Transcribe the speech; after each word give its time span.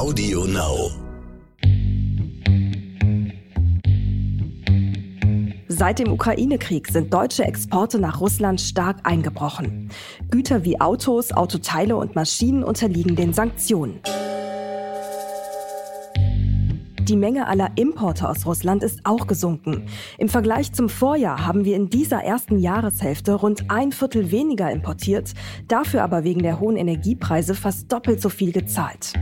Audio 0.00 0.46
Now. 0.46 0.90
Seit 5.68 5.98
dem 5.98 6.10
Ukraine-Krieg 6.10 6.88
sind 6.88 7.12
deutsche 7.12 7.44
Exporte 7.44 7.98
nach 7.98 8.18
Russland 8.18 8.62
stark 8.62 9.00
eingebrochen. 9.02 9.90
Güter 10.30 10.64
wie 10.64 10.80
Autos, 10.80 11.32
Autoteile 11.32 11.96
und 11.96 12.14
Maschinen 12.14 12.64
unterliegen 12.64 13.14
den 13.14 13.34
Sanktionen. 13.34 14.00
Die 17.02 17.16
Menge 17.16 17.46
aller 17.46 17.72
Importe 17.76 18.26
aus 18.26 18.46
Russland 18.46 18.82
ist 18.82 19.00
auch 19.04 19.26
gesunken. 19.26 19.84
Im 20.16 20.30
Vergleich 20.30 20.72
zum 20.72 20.88
Vorjahr 20.88 21.46
haben 21.46 21.66
wir 21.66 21.76
in 21.76 21.90
dieser 21.90 22.24
ersten 22.24 22.58
Jahreshälfte 22.58 23.34
rund 23.34 23.70
ein 23.70 23.92
Viertel 23.92 24.30
weniger 24.30 24.70
importiert, 24.70 25.34
dafür 25.68 26.02
aber 26.02 26.24
wegen 26.24 26.42
der 26.42 26.58
hohen 26.58 26.78
Energiepreise 26.78 27.54
fast 27.54 27.92
doppelt 27.92 28.22
so 28.22 28.30
viel 28.30 28.52
gezahlt. 28.52 29.12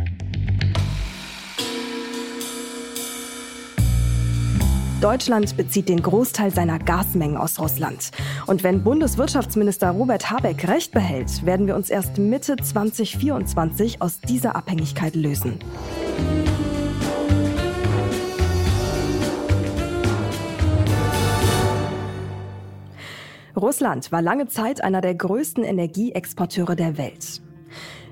Deutschland 5.00 5.56
bezieht 5.56 5.88
den 5.88 6.02
Großteil 6.02 6.52
seiner 6.52 6.80
Gasmengen 6.80 7.36
aus 7.36 7.60
Russland. 7.60 8.10
Und 8.46 8.64
wenn 8.64 8.82
Bundeswirtschaftsminister 8.82 9.90
Robert 9.90 10.28
Habeck 10.28 10.66
recht 10.66 10.90
behält, 10.90 11.46
werden 11.46 11.68
wir 11.68 11.76
uns 11.76 11.88
erst 11.88 12.18
Mitte 12.18 12.56
2024 12.56 14.02
aus 14.02 14.20
dieser 14.20 14.56
Abhängigkeit 14.56 15.14
lösen. 15.14 15.60
Russland 23.56 24.10
war 24.10 24.20
lange 24.20 24.48
Zeit 24.48 24.82
einer 24.82 25.00
der 25.00 25.14
größten 25.14 25.62
Energieexporteure 25.62 26.74
der 26.74 26.98
Welt. 26.98 27.40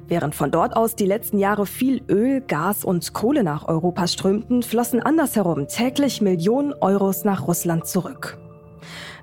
Während 0.09 0.35
von 0.37 0.53
dort 0.53 0.77
aus 0.77 0.95
die 0.95 1.07
letzten 1.07 1.39
Jahre 1.39 1.67
viel 1.67 2.01
Öl, 2.09 2.41
Gas 2.41 2.85
und 2.85 3.13
Kohle 3.13 3.43
nach 3.43 3.67
Europa 3.67 4.07
strömten, 4.07 4.63
flossen 4.63 5.01
andersherum 5.01 5.67
täglich 5.67 6.21
Millionen 6.21 6.73
Euros 6.75 7.25
nach 7.25 7.49
Russland 7.49 7.87
zurück. 7.87 8.39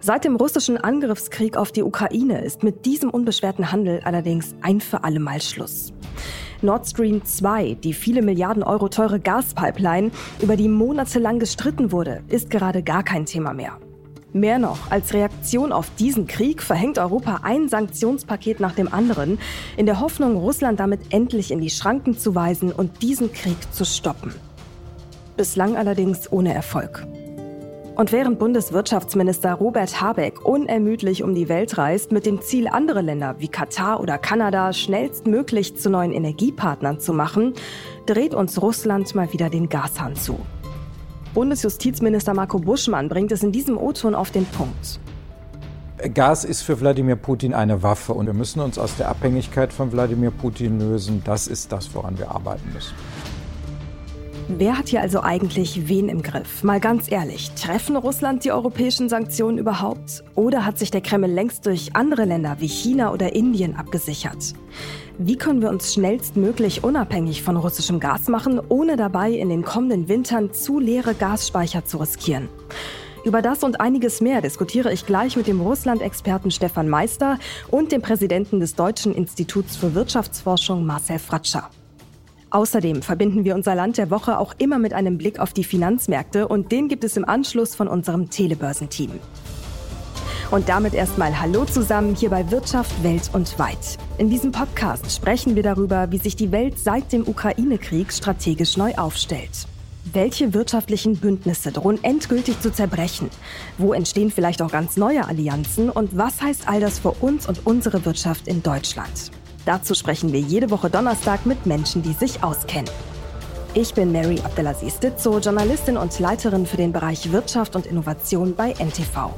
Seit 0.02 0.26
dem 0.26 0.36
russischen 0.36 0.76
Angriffskrieg 0.76 1.56
auf 1.56 1.72
die 1.72 1.84
Ukraine 1.84 2.44
ist 2.44 2.64
mit 2.64 2.86
diesem 2.86 3.10
unbeschwerten 3.10 3.72
Handel 3.72 4.02
allerdings 4.04 4.54
ein 4.62 4.82
für 4.82 5.06
alle 5.06 5.22
Mal 5.22 5.42
Schluss. 5.42 5.94
Nord 6.62 6.86
Stream 6.86 7.24
2, 7.24 7.76
die 7.76 7.94
viele 7.94 8.22
Milliarden 8.22 8.64
Euro 8.64 8.90
teure 8.90 9.22
Gaspipeline, 9.22 10.12
über 10.42 10.58
die 10.58 10.68
monatelang 10.68 11.40
gestritten 11.40 11.94
wurde, 11.94 12.24
ist 12.28 12.50
gerade 12.50 12.84
gar 12.84 13.04
kein 13.04 13.26
Thema 13.26 13.54
mehr. 13.54 13.78
Mehr 14.34 14.58
noch, 14.58 14.90
als 14.90 15.14
Reaktion 15.14 15.72
auf 15.72 15.92
diesen 16.00 16.26
Krieg 16.26 16.64
verhängt 16.64 16.98
Europa 16.98 17.42
ein 17.44 17.70
Sanktionspaket 17.70 18.60
nach 18.60 18.74
dem 18.74 18.92
anderen, 18.92 19.38
in 19.78 19.86
der 19.86 20.00
Hoffnung, 20.00 20.38
Russland 20.38 20.80
damit 20.80 21.14
endlich 21.14 21.52
in 21.52 21.62
die 21.62 21.70
Schranken 21.70 22.18
zu 22.18 22.34
weisen 22.34 22.72
und 22.72 23.04
diesen 23.04 23.32
Krieg 23.32 23.58
zu 23.72 23.86
stoppen. 23.86 24.34
Bislang 25.38 25.78
allerdings 25.78 26.32
ohne 26.32 26.52
Erfolg. 26.52 27.06
Und 27.96 28.12
während 28.12 28.40
Bundeswirtschaftsminister 28.40 29.54
Robert 29.54 30.02
Habeck 30.02 30.44
unermüdlich 30.44 31.22
um 31.22 31.36
die 31.36 31.48
Welt 31.48 31.78
reist, 31.78 32.12
mit 32.12 32.26
dem 32.26 32.42
Ziel, 32.42 32.68
andere 32.68 33.02
Länder 33.02 33.36
wie 33.38 33.50
Katar 33.50 34.00
oder 34.00 34.18
Kanada 34.18 34.74
schnellstmöglich 34.74 35.78
zu 35.78 35.92
neuen 35.92 36.12
Energiepartnern 36.12 37.00
zu 37.00 37.14
machen, 37.14 37.54
dreht 38.08 38.34
uns 38.34 38.60
Russland 38.60 39.14
mal 39.14 39.32
wieder 39.32 39.52
den 39.52 39.70
Gashahn 39.70 40.16
zu. 40.16 40.40
Bundesjustizminister 41.34 42.34
Marco 42.34 42.60
Buschmann 42.60 43.10
bringt 43.10 43.32
es 43.32 43.42
in 43.42 43.52
diesem 43.52 43.78
O-Ton 43.78 44.14
auf 44.14 44.30
den 44.30 44.46
Punkt. 44.46 45.00
Gas 46.14 46.44
ist 46.44 46.62
für 46.62 46.80
Wladimir 46.80 47.16
Putin 47.16 47.54
eine 47.54 47.82
Waffe 47.82 48.14
und 48.14 48.26
wir 48.26 48.34
müssen 48.34 48.60
uns 48.60 48.78
aus 48.78 48.98
der 48.98 49.10
Abhängigkeit 49.10 49.74
von 49.74 49.92
Wladimir 49.92 50.32
Putin 50.32 50.80
lösen. 50.80 51.24
Das 51.26 51.48
ist 51.48 51.72
das, 51.72 51.94
woran 51.96 52.18
wir 52.20 52.30
arbeiten 52.30 52.72
müssen. 52.74 52.94
Wer 54.50 54.78
hat 54.78 54.90
hier 54.90 55.02
also 55.02 55.22
eigentlich 55.22 55.88
wen 55.88 56.10
im 56.10 56.22
Griff? 56.22 56.64
Mal 56.64 56.82
ganz 56.82 57.10
ehrlich, 57.10 57.52
treffen 57.52 57.96
Russland 57.96 58.44
die 58.44 58.52
europäischen 58.52 59.08
Sanktionen 59.08 59.58
überhaupt? 59.58 60.24
Oder 60.36 60.66
hat 60.66 60.78
sich 60.78 60.92
der 60.92 61.02
Kreml 61.02 61.32
längst 61.32 61.66
durch 61.66 61.96
andere 61.96 62.26
Länder 62.26 62.58
wie 62.60 62.68
China 62.68 63.14
oder 63.14 63.34
Indien 63.34 63.78
abgesichert? 63.78 64.54
Wie 65.20 65.36
können 65.36 65.62
wir 65.62 65.70
uns 65.70 65.94
schnellstmöglich 65.94 66.84
unabhängig 66.84 67.44
von 67.44 67.56
russischem 67.56 68.00
Gas 68.00 68.30
machen, 68.30 68.60
ohne 68.70 68.98
dabei 68.98 69.32
in 69.32 69.50
den 69.50 69.64
kommenden 69.64 70.08
Wintern 70.08 70.54
zu 70.54 70.80
leere 70.80 71.14
Gasspeicher 71.14 71.86
zu 71.86 71.98
riskieren? 71.98 72.50
Über 73.24 73.44
das 73.44 73.64
und 73.64 73.80
einiges 73.80 74.22
mehr 74.22 74.42
diskutiere 74.42 74.92
ich 74.92 75.06
gleich 75.06 75.38
mit 75.38 75.46
dem 75.46 75.62
Russland-Experten 75.62 76.50
Stefan 76.50 76.90
Meister 76.90 77.38
und 77.70 77.92
dem 77.92 78.02
Präsidenten 78.02 78.60
des 78.60 78.74
Deutschen 78.74 79.14
Instituts 79.14 79.76
für 79.76 79.94
Wirtschaftsforschung 79.94 80.84
Marcel 80.84 81.20
Fratscher. 81.20 81.70
Außerdem 82.50 83.04
verbinden 83.04 83.46
wir 83.46 83.54
unser 83.54 83.76
Land 83.76 84.00
der 84.00 84.10
Woche 84.10 84.40
auch 84.40 84.56
immer 84.58 84.80
mit 84.80 84.94
einem 84.94 85.20
Blick 85.20 85.40
auf 85.40 85.54
die 85.54 85.64
Finanzmärkte 85.64 86.48
und 86.48 86.72
den 86.72 86.88
gibt 86.88 87.04
es 87.04 87.18
im 87.18 87.28
Anschluss 87.28 87.76
von 87.76 87.88
unserem 87.88 88.32
Telebörsenteam. 88.32 89.12
Und 90.54 90.70
damit 90.70 90.94
erstmal 90.94 91.42
Hallo 91.42 91.66
zusammen 91.66 92.14
hier 92.14 92.30
bei 92.30 92.52
Wirtschaft 92.52 93.02
Welt 93.02 93.32
und 93.34 93.58
Weit. 93.58 93.98
In 94.20 94.30
diesem 94.30 94.52
Podcast 94.52 95.12
sprechen 95.12 95.56
wir 95.56 95.64
darüber, 95.64 96.12
wie 96.12 96.20
sich 96.20 96.36
die 96.36 96.52
Welt 96.52 96.78
seit 96.78 97.12
dem 97.12 97.28
Ukraine-Krieg 97.28 98.14
strategisch 98.14 98.78
neu 98.78 98.94
aufstellt. 98.94 99.66
Welche 100.04 100.54
wirtschaftlichen 100.54 101.18
Bündnisse 101.18 101.72
drohen 101.72 102.04
endgültig 102.04 102.62
zu 102.62 102.72
zerbrechen? 102.72 103.32
Wo 103.80 103.94
entstehen 103.94 104.30
vielleicht 104.30 104.62
auch 104.62 104.70
ganz 104.72 104.96
neue 104.96 105.28
Allianzen? 105.28 105.90
Und 105.90 106.16
was 106.16 106.40
heißt 106.40 106.68
all 106.68 106.80
das 106.80 107.00
für 107.00 107.14
uns 107.14 107.48
und 107.48 107.66
unsere 107.66 108.06
Wirtschaft 108.06 108.48
in 108.48 108.62
Deutschland? 108.62 109.32
Dazu 109.66 109.96
sprechen 109.96 110.34
wir 110.34 110.40
jede 110.42 110.70
Woche 110.70 110.92
Donnerstag 110.92 111.48
mit 111.48 111.66
Menschen, 111.66 112.04
die 112.04 112.14
sich 112.14 112.44
auskennen. 112.44 112.92
Ich 113.74 113.96
bin 113.96 114.12
Mary 114.12 114.40
Abdelaziz 114.44 115.00
Ditzo, 115.00 115.40
Journalistin 115.40 115.98
und 115.98 116.20
Leiterin 116.20 116.68
für 116.68 116.78
den 116.78 116.92
Bereich 116.94 117.32
Wirtschaft 117.32 117.76
und 117.76 117.88
Innovation 117.88 118.54
bei 118.54 118.74
NTV. 118.74 119.32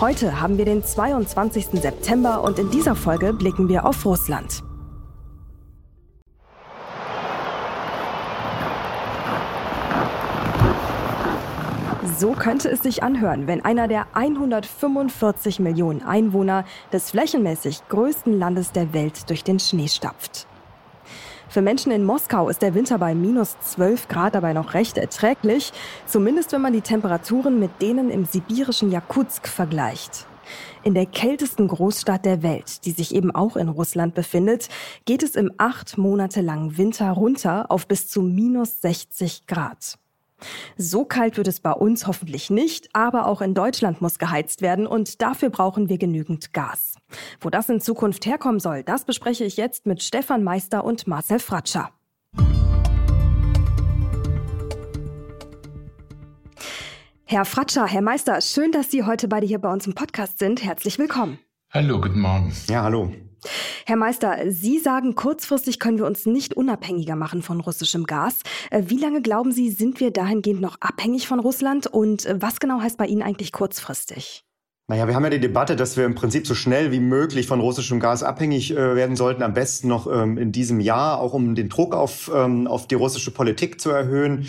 Heute 0.00 0.40
haben 0.40 0.56
wir 0.56 0.64
den 0.64 0.82
22. 0.82 1.78
September 1.78 2.42
und 2.42 2.58
in 2.58 2.70
dieser 2.70 2.96
Folge 2.96 3.34
blicken 3.34 3.68
wir 3.68 3.84
auf 3.84 4.06
Russland. 4.06 4.62
So 12.18 12.32
könnte 12.32 12.70
es 12.70 12.80
sich 12.80 13.02
anhören, 13.02 13.46
wenn 13.46 13.62
einer 13.62 13.88
der 13.88 14.06
145 14.14 15.60
Millionen 15.60 16.02
Einwohner 16.02 16.64
des 16.94 17.10
flächenmäßig 17.10 17.82
größten 17.90 18.38
Landes 18.38 18.72
der 18.72 18.94
Welt 18.94 19.28
durch 19.28 19.44
den 19.44 19.60
Schnee 19.60 19.88
stapft. 19.88 20.46
Für 21.50 21.62
Menschen 21.62 21.90
in 21.90 22.04
Moskau 22.04 22.48
ist 22.48 22.62
der 22.62 22.74
Winter 22.74 22.96
bei 22.98 23.12
minus 23.12 23.58
12 23.58 24.06
Grad 24.06 24.36
dabei 24.36 24.52
noch 24.52 24.74
recht 24.74 24.96
erträglich, 24.96 25.72
zumindest 26.06 26.52
wenn 26.52 26.62
man 26.62 26.72
die 26.72 26.80
Temperaturen 26.80 27.58
mit 27.58 27.82
denen 27.82 28.08
im 28.08 28.24
sibirischen 28.24 28.92
Jakutsk 28.92 29.48
vergleicht. 29.48 30.26
In 30.84 30.94
der 30.94 31.06
kältesten 31.06 31.66
Großstadt 31.66 32.24
der 32.24 32.44
Welt, 32.44 32.84
die 32.84 32.92
sich 32.92 33.12
eben 33.12 33.34
auch 33.34 33.56
in 33.56 33.68
Russland 33.68 34.14
befindet, 34.14 34.68
geht 35.06 35.24
es 35.24 35.34
im 35.34 35.50
acht 35.58 35.98
Monate 35.98 36.40
langen 36.40 36.78
Winter 36.78 37.10
runter 37.10 37.66
auf 37.68 37.88
bis 37.88 38.08
zu 38.08 38.22
minus 38.22 38.80
60 38.80 39.48
Grad. 39.48 39.98
So 40.76 41.04
kalt 41.04 41.36
wird 41.36 41.48
es 41.48 41.60
bei 41.60 41.72
uns 41.72 42.06
hoffentlich 42.06 42.50
nicht, 42.50 42.88
aber 42.94 43.26
auch 43.26 43.40
in 43.40 43.54
Deutschland 43.54 44.00
muss 44.00 44.18
geheizt 44.18 44.62
werden 44.62 44.86
und 44.86 45.22
dafür 45.22 45.50
brauchen 45.50 45.88
wir 45.88 45.98
genügend 45.98 46.52
Gas. 46.52 46.94
Wo 47.40 47.50
das 47.50 47.68
in 47.68 47.80
Zukunft 47.80 48.26
herkommen 48.26 48.60
soll, 48.60 48.82
das 48.82 49.04
bespreche 49.04 49.44
ich 49.44 49.56
jetzt 49.56 49.86
mit 49.86 50.02
Stefan 50.02 50.42
Meister 50.42 50.84
und 50.84 51.06
Marcel 51.06 51.38
Fratscher. 51.38 51.90
Herr 57.24 57.44
Fratscher, 57.44 57.86
Herr 57.86 58.02
Meister, 58.02 58.40
schön, 58.40 58.72
dass 58.72 58.90
Sie 58.90 59.04
heute 59.04 59.28
beide 59.28 59.46
hier 59.46 59.60
bei 59.60 59.72
uns 59.72 59.86
im 59.86 59.94
Podcast 59.94 60.40
sind. 60.40 60.64
Herzlich 60.64 60.98
willkommen. 60.98 61.38
Hallo, 61.72 62.00
guten 62.00 62.20
Morgen. 62.20 62.52
Ja, 62.68 62.82
hallo. 62.82 63.12
Herr 63.86 63.96
Meister, 63.96 64.38
Sie 64.48 64.78
sagen, 64.78 65.14
kurzfristig 65.14 65.78
können 65.78 65.98
wir 65.98 66.06
uns 66.06 66.26
nicht 66.26 66.54
unabhängiger 66.54 67.16
machen 67.16 67.42
von 67.42 67.60
russischem 67.60 68.04
Gas. 68.04 68.40
Äh, 68.70 68.84
wie 68.86 68.98
lange 68.98 69.22
glauben 69.22 69.52
Sie, 69.52 69.70
sind 69.70 70.00
wir 70.00 70.10
dahingehend 70.10 70.60
noch 70.60 70.76
abhängig 70.80 71.26
von 71.26 71.40
Russland? 71.40 71.86
Und 71.86 72.26
äh, 72.26 72.40
was 72.40 72.60
genau 72.60 72.80
heißt 72.80 72.98
bei 72.98 73.06
Ihnen 73.06 73.22
eigentlich 73.22 73.52
kurzfristig? 73.52 74.44
Naja, 74.90 75.06
wir 75.06 75.14
haben 75.14 75.22
ja 75.22 75.30
die 75.30 75.38
Debatte, 75.38 75.76
dass 75.76 75.96
wir 75.96 76.04
im 76.04 76.16
Prinzip 76.16 76.48
so 76.48 76.56
schnell 76.56 76.90
wie 76.90 76.98
möglich 76.98 77.46
von 77.46 77.60
russischem 77.60 78.00
Gas 78.00 78.24
abhängig 78.24 78.72
äh, 78.72 78.96
werden 78.96 79.14
sollten, 79.14 79.44
am 79.44 79.54
besten 79.54 79.86
noch 79.86 80.10
ähm, 80.12 80.36
in 80.36 80.50
diesem 80.50 80.80
Jahr, 80.80 81.20
auch 81.20 81.32
um 81.32 81.54
den 81.54 81.68
Druck 81.68 81.94
auf, 81.94 82.28
ähm, 82.34 82.66
auf 82.66 82.88
die 82.88 82.96
russische 82.96 83.30
Politik 83.30 83.80
zu 83.80 83.90
erhöhen. 83.90 84.48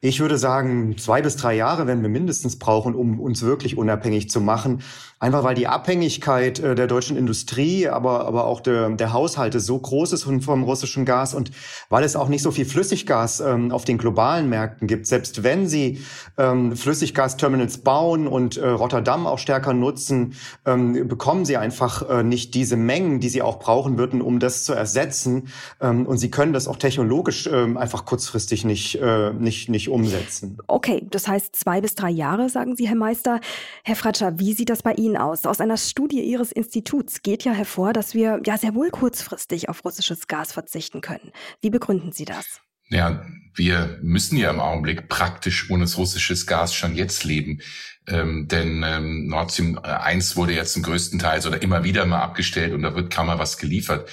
Ich 0.00 0.18
würde 0.20 0.38
sagen, 0.38 0.98
zwei 0.98 1.22
bis 1.22 1.36
drei 1.36 1.54
Jahre 1.54 1.86
werden 1.86 2.02
wir 2.02 2.08
mindestens 2.08 2.58
brauchen, 2.58 2.96
um 2.96 3.20
uns 3.20 3.42
wirklich 3.42 3.78
unabhängig 3.78 4.28
zu 4.28 4.40
machen. 4.40 4.82
Einfach 5.18 5.44
weil 5.44 5.54
die 5.54 5.66
Abhängigkeit 5.66 6.58
äh, 6.58 6.74
der 6.74 6.86
deutschen 6.86 7.16
Industrie, 7.16 7.88
aber, 7.88 8.26
aber 8.26 8.44
auch 8.44 8.60
der, 8.60 8.90
der 8.90 9.14
Haushalte 9.14 9.60
so 9.60 9.78
groß 9.78 10.12
ist 10.12 10.24
vom 10.24 10.62
russischen 10.62 11.06
Gas 11.06 11.32
und 11.32 11.52
weil 11.88 12.04
es 12.04 12.16
auch 12.16 12.28
nicht 12.28 12.42
so 12.42 12.50
viel 12.50 12.66
Flüssiggas 12.66 13.40
ähm, 13.40 13.72
auf 13.72 13.86
den 13.86 13.96
globalen 13.96 14.50
Märkten 14.50 14.86
gibt. 14.86 15.06
Selbst 15.06 15.42
wenn 15.42 15.68
sie 15.68 16.02
ähm, 16.36 16.76
Flüssiggasterminals 16.76 17.78
bauen 17.78 18.28
und 18.28 18.58
äh, 18.58 18.68
Rotterdam 18.68 19.26
auch 19.26 19.38
stärker 19.38 19.72
nutzen, 19.72 20.34
ähm, 20.66 21.08
bekommen 21.08 21.46
sie 21.46 21.56
einfach 21.56 22.06
äh, 22.10 22.22
nicht 22.22 22.52
diese 22.52 22.76
Mengen, 22.76 23.18
die 23.18 23.30
sie 23.30 23.40
auch 23.40 23.58
brauchen 23.58 23.96
würden, 23.96 24.20
um 24.20 24.38
das 24.38 24.64
zu 24.64 24.74
ersetzen. 24.74 25.48
Ähm, 25.80 26.04
und 26.04 26.18
sie 26.18 26.30
können 26.30 26.52
das 26.52 26.68
auch 26.68 26.76
technologisch 26.76 27.48
ähm, 27.50 27.78
einfach 27.78 28.04
kurzfristig 28.04 28.66
nicht, 28.66 28.96
äh, 28.96 29.32
nicht, 29.32 29.70
nicht 29.70 29.88
umsetzen. 29.88 30.58
Okay, 30.66 31.06
das 31.10 31.26
heißt 31.26 31.56
zwei 31.56 31.80
bis 31.80 31.94
drei 31.94 32.10
Jahre, 32.10 32.50
sagen 32.50 32.76
Sie, 32.76 32.86
Herr 32.86 32.96
Meister. 32.96 33.40
Herr 33.82 33.96
Fratscher, 33.96 34.38
wie 34.38 34.52
sieht 34.52 34.68
das 34.68 34.82
bei 34.82 34.92
Ihnen 34.92 35.05
Ihnen 35.06 35.16
aus? 35.16 35.46
Aus 35.46 35.60
einer 35.60 35.76
Studie 35.76 36.20
Ihres 36.22 36.52
Instituts 36.52 37.22
geht 37.22 37.44
ja 37.44 37.52
hervor, 37.52 37.92
dass 37.92 38.14
wir 38.14 38.40
ja 38.44 38.58
sehr 38.58 38.74
wohl 38.74 38.90
kurzfristig 38.90 39.68
auf 39.68 39.84
russisches 39.84 40.26
Gas 40.26 40.52
verzichten 40.52 41.00
können. 41.00 41.32
Wie 41.60 41.70
begründen 41.70 42.12
Sie 42.12 42.24
das? 42.24 42.60
Ja, 42.88 43.24
wir 43.54 43.98
müssen 44.02 44.36
ja 44.36 44.50
im 44.50 44.60
Augenblick 44.60 45.08
praktisch 45.08 45.70
ohne 45.70 45.92
russisches 45.92 46.46
Gas 46.46 46.74
schon 46.74 46.94
jetzt 46.94 47.24
leben. 47.24 47.60
Ähm, 48.08 48.46
denn 48.46 48.84
ähm, 48.86 49.26
Nord 49.26 49.52
Stream 49.52 49.78
1 49.78 50.36
wurde 50.36 50.52
jetzt 50.52 50.74
zum 50.74 50.82
größten 50.82 51.18
Teil 51.18 51.44
oder 51.46 51.60
immer 51.62 51.82
wieder 51.82 52.06
mal 52.06 52.20
abgestellt 52.20 52.72
und 52.72 52.82
da 52.82 52.94
wird 52.94 53.12
kaum 53.12 53.26
mal 53.26 53.40
was 53.40 53.58
geliefert. 53.58 54.08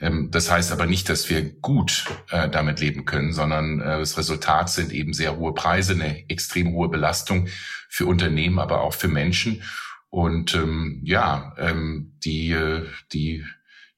Ähm, 0.00 0.30
das 0.30 0.50
heißt 0.50 0.72
aber 0.72 0.84
nicht, 0.84 1.08
dass 1.08 1.30
wir 1.30 1.42
gut 1.60 2.04
äh, 2.30 2.50
damit 2.50 2.80
leben 2.80 3.06
können, 3.06 3.32
sondern 3.32 3.80
äh, 3.80 3.98
das 3.98 4.18
Resultat 4.18 4.68
sind 4.68 4.92
eben 4.92 5.14
sehr 5.14 5.36
hohe 5.36 5.54
Preise, 5.54 5.94
eine 5.94 6.28
extrem 6.28 6.72
hohe 6.72 6.88
Belastung 6.88 7.48
für 7.88 8.04
Unternehmen, 8.04 8.58
aber 8.58 8.82
auch 8.82 8.92
für 8.94 9.08
Menschen. 9.08 9.62
Und 10.10 10.54
ähm, 10.54 11.00
ja, 11.04 11.54
ähm, 11.58 12.14
die, 12.24 12.50
äh, 12.52 12.86
die, 13.12 13.44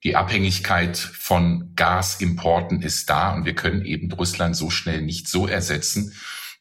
die 0.03 0.17
Abhängigkeit 0.17 0.97
von 0.97 1.73
Gasimporten 1.77 2.83
ist 2.83 3.09
da 3.11 3.35
und 3.35 3.45
wir 3.45 3.55
können 3.55 3.85
eben 3.85 4.11
Russland 4.13 4.57
so 4.57 4.71
schnell 4.71 5.03
nicht 5.03 5.29
so 5.29 5.47
ersetzen, 5.47 6.13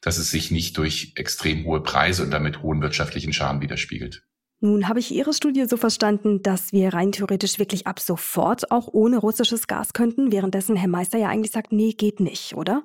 dass 0.02 0.18
es 0.18 0.32
sich 0.32 0.52
nicht 0.52 0.78
durch 0.78 1.14
extrem 1.16 1.66
hohe 1.66 1.82
Preise 1.82 2.24
und 2.24 2.32
damit 2.32 2.62
hohen 2.62 2.82
wirtschaftlichen 2.82 3.34
Schaden 3.34 3.62
widerspiegelt. 3.62 4.24
Nun 4.62 4.90
habe 4.90 5.00
ich 5.00 5.12
Ihre 5.12 5.34
Studie 5.34 5.66
so 5.66 5.78
verstanden, 5.78 6.44
dass 6.44 6.74
wir 6.74 6.94
rein 6.94 7.14
theoretisch 7.14 7.60
wirklich 7.60 7.88
ab 7.88 8.00
sofort 8.00 8.72
auch 8.72 8.90
ohne 8.92 9.18
russisches 9.18 9.68
Gas 9.68 9.94
könnten, 9.94 10.34
währenddessen 10.34 10.76
Herr 10.76 10.90
Meister 10.90 11.18
ja 11.18 11.30
eigentlich 11.30 11.52
sagt, 11.54 11.72
nee, 11.72 11.94
geht 11.94 12.20
nicht, 12.20 12.56
oder? 12.56 12.84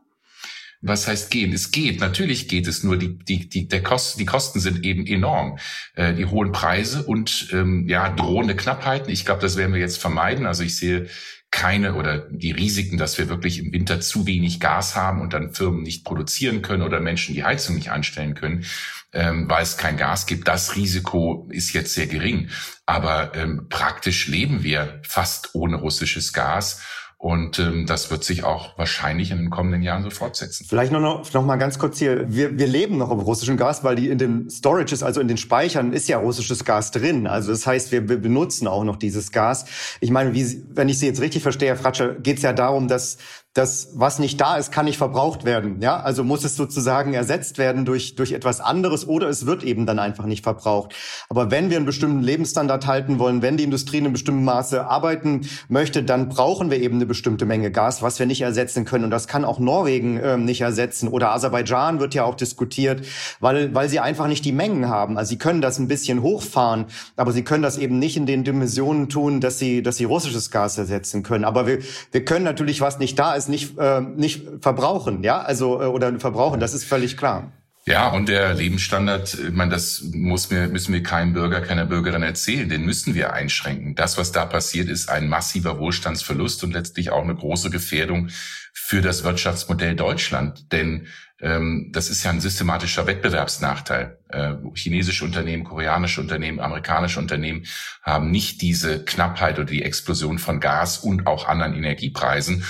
Was 0.86 1.08
heißt 1.08 1.31
gehen? 1.31 1.52
Es 1.52 1.70
geht, 1.70 2.00
natürlich 2.00 2.46
geht 2.46 2.66
es, 2.66 2.84
nur 2.84 2.98
die, 2.98 3.16
die, 3.16 3.48
die, 3.48 3.69
der 3.69 3.82
Kosten, 3.82 4.19
die 4.19 4.26
Kosten 4.26 4.60
sind 4.60 4.84
eben 4.84 5.06
enorm. 5.06 5.58
Äh, 5.94 6.14
die 6.14 6.26
hohen 6.26 6.52
Preise 6.52 7.02
und 7.04 7.48
ähm, 7.52 7.88
ja, 7.88 8.10
drohende 8.10 8.54
Knappheiten. 8.54 9.10
Ich 9.10 9.25
glaube, 9.25 9.40
das 9.40 9.56
werden 9.56 9.72
wir 9.72 9.81
jetzt 9.81 9.98
vermeiden. 9.98 10.46
Also 10.46 10.62
ich 10.62 10.76
sehe 10.76 11.08
keine 11.50 11.94
oder 11.94 12.19
die 12.31 12.50
Risiken, 12.50 12.98
dass 12.98 13.16
wir 13.16 13.28
wirklich 13.28 13.60
im 13.60 13.72
Winter 13.72 14.00
zu 14.00 14.26
wenig 14.26 14.60
Gas 14.60 14.94
haben 14.94 15.22
und 15.22 15.32
dann 15.32 15.54
Firmen 15.54 15.82
nicht 15.82 16.04
produzieren 16.04 16.62
können 16.62 16.82
oder 16.82 17.00
Menschen 17.00 17.34
die 17.34 17.44
Heizung 17.44 17.76
nicht 17.76 17.90
anstellen 17.90 18.34
können, 18.34 18.64
ähm, 19.12 19.48
weil 19.48 19.62
es 19.62 19.78
kein 19.78 19.96
Gas 19.96 20.26
gibt. 20.26 20.48
Das 20.48 20.76
Risiko 20.76 21.48
ist 21.50 21.72
jetzt 21.72 21.94
sehr 21.94 22.08
gering. 22.08 22.50
Aber 22.84 23.34
ähm, 23.36 23.69
praktisch 23.70 24.26
leben 24.26 24.62
wir 24.64 25.00
fast 25.04 25.54
ohne 25.54 25.76
russisches 25.76 26.32
Gas. 26.32 26.82
Und 27.24 27.58
ähm, 27.58 27.86
das 27.86 28.10
wird 28.10 28.22
sich 28.22 28.44
auch 28.44 28.76
wahrscheinlich 28.76 29.30
in 29.30 29.38
den 29.38 29.48
kommenden 29.48 29.80
Jahren 29.80 30.02
so 30.02 30.10
fortsetzen. 30.10 30.66
Vielleicht 30.68 30.92
noch, 30.92 31.00
noch, 31.00 31.32
noch 31.32 31.42
mal 31.42 31.56
ganz 31.56 31.78
kurz 31.78 31.98
hier. 31.98 32.26
Wir, 32.28 32.58
wir 32.58 32.66
leben 32.66 32.98
noch 32.98 33.08
auf 33.08 33.24
russischem 33.24 33.56
Gas, 33.56 33.82
weil 33.82 33.96
die 33.96 34.10
in 34.10 34.18
den 34.18 34.50
Storages, 34.50 35.02
also 35.02 35.22
in 35.22 35.28
den 35.28 35.38
Speichern, 35.38 35.94
ist 35.94 36.06
ja 36.06 36.18
russisches 36.18 36.66
Gas 36.66 36.90
drin. 36.90 37.26
Also 37.26 37.50
das 37.50 37.66
heißt, 37.66 37.92
wir, 37.92 38.10
wir 38.10 38.18
benutzen 38.18 38.68
auch 38.68 38.84
noch 38.84 38.96
dieses 38.96 39.32
Gas. 39.32 39.64
Ich 40.02 40.10
meine, 40.10 40.34
wie, 40.34 40.66
wenn 40.68 40.90
ich 40.90 40.98
Sie 40.98 41.06
jetzt 41.06 41.22
richtig 41.22 41.42
verstehe, 41.42 41.68
Herr 41.68 41.76
Fratscher, 41.76 42.12
geht 42.12 42.36
es 42.36 42.42
ja 42.42 42.52
darum, 42.52 42.88
dass 42.88 43.16
das, 43.54 43.90
was 43.94 44.18
nicht 44.18 44.40
da 44.40 44.56
ist, 44.56 44.72
kann 44.72 44.84
nicht 44.84 44.98
verbraucht 44.98 45.44
werden. 45.44 45.80
Ja, 45.80 46.00
also 46.00 46.24
muss 46.24 46.42
es 46.42 46.56
sozusagen 46.56 47.14
ersetzt 47.14 47.56
werden 47.56 47.84
durch, 47.84 48.16
durch 48.16 48.32
etwas 48.32 48.60
anderes 48.60 49.06
oder 49.06 49.28
es 49.28 49.46
wird 49.46 49.62
eben 49.62 49.86
dann 49.86 50.00
einfach 50.00 50.24
nicht 50.24 50.42
verbraucht. 50.42 50.92
Aber 51.28 51.52
wenn 51.52 51.70
wir 51.70 51.76
einen 51.76 51.86
bestimmten 51.86 52.20
Lebensstandard 52.20 52.88
halten 52.88 53.20
wollen, 53.20 53.42
wenn 53.42 53.56
die 53.56 53.62
Industrie 53.62 53.98
in 53.98 54.04
einem 54.04 54.12
bestimmten 54.12 54.42
Maße 54.42 54.84
arbeiten 54.84 55.42
möchte, 55.68 56.02
dann 56.02 56.30
brauchen 56.30 56.72
wir 56.72 56.80
eben 56.80 56.96
eine 56.96 57.06
bestimmte 57.06 57.46
Menge 57.46 57.70
Gas, 57.70 58.02
was 58.02 58.18
wir 58.18 58.26
nicht 58.26 58.40
ersetzen 58.40 58.84
können. 58.84 59.04
Und 59.04 59.12
das 59.12 59.28
kann 59.28 59.44
auch 59.44 59.60
Norwegen 59.60 60.16
äh, 60.16 60.36
nicht 60.36 60.60
ersetzen. 60.60 61.06
Oder 61.06 61.30
Aserbaidschan 61.30 62.00
wird 62.00 62.14
ja 62.14 62.24
auch 62.24 62.34
diskutiert, 62.34 63.06
weil, 63.38 63.72
weil 63.72 63.88
sie 63.88 64.00
einfach 64.00 64.26
nicht 64.26 64.44
die 64.44 64.52
Mengen 64.52 64.88
haben. 64.88 65.16
Also 65.16 65.28
sie 65.28 65.38
können 65.38 65.60
das 65.60 65.78
ein 65.78 65.86
bisschen 65.86 66.22
hochfahren, 66.22 66.86
aber 67.14 67.30
sie 67.30 67.44
können 67.44 67.62
das 67.62 67.78
eben 67.78 68.00
nicht 68.00 68.16
in 68.16 68.26
den 68.26 68.42
Dimensionen 68.42 69.08
tun, 69.08 69.40
dass 69.40 69.60
sie, 69.60 69.80
dass 69.80 69.96
sie 69.96 70.04
russisches 70.04 70.50
Gas 70.50 70.76
ersetzen 70.76 71.22
können. 71.22 71.44
Aber 71.44 71.68
wir, 71.68 71.78
wir 72.10 72.24
können 72.24 72.44
natürlich, 72.44 72.80
was 72.80 72.98
nicht 72.98 73.16
da 73.16 73.34
ist, 73.34 73.44
es 73.44 73.49
nicht, 73.49 73.79
äh, 73.79 74.00
nicht 74.00 74.43
verbrauchen, 74.61 75.23
ja, 75.23 75.41
also 75.41 75.81
äh, 75.81 75.87
oder 75.87 76.19
verbrauchen, 76.19 76.61
das 76.61 76.75
ist 76.75 76.85
völlig 76.85 77.17
klar. 77.17 77.52
Ja, 77.87 78.08
und 78.08 78.31
der 78.31 78.55
Lebensstandard, 78.55 79.35
ich 79.35 79.52
meine, 79.52 79.70
das 79.70 80.02
muss 80.14 80.50
mir, 80.50 80.69
müssen 80.69 80.94
wir 80.94 81.02
keinem 81.02 81.35
Bürger, 81.35 81.61
keiner 81.61 81.85
Bürgerin 81.85 82.23
erzählen, 82.23 82.67
den 82.67 82.87
müssen 82.87 83.14
wir 83.14 83.35
einschränken. 83.35 83.94
Das, 83.94 84.17
was 84.17 84.32
da 84.32 84.46
passiert, 84.46 84.88
ist 84.88 85.11
ein 85.11 85.29
massiver 85.29 85.79
Wohlstandsverlust 85.79 86.64
und 86.64 86.73
letztlich 86.73 87.11
auch 87.11 87.23
eine 87.23 87.35
große 87.35 87.69
Gefährdung 87.69 88.29
für 88.73 89.02
das 89.02 89.23
Wirtschaftsmodell 89.23 89.96
Deutschland. 89.96 90.73
Denn 90.73 91.08
ähm, 91.41 91.91
das 91.93 92.08
ist 92.08 92.25
ja 92.25 92.31
ein 92.31 92.41
systematischer 92.41 93.06
Wettbewerbsnachteil. 93.06 94.19
Äh, 94.29 94.55
chinesische 94.75 95.26
Unternehmen, 95.26 95.64
koreanische 95.64 96.23
Unternehmen, 96.23 96.61
amerikanische 96.61 97.20
Unternehmen 97.20 97.67
haben 98.02 98.31
nicht 98.31 98.62
diese 98.62 99.05
Knappheit 99.05 99.58
oder 99.58 99.67
die 99.67 99.82
Explosion 99.82 100.38
von 100.38 100.58
Gas 100.58 100.99
und 100.99 101.26
auch 101.26 101.46
anderen 101.49 101.75
Energiepreisen. 101.75 102.64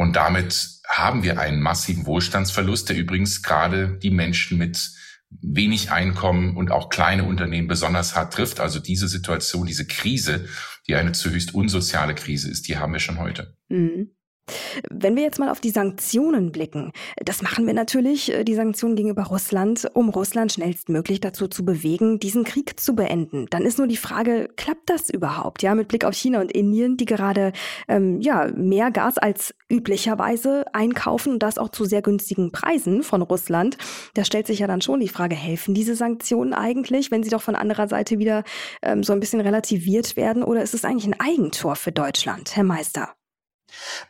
Und 0.00 0.16
damit 0.16 0.80
haben 0.88 1.22
wir 1.24 1.38
einen 1.38 1.60
massiven 1.60 2.06
Wohlstandsverlust, 2.06 2.88
der 2.88 2.96
übrigens 2.96 3.42
gerade 3.42 3.98
die 3.98 4.08
Menschen 4.08 4.56
mit 4.56 4.92
wenig 5.28 5.92
Einkommen 5.92 6.56
und 6.56 6.70
auch 6.70 6.88
kleine 6.88 7.24
Unternehmen 7.24 7.68
besonders 7.68 8.16
hart 8.16 8.32
trifft. 8.32 8.60
Also 8.60 8.78
diese 8.80 9.08
Situation, 9.08 9.66
diese 9.66 9.86
Krise, 9.86 10.48
die 10.88 10.94
eine 10.94 11.12
höchst 11.12 11.52
unsoziale 11.54 12.14
Krise 12.14 12.50
ist, 12.50 12.66
die 12.66 12.78
haben 12.78 12.94
wir 12.94 13.00
schon 13.00 13.18
heute. 13.18 13.54
Mhm. 13.68 14.12
Wenn 14.90 15.16
wir 15.16 15.22
jetzt 15.22 15.38
mal 15.38 15.50
auf 15.50 15.60
die 15.60 15.70
Sanktionen 15.70 16.52
blicken, 16.52 16.92
das 17.16 17.42
machen 17.42 17.66
wir 17.66 17.74
natürlich, 17.74 18.32
äh, 18.32 18.44
die 18.44 18.54
Sanktionen 18.54 18.96
gegenüber 18.96 19.24
Russland, 19.24 19.88
um 19.94 20.08
Russland 20.08 20.52
schnellstmöglich 20.52 21.20
dazu 21.20 21.48
zu 21.48 21.64
bewegen, 21.64 22.18
diesen 22.18 22.44
Krieg 22.44 22.78
zu 22.78 22.94
beenden. 22.94 23.46
Dann 23.50 23.62
ist 23.62 23.78
nur 23.78 23.86
die 23.86 23.96
Frage, 23.96 24.48
klappt 24.56 24.90
das 24.90 25.10
überhaupt? 25.10 25.62
Ja, 25.62 25.74
mit 25.74 25.88
Blick 25.88 26.04
auf 26.04 26.14
China 26.14 26.40
und 26.40 26.52
Indien, 26.52 26.96
die 26.96 27.04
gerade 27.04 27.52
ähm, 27.88 28.20
ja 28.20 28.50
mehr 28.54 28.90
Gas 28.90 29.18
als 29.18 29.54
üblicherweise 29.70 30.64
einkaufen 30.72 31.34
und 31.34 31.42
das 31.42 31.58
auch 31.58 31.68
zu 31.68 31.84
sehr 31.84 32.02
günstigen 32.02 32.52
Preisen 32.52 33.02
von 33.02 33.22
Russland. 33.22 33.78
Da 34.14 34.24
stellt 34.24 34.46
sich 34.46 34.60
ja 34.60 34.66
dann 34.66 34.80
schon 34.80 35.00
die 35.00 35.08
Frage, 35.08 35.34
helfen 35.34 35.74
diese 35.74 35.94
Sanktionen 35.94 36.54
eigentlich, 36.54 37.10
wenn 37.10 37.22
sie 37.22 37.30
doch 37.30 37.42
von 37.42 37.54
anderer 37.54 37.88
Seite 37.88 38.18
wieder 38.18 38.44
ähm, 38.82 39.02
so 39.02 39.12
ein 39.12 39.20
bisschen 39.20 39.40
relativiert 39.40 40.16
werden, 40.16 40.42
oder 40.42 40.62
ist 40.62 40.74
es 40.74 40.84
eigentlich 40.84 41.06
ein 41.06 41.20
Eigentor 41.20 41.76
für 41.76 41.92
Deutschland, 41.92 42.56
Herr 42.56 42.64
Meister? 42.64 43.19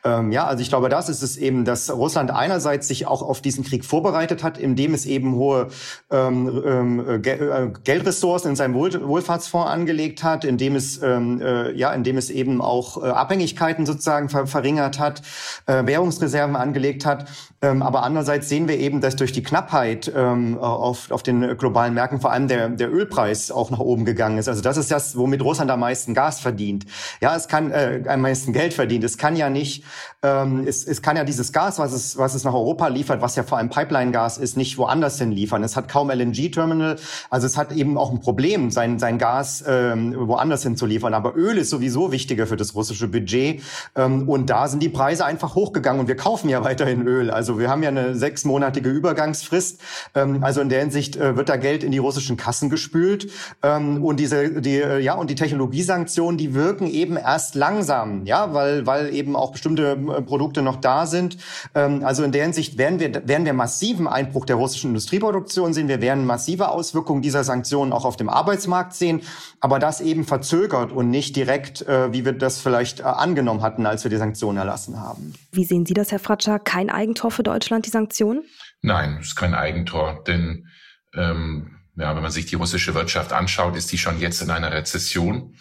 Ähm, 0.04 0.32
ja, 0.32 0.46
also 0.46 0.62
ich 0.62 0.68
glaube, 0.68 0.88
das 0.88 1.08
ist 1.08 1.22
es 1.22 1.36
eben, 1.36 1.64
dass 1.64 1.90
Russland 1.90 2.30
einerseits 2.30 2.88
sich 2.88 3.06
auch 3.06 3.22
auf 3.22 3.40
diesen 3.40 3.64
Krieg 3.64 3.84
vorbereitet 3.84 4.42
hat, 4.42 4.58
indem 4.58 4.94
es 4.94 5.06
eben 5.06 5.34
hohe 5.34 5.68
ähm, 6.10 6.62
ähm, 6.64 7.22
äh, 7.22 7.70
Geldressourcen 7.84 8.50
in 8.50 8.56
seinem 8.56 8.74
Wohl 8.74 8.90
Wohlfahrtsfonds 9.06 9.70
angelegt 9.70 10.22
hat, 10.22 10.44
indem 10.44 10.76
es 10.76 11.02
ähm, 11.02 11.40
äh, 11.40 11.72
ja, 11.72 11.92
indem 11.92 12.16
es 12.16 12.30
eben 12.30 12.60
auch 12.60 13.02
äh, 13.02 13.08
Abhängigkeiten 13.08 13.86
sozusagen 13.86 14.28
ver 14.28 14.46
verringert 14.46 14.98
hat, 14.98 15.22
äh, 15.66 15.86
Währungsreserven 15.86 16.56
angelegt 16.56 17.06
hat. 17.06 17.26
Ähm, 17.62 17.82
aber 17.82 18.04
andererseits 18.04 18.48
sehen 18.48 18.68
wir 18.68 18.78
eben, 18.78 19.02
dass 19.02 19.16
durch 19.16 19.32
die 19.32 19.42
Knappheit 19.42 20.10
ähm, 20.16 20.56
auf, 20.58 21.10
auf 21.10 21.22
den 21.22 21.58
globalen 21.58 21.92
Märkten 21.92 22.18
vor 22.18 22.32
allem 22.32 22.48
der, 22.48 22.70
der 22.70 22.90
Ölpreis 22.90 23.50
auch 23.50 23.70
nach 23.70 23.80
oben 23.80 24.06
gegangen 24.06 24.38
ist. 24.38 24.48
Also 24.48 24.62
das 24.62 24.78
ist 24.78 24.90
das, 24.90 25.14
womit 25.14 25.42
Russland 25.42 25.70
am 25.70 25.80
meisten 25.80 26.14
Gas 26.14 26.40
verdient. 26.40 26.86
Ja, 27.20 27.36
es 27.36 27.48
kann 27.48 27.70
äh, 27.70 28.02
am 28.08 28.22
meisten 28.22 28.54
Geld 28.54 28.72
verdient. 28.72 29.04
Es 29.04 29.18
kann 29.18 29.36
ja 29.36 29.50
nicht, 29.50 29.84
ähm, 30.22 30.64
es, 30.66 30.86
es 30.86 31.02
kann 31.02 31.18
ja 31.18 31.24
dieses 31.24 31.52
Gas, 31.52 31.78
was 31.78 31.92
es, 31.92 32.16
was 32.16 32.34
es 32.34 32.44
nach 32.44 32.54
Europa 32.54 32.88
liefert, 32.88 33.20
was 33.20 33.36
ja 33.36 33.42
vor 33.42 33.58
allem 33.58 33.68
Pipeline-Gas 33.68 34.38
ist, 34.38 34.56
nicht 34.56 34.78
woanders 34.78 35.18
hin 35.18 35.30
liefern. 35.30 35.62
Es 35.62 35.76
hat 35.76 35.86
kaum 35.88 36.10
LNG-Terminal, 36.10 36.96
also 37.28 37.46
es 37.46 37.58
hat 37.58 37.72
eben 37.72 37.98
auch 37.98 38.10
ein 38.10 38.20
Problem, 38.20 38.70
sein, 38.70 38.98
sein 38.98 39.18
Gas 39.18 39.62
ähm, 39.66 40.14
woanders 40.16 40.62
hin 40.62 40.76
zu 40.76 40.86
liefern. 40.86 41.12
Aber 41.12 41.36
Öl 41.36 41.58
ist 41.58 41.68
sowieso 41.68 42.10
wichtiger 42.10 42.46
für 42.46 42.56
das 42.56 42.74
russische 42.74 43.08
Budget 43.08 43.62
ähm, 43.96 44.30
und 44.30 44.48
da 44.48 44.66
sind 44.66 44.82
die 44.82 44.88
Preise 44.88 45.26
einfach 45.26 45.54
hochgegangen 45.54 46.00
und 46.00 46.08
wir 46.08 46.16
kaufen 46.16 46.48
ja 46.48 46.64
weiterhin 46.64 47.06
Öl. 47.06 47.30
Also 47.30 47.49
wir 47.58 47.70
haben 47.70 47.82
ja 47.82 47.88
eine 47.88 48.14
sechsmonatige 48.14 48.90
Übergangsfrist. 48.90 49.80
Ähm, 50.14 50.42
also 50.42 50.60
in 50.60 50.68
der 50.68 50.80
Hinsicht 50.80 51.16
äh, 51.16 51.36
wird 51.36 51.48
da 51.48 51.56
Geld 51.56 51.84
in 51.84 51.92
die 51.92 51.98
russischen 51.98 52.36
Kassen 52.36 52.70
gespült 52.70 53.30
ähm, 53.62 54.04
und 54.04 54.20
diese, 54.20 54.60
die, 54.60 54.76
äh, 54.76 54.98
ja 54.98 55.14
und 55.14 55.30
die 55.30 55.34
Technologiesanktionen, 55.34 56.38
die 56.38 56.54
wirken 56.54 56.86
eben 56.86 57.16
erst 57.16 57.54
langsam, 57.54 58.26
ja, 58.26 58.52
weil 58.52 58.86
weil 58.86 59.14
eben 59.14 59.36
auch 59.36 59.52
bestimmte 59.52 59.92
äh, 59.92 60.22
Produkte 60.22 60.62
noch 60.62 60.76
da 60.76 61.06
sind. 61.06 61.36
Ähm, 61.74 62.04
also 62.04 62.22
in 62.22 62.32
der 62.32 62.42
Hinsicht 62.42 62.78
werden 62.78 62.98
wir, 63.00 63.26
werden 63.28 63.44
wir 63.44 63.52
massiven 63.52 64.08
Einbruch 64.08 64.44
der 64.46 64.56
russischen 64.56 64.88
Industrieproduktion 64.90 65.72
sehen. 65.72 65.88
Wir 65.88 66.00
werden 66.00 66.26
massive 66.26 66.68
Auswirkungen 66.68 67.22
dieser 67.22 67.44
Sanktionen 67.44 67.92
auch 67.92 68.04
auf 68.04 68.16
dem 68.16 68.28
Arbeitsmarkt 68.28 68.94
sehen. 68.94 69.22
Aber 69.60 69.78
das 69.78 70.00
eben 70.00 70.24
verzögert 70.24 70.90
und 70.92 71.10
nicht 71.10 71.36
direkt, 71.36 71.82
äh, 71.82 72.12
wie 72.12 72.24
wir 72.24 72.32
das 72.32 72.58
vielleicht 72.58 73.00
äh, 73.00 73.04
angenommen 73.04 73.62
hatten, 73.62 73.86
als 73.86 74.04
wir 74.04 74.10
die 74.10 74.16
Sanktionen 74.16 74.58
erlassen 74.58 75.00
haben. 75.00 75.34
Wie 75.52 75.64
sehen 75.64 75.86
Sie 75.86 75.94
das, 75.94 76.12
Herr 76.12 76.18
Fratscher? 76.18 76.58
Kein 76.58 76.90
Eigentor 76.90 77.30
für 77.40 77.44
Deutschland, 77.44 77.86
die 77.86 77.90
Sanktionen? 77.90 78.44
Nein, 78.82 79.16
es 79.18 79.28
ist 79.28 79.36
kein 79.36 79.54
Eigentor, 79.54 80.22
denn 80.26 80.68
ähm, 81.14 81.78
ja, 81.96 82.14
wenn 82.14 82.22
man 82.22 82.30
sich 82.30 82.44
die 82.44 82.54
russische 82.56 82.94
Wirtschaft 82.94 83.32
anschaut, 83.32 83.76
ist 83.76 83.90
die 83.92 83.96
schon 83.96 84.20
jetzt 84.20 84.42
in 84.42 84.50
einer 84.50 84.72
Rezession. 84.72 85.54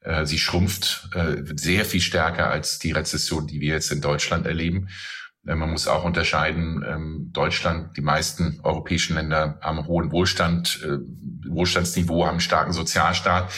Äh, 0.00 0.26
sie 0.26 0.38
schrumpft 0.38 1.08
äh, 1.14 1.36
sehr 1.56 1.86
viel 1.86 2.02
stärker 2.02 2.50
als 2.50 2.78
die 2.78 2.92
Rezession, 2.92 3.46
die 3.46 3.60
wir 3.60 3.72
jetzt 3.72 3.90
in 3.90 4.02
Deutschland 4.02 4.46
erleben. 4.46 4.88
Äh, 5.46 5.54
man 5.54 5.70
muss 5.70 5.88
auch 5.88 6.04
unterscheiden, 6.04 6.84
ähm, 6.86 7.30
Deutschland, 7.32 7.96
die 7.96 8.02
meisten 8.02 8.60
europäischen 8.62 9.14
Länder 9.14 9.58
haben 9.62 9.86
hohen 9.86 10.12
Wohlstand, 10.12 10.86
Wohlstandsniveau, 11.48 12.26
haben 12.26 12.32
einen 12.32 12.40
starken 12.40 12.74
Sozialstaat. 12.74 13.50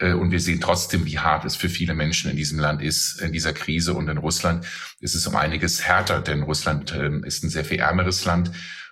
Und 0.00 0.30
wir 0.30 0.40
sehen 0.40 0.60
trotzdem, 0.60 1.04
wie 1.04 1.18
hart 1.18 1.44
es 1.44 1.56
für 1.56 1.68
viele 1.68 1.94
Menschen 1.94 2.30
in 2.30 2.36
diesem 2.36 2.58
Land 2.58 2.80
ist, 2.80 3.20
in 3.20 3.32
dieser 3.32 3.52
Krise. 3.52 3.94
Und 3.94 4.08
in 4.08 4.18
Russland 4.18 4.66
ist 5.00 5.14
es 5.14 5.26
um 5.26 5.36
einiges 5.36 5.82
härter, 5.82 6.20
denn 6.20 6.42
Russland 6.42 6.94
ähm, 6.96 7.22
ist 7.24 7.44
ein 7.44 7.50
sehr 7.50 7.64
viel 7.64 7.80
ärmeres 7.80 8.24
Land. 8.24 8.50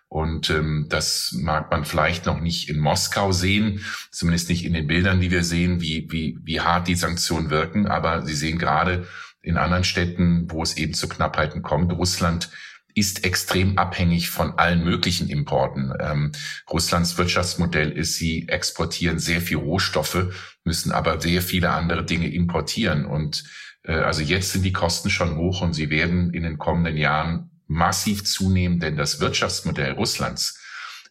Und 0.09 0.49
ähm, 0.49 0.87
das 0.88 1.35
mag 1.38 1.71
man 1.71 1.85
vielleicht 1.85 2.27
noch 2.27 2.41
nicht 2.41 2.71
in 2.71 2.79
Moskau 2.79 3.33
sehen, 3.33 3.85
zumindest 4.11 4.49
nicht 4.49 4.65
in 4.65 4.73
den 4.73 4.87
Bildern, 4.87 5.21
die 5.21 5.31
wir 5.31 5.45
sehen, 5.45 5.81
wie, 5.81 6.07
wie, 6.11 6.38
wie 6.43 6.61
hart 6.61 6.88
die 6.88 6.95
Sanktionen 6.95 7.50
wirken. 7.50 7.87
Aber 7.87 8.25
Sie 8.25 8.35
sehen 8.35 8.59
gerade 8.59 9.07
in 9.43 9.57
anderen 9.57 9.85
Städten, 9.85 10.50
wo 10.50 10.62
es 10.62 10.77
eben 10.77 10.95
zu 10.95 11.09
Knappheiten 11.09 11.62
kommt, 11.62 11.93
Russland 11.93 12.50
ist 12.99 13.25
extrem 13.25 13.78
abhängig 13.78 14.31
von 14.31 14.59
allen 14.59 14.83
möglichen 14.83 15.28
Importen. 15.28 15.93
Ähm, 16.00 16.33
Russlands 16.71 17.17
Wirtschaftsmodell 17.17 17.93
ist, 17.93 18.17
sie 18.17 18.49
exportieren 18.49 19.19
sehr 19.19 19.40
viel 19.40 19.59
Rohstoffe, 19.59 20.35
müssen 20.64 20.93
aber 20.93 21.21
sehr 21.21 21.43
viele 21.43 21.71
andere 21.71 22.05
Dinge 22.05 22.28
importieren. 22.33 23.05
Und 23.05 23.45
äh, 23.85 23.93
also 23.93 24.23
jetzt 24.23 24.52
sind 24.52 24.64
die 24.64 24.73
Kosten 24.73 25.11
schon 25.11 25.37
hoch 25.37 25.61
und 25.61 25.75
sie 25.75 25.90
werden 25.90 26.33
in 26.35 26.43
den 26.43 26.59
kommenden 26.59 26.97
Jahren 26.97 27.50
massiv 27.67 28.25
zunehmen, 28.25 28.81
denn 28.81 28.97
das 28.97 29.21
Wirtschaftsmodell 29.21 29.93
Russlands, 29.93 30.61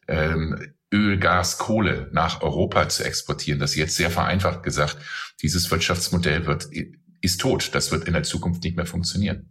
ähm, 0.08 0.74
Öl, 0.92 1.20
Gas, 1.20 1.58
Kohle 1.58 2.10
nach 2.14 2.42
Europa 2.42 2.88
zu 2.90 3.04
exportieren, 3.04 3.60
das 3.60 3.76
jetzt 3.76 3.96
sehr 3.96 4.10
vereinfacht 4.10 4.64
gesagt, 4.64 4.98
dieses 5.42 5.70
Wirtschaftsmodell 5.70 6.46
wird 6.46 6.68
ist 7.22 7.42
tot. 7.42 7.72
Das 7.74 7.92
wird 7.92 8.08
in 8.08 8.14
der 8.14 8.24
Zukunft 8.24 8.64
nicht 8.64 8.76
mehr 8.76 8.86
funktionieren. 8.86 9.50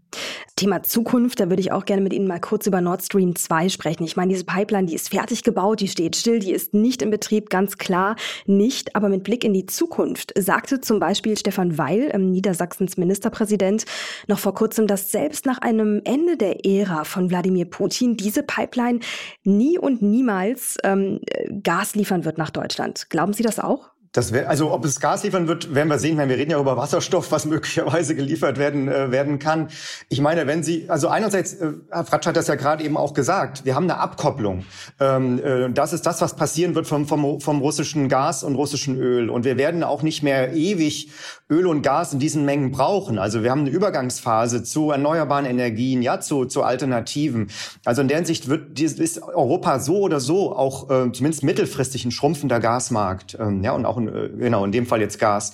Thema 0.55 0.83
Zukunft, 0.83 1.41
da 1.41 1.51
würde 1.51 1.61
ich 1.61 1.73
auch 1.73 1.85
gerne 1.85 2.01
mit 2.01 2.13
Ihnen 2.13 2.27
mal 2.27 2.41
kurz 2.41 2.67
über 2.67 2.81
Nord 2.81 3.03
Stream 3.03 3.37
2 3.37 3.69
sprechen. 3.69 4.05
Ich 4.05 4.17
meine, 4.17 4.33
diese 4.33 4.45
Pipeline, 4.45 4.87
die 4.87 4.95
ist 4.95 5.11
fertig 5.11 5.43
gebaut, 5.43 5.81
die 5.81 5.89
steht 5.89 6.17
still, 6.17 6.39
die 6.39 6.53
ist 6.53 6.73
nicht 6.73 7.03
in 7.03 7.11
Betrieb, 7.11 7.51
ganz 7.51 7.77
klar 7.77 8.17
nicht. 8.47 8.97
Aber 8.97 9.09
mit 9.09 9.25
Blick 9.25 9.45
in 9.45 9.53
die 9.53 9.67
Zukunft 9.67 10.33
sagte 10.37 10.81
zum 10.81 10.99
Beispiel 10.99 11.37
Stefan 11.37 11.77
Weil, 11.77 12.11
ähm, 12.13 12.31
Niedersachsens 12.31 12.97
Ministerpräsident, 12.97 13.85
noch 14.29 14.39
vor 14.39 14.55
kurzem, 14.55 14.87
dass 14.87 15.11
selbst 15.11 15.45
nach 15.45 15.59
einem 15.59 16.01
Ende 16.05 16.37
der 16.37 16.65
Ära 16.65 17.05
von 17.05 17.29
Wladimir 17.29 17.67
Putin 17.67 18.17
diese 18.17 18.43
Pipeline 18.43 19.01
nie 19.45 19.79
und 19.79 20.01
niemals 20.01 20.79
ähm, 20.85 21.21
Gas 21.63 21.95
liefern 21.95 22.25
wird 22.25 22.39
nach 22.39 22.51
Deutschland. 22.51 23.11
Glauben 23.11 23.35
Sie 23.35 23.43
das 23.43 23.59
auch? 23.59 23.91
Das 24.17 24.33
wär, 24.33 24.49
also 24.49 24.73
ob 24.73 24.83
es 24.87 24.99
Gas 24.99 25.25
liefern 25.25 25.47
wird, 25.47 25.75
werden 25.75 25.91
wir 25.91 25.99
sehen. 25.99 26.17
Wenn 26.17 26.31
wir 26.31 26.39
reden 26.39 26.51
ja 26.51 26.59
über 26.59 26.79
Wasserstoff, 26.79 27.31
was 27.33 27.45
möglicherweise 27.45 28.15
geliefert 28.15 28.57
werden 28.57 28.89
äh, 28.89 29.11
werden 29.11 29.39
kann. 29.39 29.69
Ich 30.09 30.23
meine, 30.23 30.47
wenn 30.47 30.63
Sie, 30.63 30.89
also 30.89 31.09
einerseits, 31.09 31.53
äh, 31.53 31.73
Herr 31.91 32.07
Fratsch 32.07 32.27
hat 32.27 32.35
das 32.35 32.47
ja 32.47 32.55
gerade 32.55 32.83
eben 32.83 32.97
auch 32.97 33.13
gesagt, 33.13 33.67
wir 33.67 33.75
haben 33.75 33.85
eine 33.85 33.99
Abkopplung. 33.99 34.65
Ähm, 35.01 35.39
äh, 35.45 35.71
das 35.71 35.93
ist 35.93 36.07
das, 36.07 36.23
was 36.23 36.35
passieren 36.35 36.75
wird 36.75 36.87
vom, 36.87 37.07
vom, 37.07 37.43
vom 37.43 37.61
russischen 37.61 38.09
Gas 38.09 38.43
und 38.43 38.55
russischen 38.55 38.97
Öl. 38.99 39.29
Und 39.29 39.45
wir 39.45 39.59
werden 39.59 39.85
auch 39.85 40.01
nicht 40.01 40.23
mehr 40.23 40.55
ewig 40.55 41.11
Öl 41.49 41.69
und 41.69 41.83
Gas 41.83 42.12
in 42.12 42.19
diesen 42.19 42.45
Mengen 42.45 42.73
brauchen. 42.73 43.19
Also 43.19 43.45
wir 43.45 43.53
haben 43.53 43.61
eine 43.61 43.71
Übergangsphase 43.71 44.65
zu 44.65 44.91
erneuerbaren 44.91 45.45
Energien, 45.45 46.03
ja, 46.03 46.19
zu, 46.19 46.45
zu 46.47 46.65
Alternativen. 46.65 47.50
Also 47.85 48.03
in 48.03 48.09
der 48.09 48.17
Hinsicht 48.17 48.49
wird 48.49 48.81
ist 48.81 49.23
Europa 49.23 49.79
so 49.79 50.00
oder 50.00 50.19
so 50.19 50.57
auch 50.57 50.91
äh, 50.91 51.12
zumindest 51.12 51.45
mittelfristig 51.45 52.05
ein 52.05 52.11
schrumpfender 52.11 52.59
Gasmarkt, 52.59 53.37
ähm, 53.41 53.62
ja, 53.62 53.73
und 53.73 53.87
auch 53.87 53.97
ein 53.97 54.09
äh, 54.09 54.29
genau, 54.37 54.65
in 54.65 54.73
dem 54.73 54.87
Fall 54.87 55.00
jetzt 55.00 55.21
Gas. 55.21 55.53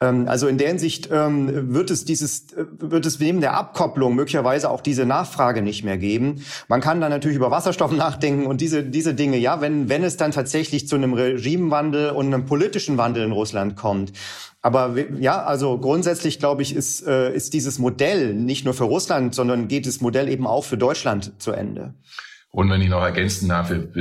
Ähm, 0.00 0.28
also 0.28 0.48
in 0.48 0.56
der 0.56 0.68
Hinsicht 0.68 1.10
ähm, 1.12 1.74
wird 1.74 1.90
es 1.90 2.06
dieses, 2.06 2.52
äh, 2.54 2.64
wird 2.78 3.04
es 3.04 3.20
neben 3.20 3.42
der 3.42 3.54
Abkopplung 3.54 4.14
möglicherweise 4.14 4.70
auch 4.70 4.80
diese 4.80 5.04
Nachfrage 5.04 5.60
nicht 5.60 5.84
mehr 5.84 5.98
geben. 5.98 6.42
Man 6.68 6.80
kann 6.80 7.02
dann 7.02 7.10
natürlich 7.10 7.36
über 7.36 7.50
Wasserstoff 7.50 7.92
nachdenken 7.96 8.46
und 8.46 8.62
diese, 8.62 8.82
diese 8.82 9.12
Dinge, 9.12 9.36
ja, 9.36 9.60
wenn, 9.60 9.90
wenn 9.90 10.04
es 10.04 10.16
dann 10.16 10.30
tatsächlich 10.30 10.88
zu 10.88 10.96
einem 10.96 11.12
Regimewandel 11.12 12.10
und 12.10 12.26
einem 12.26 12.46
politischen 12.46 12.96
Wandel 12.96 13.24
in 13.24 13.32
Russland 13.32 13.76
kommt. 13.76 14.12
Aber 14.64 14.94
ja, 15.20 15.44
also 15.44 15.76
grundsätzlich 15.78 16.38
glaube 16.38 16.62
ich, 16.62 16.74
ist, 16.74 17.06
äh, 17.06 17.34
ist 17.34 17.52
dieses 17.52 17.78
Modell 17.78 18.32
nicht 18.32 18.64
nur 18.64 18.72
für 18.72 18.84
Russland, 18.84 19.34
sondern 19.34 19.68
geht 19.68 19.86
das 19.86 20.00
Modell 20.00 20.26
eben 20.30 20.46
auch 20.46 20.64
für 20.64 20.78
Deutschland 20.78 21.34
zu 21.38 21.52
Ende. 21.52 21.92
Und 22.48 22.70
wenn 22.70 22.80
ich 22.80 22.88
noch 22.88 23.02
ergänzen 23.02 23.50
darf, 23.50 23.68
wir, 23.68 23.92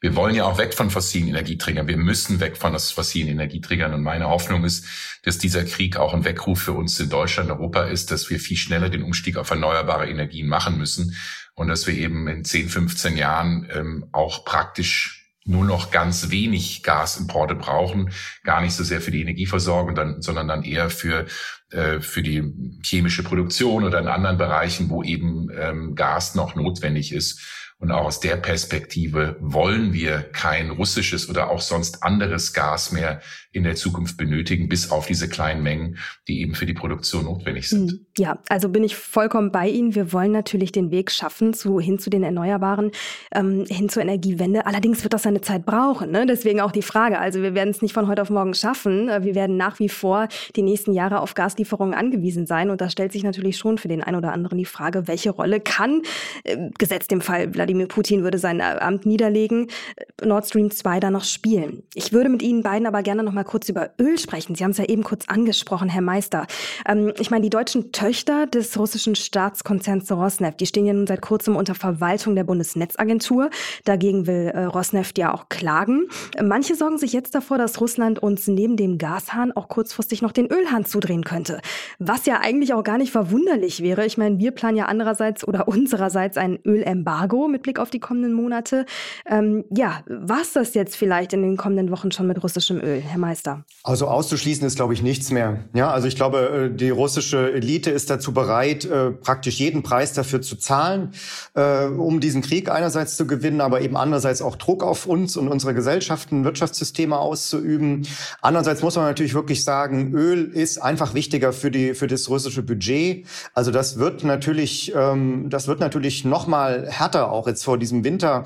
wir, 0.00 0.16
wollen 0.16 0.34
ja 0.34 0.46
auch 0.46 0.56
weg 0.56 0.72
von 0.72 0.88
fossilen 0.88 1.28
Energieträgern. 1.28 1.88
Wir 1.88 1.98
müssen 1.98 2.40
weg 2.40 2.56
von 2.56 2.72
fossilen 2.78 3.28
Energieträgern. 3.28 3.92
Und 3.92 4.02
meine 4.02 4.30
Hoffnung 4.30 4.64
ist, 4.64 4.86
dass 5.24 5.36
dieser 5.36 5.64
Krieg 5.64 5.98
auch 5.98 6.14
ein 6.14 6.24
Weckruf 6.24 6.62
für 6.62 6.72
uns 6.72 6.98
in 7.00 7.10
Deutschland, 7.10 7.50
Europa 7.50 7.82
ist, 7.82 8.10
dass 8.10 8.30
wir 8.30 8.40
viel 8.40 8.56
schneller 8.56 8.88
den 8.88 9.02
Umstieg 9.02 9.36
auf 9.36 9.50
erneuerbare 9.50 10.08
Energien 10.08 10.48
machen 10.48 10.78
müssen 10.78 11.16
und 11.54 11.68
dass 11.68 11.86
wir 11.86 11.92
eben 11.92 12.28
in 12.28 12.46
10, 12.46 12.70
15 12.70 13.18
Jahren 13.18 13.68
ähm, 13.74 14.06
auch 14.12 14.46
praktisch 14.46 15.17
nur 15.48 15.64
noch 15.64 15.90
ganz 15.90 16.30
wenig 16.30 16.82
Gasimporte 16.82 17.54
brauchen, 17.54 18.10
gar 18.44 18.60
nicht 18.60 18.74
so 18.74 18.84
sehr 18.84 19.00
für 19.00 19.10
die 19.10 19.22
Energieversorgung, 19.22 19.94
dann, 19.94 20.22
sondern 20.22 20.46
dann 20.46 20.62
eher 20.62 20.90
für 20.90 21.26
äh, 21.70 22.00
für 22.00 22.22
die 22.22 22.80
chemische 22.82 23.22
Produktion 23.22 23.84
oder 23.84 23.98
in 23.98 24.08
anderen 24.08 24.38
Bereichen, 24.38 24.88
wo 24.88 25.02
eben 25.02 25.48
ähm, 25.58 25.94
Gas 25.94 26.34
noch 26.34 26.54
notwendig 26.54 27.12
ist. 27.12 27.40
Und 27.80 27.92
auch 27.92 28.06
aus 28.06 28.18
der 28.18 28.36
Perspektive 28.36 29.36
wollen 29.40 29.92
wir 29.92 30.22
kein 30.32 30.70
russisches 30.70 31.28
oder 31.28 31.50
auch 31.50 31.60
sonst 31.60 32.02
anderes 32.02 32.52
Gas 32.52 32.90
mehr 32.90 33.20
in 33.52 33.64
der 33.64 33.76
Zukunft 33.76 34.16
benötigen, 34.16 34.68
bis 34.68 34.90
auf 34.90 35.06
diese 35.06 35.28
kleinen 35.28 35.62
Mengen, 35.62 35.96
die 36.28 36.40
eben 36.40 36.54
für 36.54 36.66
die 36.66 36.74
Produktion 36.74 37.24
notwendig 37.24 37.68
sind. 37.68 37.92
Hm, 37.92 38.06
ja, 38.18 38.38
also 38.48 38.68
bin 38.68 38.84
ich 38.84 38.94
vollkommen 38.94 39.50
bei 39.50 39.68
Ihnen. 39.68 39.94
Wir 39.94 40.12
wollen 40.12 40.32
natürlich 40.32 40.70
den 40.70 40.90
Weg 40.90 41.10
schaffen 41.10 41.54
zu, 41.54 41.80
hin 41.80 41.98
zu 41.98 42.10
den 42.10 42.24
Erneuerbaren, 42.24 42.90
ähm, 43.32 43.64
hin 43.66 43.88
zur 43.88 44.02
Energiewende. 44.02 44.66
Allerdings 44.66 45.02
wird 45.02 45.14
das 45.14 45.22
seine 45.22 45.40
Zeit 45.40 45.64
brauchen. 45.64 46.10
Ne? 46.10 46.26
Deswegen 46.26 46.60
auch 46.60 46.72
die 46.72 46.82
Frage. 46.82 47.18
Also 47.18 47.42
wir 47.42 47.54
werden 47.54 47.70
es 47.70 47.80
nicht 47.80 47.94
von 47.94 48.06
heute 48.06 48.22
auf 48.22 48.30
morgen 48.30 48.54
schaffen. 48.54 49.08
Äh, 49.08 49.24
wir 49.24 49.34
werden 49.34 49.56
nach 49.56 49.78
wie 49.78 49.88
vor 49.88 50.28
die 50.56 50.62
nächsten 50.62 50.92
Jahre 50.92 51.20
auf 51.20 51.34
Gaslieferungen 51.34 51.94
angewiesen 51.94 52.46
sein. 52.46 52.68
Und 52.68 52.82
da 52.82 52.90
stellt 52.90 53.12
sich 53.12 53.22
natürlich 53.22 53.56
schon 53.56 53.78
für 53.78 53.88
den 53.88 54.02
einen 54.02 54.16
oder 54.16 54.32
anderen 54.32 54.58
die 54.58 54.66
Frage, 54.66 55.08
welche 55.08 55.30
Rolle 55.30 55.60
kann, 55.60 56.02
äh, 56.44 56.68
gesetzt 56.76 57.10
dem 57.10 57.22
Fall, 57.22 57.54
Wladimir 57.54 57.67
Putin 57.88 58.22
würde 58.22 58.38
sein 58.38 58.60
äh, 58.60 58.76
Amt 58.80 59.06
niederlegen, 59.06 59.68
äh, 59.96 60.26
Nord 60.26 60.46
Stream 60.46 60.70
2 60.70 61.00
da 61.00 61.10
noch 61.10 61.24
spielen. 61.24 61.82
Ich 61.94 62.12
würde 62.12 62.28
mit 62.28 62.42
Ihnen 62.42 62.62
beiden 62.62 62.86
aber 62.86 63.02
gerne 63.02 63.22
noch 63.22 63.32
mal 63.32 63.44
kurz 63.44 63.68
über 63.68 63.90
Öl 64.00 64.18
sprechen. 64.18 64.54
Sie 64.54 64.64
haben 64.64 64.70
es 64.70 64.78
ja 64.78 64.84
eben 64.84 65.02
kurz 65.02 65.28
angesprochen, 65.28 65.88
Herr 65.88 66.02
Meister. 66.02 66.46
Ähm, 66.86 67.12
ich 67.18 67.30
meine, 67.30 67.42
die 67.42 67.50
deutschen 67.50 67.92
Töchter 67.92 68.46
des 68.46 68.78
russischen 68.78 69.14
Staatskonzerns 69.14 70.10
Rosneft, 70.10 70.60
die 70.60 70.66
stehen 70.66 70.86
ja 70.86 70.92
nun 70.92 71.06
seit 71.06 71.20
kurzem 71.20 71.56
unter 71.56 71.74
Verwaltung 71.74 72.34
der 72.34 72.44
Bundesnetzagentur. 72.44 73.50
Dagegen 73.84 74.26
will 74.26 74.50
äh, 74.54 74.64
Rosneft 74.64 75.18
ja 75.18 75.34
auch 75.34 75.48
klagen. 75.48 76.08
Manche 76.42 76.74
sorgen 76.74 76.98
sich 76.98 77.12
jetzt 77.12 77.34
davor, 77.34 77.58
dass 77.58 77.80
Russland 77.80 78.18
uns 78.18 78.46
neben 78.46 78.76
dem 78.76 78.98
Gashahn 78.98 79.52
auch 79.52 79.68
kurzfristig 79.68 80.22
noch 80.22 80.32
den 80.32 80.46
Ölhahn 80.46 80.84
zudrehen 80.84 81.24
könnte. 81.24 81.60
Was 81.98 82.26
ja 82.26 82.40
eigentlich 82.40 82.74
auch 82.74 82.84
gar 82.84 82.98
nicht 82.98 83.12
verwunderlich 83.12 83.82
wäre. 83.82 84.06
Ich 84.06 84.18
meine, 84.18 84.38
wir 84.38 84.52
planen 84.52 84.76
ja 84.76 84.86
andererseits 84.86 85.46
oder 85.46 85.68
unsererseits 85.78 86.36
ein 86.36 86.58
Ölembargo 86.64 87.48
mit 87.58 87.62
Blick 87.62 87.78
auf 87.78 87.90
die 87.90 88.00
kommenden 88.00 88.32
Monate. 88.32 88.86
Ähm, 89.26 89.64
ja, 89.70 90.02
was 90.06 90.52
das 90.52 90.74
jetzt 90.74 90.96
vielleicht 90.96 91.32
in 91.32 91.42
den 91.42 91.56
kommenden 91.56 91.90
Wochen 91.90 92.12
schon 92.12 92.26
mit 92.26 92.42
russischem 92.42 92.80
Öl, 92.80 93.00
Herr 93.00 93.18
Meister? 93.18 93.28
Meister? 93.28 93.64
Also 93.84 94.08
auszuschließen 94.08 94.66
ist, 94.66 94.76
glaube 94.76 94.94
ich, 94.94 95.02
nichts 95.02 95.30
mehr. 95.30 95.64
Ja, 95.74 95.90
also 95.90 96.08
ich 96.08 96.16
glaube, 96.16 96.70
äh, 96.72 96.76
die 96.76 96.90
russische 96.90 97.52
Elite 97.52 97.90
ist 97.90 98.10
dazu 98.10 98.32
bereit, 98.32 98.84
äh, 98.84 99.10
praktisch 99.10 99.58
jeden 99.58 99.82
Preis 99.82 100.12
dafür 100.12 100.40
zu 100.40 100.56
zahlen, 100.56 101.12
äh, 101.54 101.84
um 101.84 102.20
diesen 102.20 102.42
Krieg 102.42 102.70
einerseits 102.70 103.16
zu 103.16 103.26
gewinnen, 103.26 103.60
aber 103.60 103.80
eben 103.82 103.96
andererseits 103.96 104.42
auch 104.42 104.56
Druck 104.56 104.82
auf 104.82 105.06
uns 105.06 105.36
und 105.36 105.48
unsere 105.48 105.74
Gesellschaften, 105.74 106.44
Wirtschaftssysteme 106.44 107.18
auszuüben. 107.18 108.06
Andererseits 108.40 108.82
muss 108.82 108.96
man 108.96 109.04
natürlich 109.04 109.34
wirklich 109.34 109.64
sagen, 109.64 110.12
Öl 110.14 110.44
ist 110.44 110.78
einfach 110.78 111.14
wichtiger 111.14 111.52
für 111.52 111.70
die 111.70 111.94
für 111.94 112.06
das 112.06 112.28
russische 112.28 112.62
Budget. 112.62 113.26
Also 113.54 113.70
das 113.70 113.98
wird 113.98 114.24
natürlich, 114.24 114.92
ähm, 114.94 115.50
das 115.50 115.68
wird 115.68 115.80
natürlich 115.80 116.24
noch 116.24 116.46
mal 116.46 116.86
härter 116.88 117.30
auch 117.30 117.46
jetzt 117.48 117.64
vor 117.64 117.78
diesem 117.78 118.04
Winter 118.04 118.44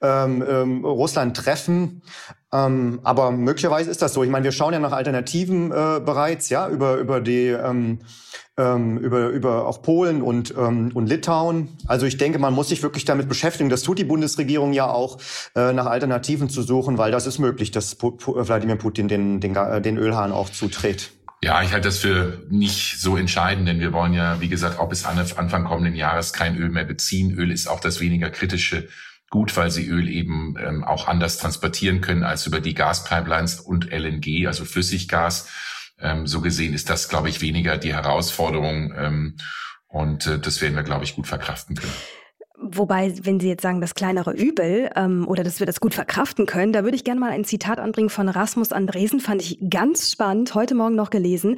ähm, 0.00 0.42
ähm, 0.48 0.84
Russland 0.84 1.36
treffen. 1.36 2.02
Ähm, 2.52 3.00
aber 3.02 3.32
möglicherweise 3.32 3.90
ist 3.90 4.00
das 4.00 4.12
so. 4.14 4.22
Ich 4.22 4.30
meine, 4.30 4.44
wir 4.44 4.52
schauen 4.52 4.72
ja 4.72 4.78
nach 4.78 4.92
Alternativen 4.92 5.72
äh, 5.72 6.00
bereits, 6.00 6.48
ja, 6.50 6.68
über, 6.68 6.96
über 6.96 7.20
die, 7.20 7.48
ähm, 7.48 7.98
ähm, 8.56 8.98
über, 8.98 9.28
über 9.28 9.66
auch 9.66 9.82
Polen 9.82 10.22
und, 10.22 10.54
ähm, 10.56 10.92
und 10.94 11.08
Litauen. 11.08 11.76
Also 11.86 12.06
ich 12.06 12.16
denke, 12.16 12.38
man 12.38 12.54
muss 12.54 12.68
sich 12.68 12.82
wirklich 12.82 13.04
damit 13.04 13.28
beschäftigen. 13.28 13.70
Das 13.70 13.82
tut 13.82 13.98
die 13.98 14.04
Bundesregierung 14.04 14.72
ja 14.72 14.88
auch, 14.88 15.18
äh, 15.56 15.72
nach 15.72 15.86
Alternativen 15.86 16.48
zu 16.48 16.62
suchen, 16.62 16.96
weil 16.96 17.10
das 17.10 17.26
ist 17.26 17.40
möglich, 17.40 17.72
dass 17.72 17.96
Wladimir 18.00 18.76
Putin 18.76 19.08
den, 19.08 19.40
den, 19.40 19.54
den 19.82 19.98
Ölhahn 19.98 20.30
auch 20.30 20.48
zutritt. 20.48 21.10
Ja, 21.42 21.62
ich 21.62 21.72
halte 21.72 21.88
das 21.88 21.98
für 21.98 22.42
nicht 22.48 22.98
so 23.00 23.16
entscheidend, 23.16 23.68
denn 23.68 23.80
wir 23.80 23.92
wollen 23.92 24.14
ja, 24.14 24.40
wie 24.40 24.48
gesagt, 24.48 24.78
auch 24.78 24.88
bis 24.88 25.04
Anfang 25.04 25.64
kommenden 25.64 25.94
Jahres 25.94 26.32
kein 26.32 26.56
Öl 26.56 26.70
mehr 26.70 26.84
beziehen. 26.84 27.36
Öl 27.36 27.50
ist 27.50 27.66
auch 27.66 27.80
das 27.80 28.00
weniger 28.00 28.30
kritische 28.30 28.88
Gut, 29.34 29.56
weil 29.56 29.68
sie 29.68 29.88
Öl 29.88 30.08
eben 30.08 30.54
ähm, 30.64 30.84
auch 30.84 31.08
anders 31.08 31.38
transportieren 31.38 32.00
können 32.00 32.22
als 32.22 32.46
über 32.46 32.60
die 32.60 32.72
Gaspipelines 32.72 33.58
und 33.58 33.90
LNG, 33.90 34.46
also 34.46 34.64
Flüssiggas. 34.64 35.48
Ähm, 35.98 36.28
so 36.28 36.40
gesehen 36.40 36.72
ist 36.72 36.88
das, 36.88 37.08
glaube 37.08 37.30
ich, 37.30 37.40
weniger 37.40 37.76
die 37.76 37.92
Herausforderung. 37.92 38.94
Ähm, 38.96 39.36
und 39.88 40.28
äh, 40.28 40.38
das 40.38 40.60
werden 40.60 40.76
wir, 40.76 40.84
glaube 40.84 41.02
ich, 41.02 41.16
gut 41.16 41.26
verkraften 41.26 41.74
können. 41.74 41.92
Wobei, 42.76 43.14
wenn 43.22 43.40
Sie 43.40 43.48
jetzt 43.48 43.62
sagen, 43.62 43.80
das 43.80 43.94
kleinere 43.94 44.32
Übel 44.32 44.90
ähm, 44.96 45.28
oder 45.28 45.44
dass 45.44 45.60
wir 45.60 45.66
das 45.66 45.80
gut 45.80 45.94
verkraften 45.94 46.46
können, 46.46 46.72
da 46.72 46.82
würde 46.82 46.96
ich 46.96 47.04
gerne 47.04 47.20
mal 47.20 47.30
ein 47.30 47.44
Zitat 47.44 47.78
anbringen 47.78 48.10
von 48.10 48.28
Rasmus 48.28 48.72
Andresen, 48.72 49.20
fand 49.20 49.42
ich 49.42 49.58
ganz 49.70 50.10
spannend, 50.10 50.54
heute 50.54 50.74
Morgen 50.74 50.94
noch 50.94 51.10
gelesen. 51.10 51.56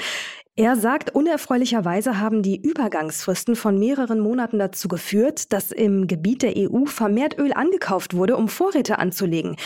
Er 0.57 0.77
sagt, 0.77 1.15
unerfreulicherweise 1.15 2.19
haben 2.19 2.43
die 2.43 2.61
Übergangsfristen 2.61 3.57
von 3.57 3.79
mehreren 3.79 4.21
Monaten 4.21 4.59
dazu 4.59 4.89
geführt, 4.89 5.53
dass 5.53 5.71
im 5.71 6.07
Gebiet 6.07 6.43
der 6.43 6.55
EU 6.57 6.87
vermehrt 6.87 7.39
Öl 7.39 7.53
angekauft 7.53 8.15
wurde, 8.15 8.37
um 8.37 8.49
Vorräte 8.49 8.99
anzulegen. 8.99 9.57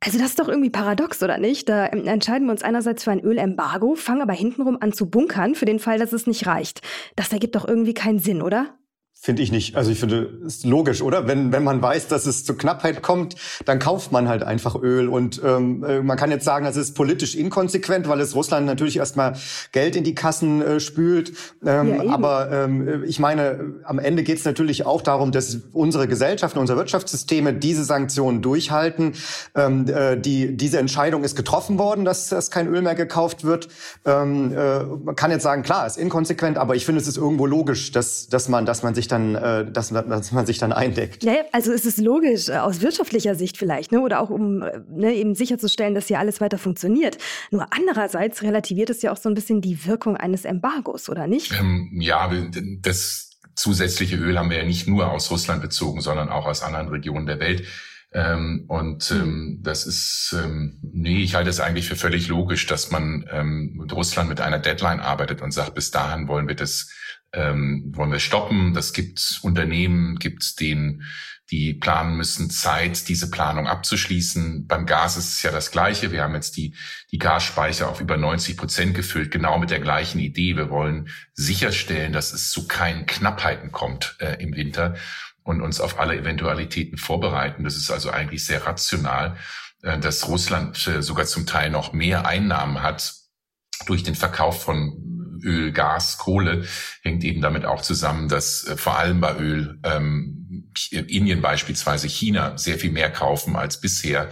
Also 0.00 0.18
das 0.18 0.28
ist 0.28 0.38
doch 0.38 0.48
irgendwie 0.48 0.70
paradox, 0.70 1.22
oder 1.22 1.38
nicht? 1.38 1.68
Da 1.68 1.86
entscheiden 1.86 2.46
wir 2.46 2.52
uns 2.52 2.62
einerseits 2.62 3.04
für 3.04 3.10
ein 3.10 3.20
Ölembargo, 3.20 3.94
fangen 3.94 4.22
aber 4.22 4.32
hintenrum 4.32 4.78
an 4.80 4.92
zu 4.92 5.10
bunkern, 5.10 5.54
für 5.54 5.64
den 5.64 5.80
Fall, 5.80 5.98
dass 5.98 6.12
es 6.12 6.26
nicht 6.26 6.46
reicht. 6.46 6.82
Das 7.16 7.32
ergibt 7.32 7.56
doch 7.56 7.66
irgendwie 7.66 7.94
keinen 7.94 8.18
Sinn, 8.18 8.40
oder? 8.40 8.78
Finde 9.20 9.42
ich 9.42 9.50
nicht. 9.50 9.74
Also 9.74 9.90
ich 9.90 9.98
finde, 9.98 10.30
ist 10.46 10.64
logisch, 10.64 11.02
oder? 11.02 11.26
Wenn, 11.26 11.50
wenn 11.50 11.64
man 11.64 11.82
weiß, 11.82 12.06
dass 12.06 12.24
es 12.24 12.44
zu 12.44 12.54
Knappheit 12.54 13.02
kommt, 13.02 13.34
dann 13.64 13.80
kauft 13.80 14.12
man 14.12 14.28
halt 14.28 14.44
einfach 14.44 14.80
Öl. 14.80 15.08
Und 15.08 15.42
ähm, 15.44 15.82
äh, 15.82 16.00
man 16.02 16.16
kann 16.16 16.30
jetzt 16.30 16.44
sagen, 16.44 16.64
das 16.64 16.76
ist 16.76 16.94
politisch 16.94 17.34
inkonsequent, 17.34 18.08
weil 18.08 18.20
es 18.20 18.36
Russland 18.36 18.66
natürlich 18.66 18.96
erstmal 18.98 19.34
Geld 19.72 19.96
in 19.96 20.04
die 20.04 20.14
Kassen 20.14 20.62
äh, 20.62 20.78
spült. 20.78 21.32
Ähm, 21.66 21.96
ja, 21.96 22.12
aber 22.12 22.52
ähm, 22.52 23.02
ich 23.08 23.18
meine, 23.18 23.80
am 23.82 23.98
Ende 23.98 24.22
geht 24.22 24.38
es 24.38 24.44
natürlich 24.44 24.86
auch 24.86 25.02
darum, 25.02 25.32
dass 25.32 25.58
unsere 25.72 26.06
Gesellschaften, 26.06 26.60
unsere 26.60 26.78
Wirtschaftssysteme 26.78 27.52
diese 27.54 27.82
Sanktionen 27.82 28.40
durchhalten. 28.40 29.14
Ähm, 29.56 29.88
äh, 29.88 30.16
die, 30.16 30.56
diese 30.56 30.78
Entscheidung 30.78 31.24
ist 31.24 31.34
getroffen 31.34 31.76
worden, 31.76 32.04
dass, 32.04 32.28
dass 32.28 32.52
kein 32.52 32.68
Öl 32.68 32.82
mehr 32.82 32.94
gekauft 32.94 33.42
wird. 33.42 33.68
Ähm, 34.04 34.52
äh, 34.56 34.84
man 34.84 35.16
kann 35.16 35.32
jetzt 35.32 35.42
sagen, 35.42 35.64
klar, 35.64 35.88
ist 35.88 35.98
inkonsequent, 35.98 36.56
aber 36.56 36.76
ich 36.76 36.86
finde, 36.86 37.00
es 37.00 37.08
ist 37.08 37.16
irgendwo 37.16 37.46
logisch, 37.46 37.90
dass, 37.90 38.28
dass 38.28 38.48
man, 38.48 38.64
dass 38.64 38.84
man 38.84 38.94
sich 38.94 39.07
dann, 39.08 39.34
äh, 39.34 39.70
dass, 39.70 39.88
dass 39.90 40.32
man 40.32 40.46
sich 40.46 40.58
dann 40.58 40.72
eindeckt. 40.72 41.24
Ja, 41.24 41.34
also 41.52 41.72
es 41.72 41.84
ist 41.84 41.98
logisch, 41.98 42.48
äh, 42.48 42.56
aus 42.58 42.80
wirtschaftlicher 42.80 43.34
Sicht 43.34 43.56
vielleicht, 43.56 43.92
ne? 43.92 44.00
oder 44.00 44.20
auch 44.20 44.30
um 44.30 44.62
äh, 44.62 44.80
ne, 44.88 45.14
eben 45.14 45.34
sicherzustellen, 45.34 45.94
dass 45.94 46.06
hier 46.06 46.18
alles 46.18 46.40
weiter 46.40 46.58
funktioniert. 46.58 47.18
Nur 47.50 47.66
andererseits 47.70 48.42
relativiert 48.42 48.90
es 48.90 49.02
ja 49.02 49.12
auch 49.12 49.16
so 49.16 49.28
ein 49.28 49.34
bisschen 49.34 49.60
die 49.60 49.86
Wirkung 49.86 50.16
eines 50.16 50.44
Embargos, 50.44 51.08
oder 51.08 51.26
nicht? 51.26 51.52
Ähm, 51.58 51.90
ja, 52.00 52.30
das 52.80 53.30
zusätzliche 53.54 54.16
Öl 54.16 54.38
haben 54.38 54.50
wir 54.50 54.58
ja 54.58 54.64
nicht 54.64 54.86
nur 54.86 55.10
aus 55.10 55.30
Russland 55.30 55.62
bezogen, 55.62 56.00
sondern 56.00 56.28
auch 56.28 56.46
aus 56.46 56.62
anderen 56.62 56.88
Regionen 56.88 57.26
der 57.26 57.40
Welt. 57.40 57.64
Ähm, 58.12 58.64
und 58.68 59.04
hm. 59.04 59.20
ähm, 59.20 59.58
das 59.62 59.86
ist, 59.86 60.34
ähm, 60.38 60.78
nee, 60.80 61.22
ich 61.22 61.34
halte 61.34 61.50
es 61.50 61.60
eigentlich 61.60 61.88
für 61.88 61.96
völlig 61.96 62.28
logisch, 62.28 62.66
dass 62.66 62.90
man 62.90 63.28
ähm, 63.30 63.74
mit 63.74 63.92
Russland 63.92 64.30
mit 64.30 64.40
einer 64.40 64.58
Deadline 64.58 65.00
arbeitet 65.00 65.42
und 65.42 65.52
sagt, 65.52 65.74
bis 65.74 65.90
dahin 65.90 66.26
wollen 66.26 66.48
wir 66.48 66.54
das 66.54 66.90
ähm, 67.32 67.92
wollen 67.94 68.12
wir 68.12 68.20
stoppen. 68.20 68.74
Das 68.74 68.92
gibt 68.92 69.40
Unternehmen, 69.42 70.16
gibt 70.18 70.60
denen, 70.60 71.04
die 71.50 71.72
planen 71.72 72.16
müssen, 72.16 72.50
Zeit, 72.50 73.08
diese 73.08 73.30
Planung 73.30 73.66
abzuschließen. 73.66 74.66
Beim 74.66 74.84
Gas 74.84 75.16
ist 75.16 75.32
es 75.32 75.42
ja 75.42 75.50
das 75.50 75.70
Gleiche. 75.70 76.12
Wir 76.12 76.22
haben 76.22 76.34
jetzt 76.34 76.56
die, 76.56 76.74
die 77.10 77.18
Gasspeicher 77.18 77.88
auf 77.88 78.00
über 78.00 78.16
90 78.16 78.56
Prozent 78.56 78.94
gefüllt, 78.94 79.30
genau 79.30 79.58
mit 79.58 79.70
der 79.70 79.80
gleichen 79.80 80.18
Idee. 80.18 80.56
Wir 80.56 80.68
wollen 80.68 81.08
sicherstellen, 81.32 82.12
dass 82.12 82.32
es 82.32 82.50
zu 82.50 82.66
keinen 82.68 83.06
Knappheiten 83.06 83.72
kommt 83.72 84.16
äh, 84.20 84.42
im 84.42 84.54
Winter 84.56 84.96
und 85.42 85.62
uns 85.62 85.80
auf 85.80 85.98
alle 85.98 86.18
Eventualitäten 86.18 86.98
vorbereiten. 86.98 87.64
Das 87.64 87.76
ist 87.76 87.90
also 87.90 88.10
eigentlich 88.10 88.44
sehr 88.44 88.66
rational, 88.66 89.38
äh, 89.82 89.98
dass 89.98 90.28
Russland 90.28 90.86
äh, 90.86 91.02
sogar 91.02 91.24
zum 91.24 91.46
Teil 91.46 91.70
noch 91.70 91.94
mehr 91.94 92.26
Einnahmen 92.26 92.82
hat 92.82 93.14
durch 93.86 94.02
den 94.02 94.14
Verkauf 94.14 94.62
von 94.62 95.17
Öl, 95.42 95.72
Gas, 95.72 96.18
Kohle 96.18 96.64
hängt 97.02 97.24
eben 97.24 97.40
damit 97.40 97.64
auch 97.64 97.82
zusammen, 97.82 98.28
dass 98.28 98.64
äh, 98.64 98.76
vor 98.76 98.98
allem 98.98 99.20
bei 99.20 99.36
Öl 99.36 99.78
ähm, 99.84 100.72
Indien 100.90 101.40
beispielsweise 101.40 102.08
China 102.08 102.56
sehr 102.56 102.78
viel 102.78 102.92
mehr 102.92 103.10
kaufen 103.10 103.56
als 103.56 103.80
bisher. 103.80 104.30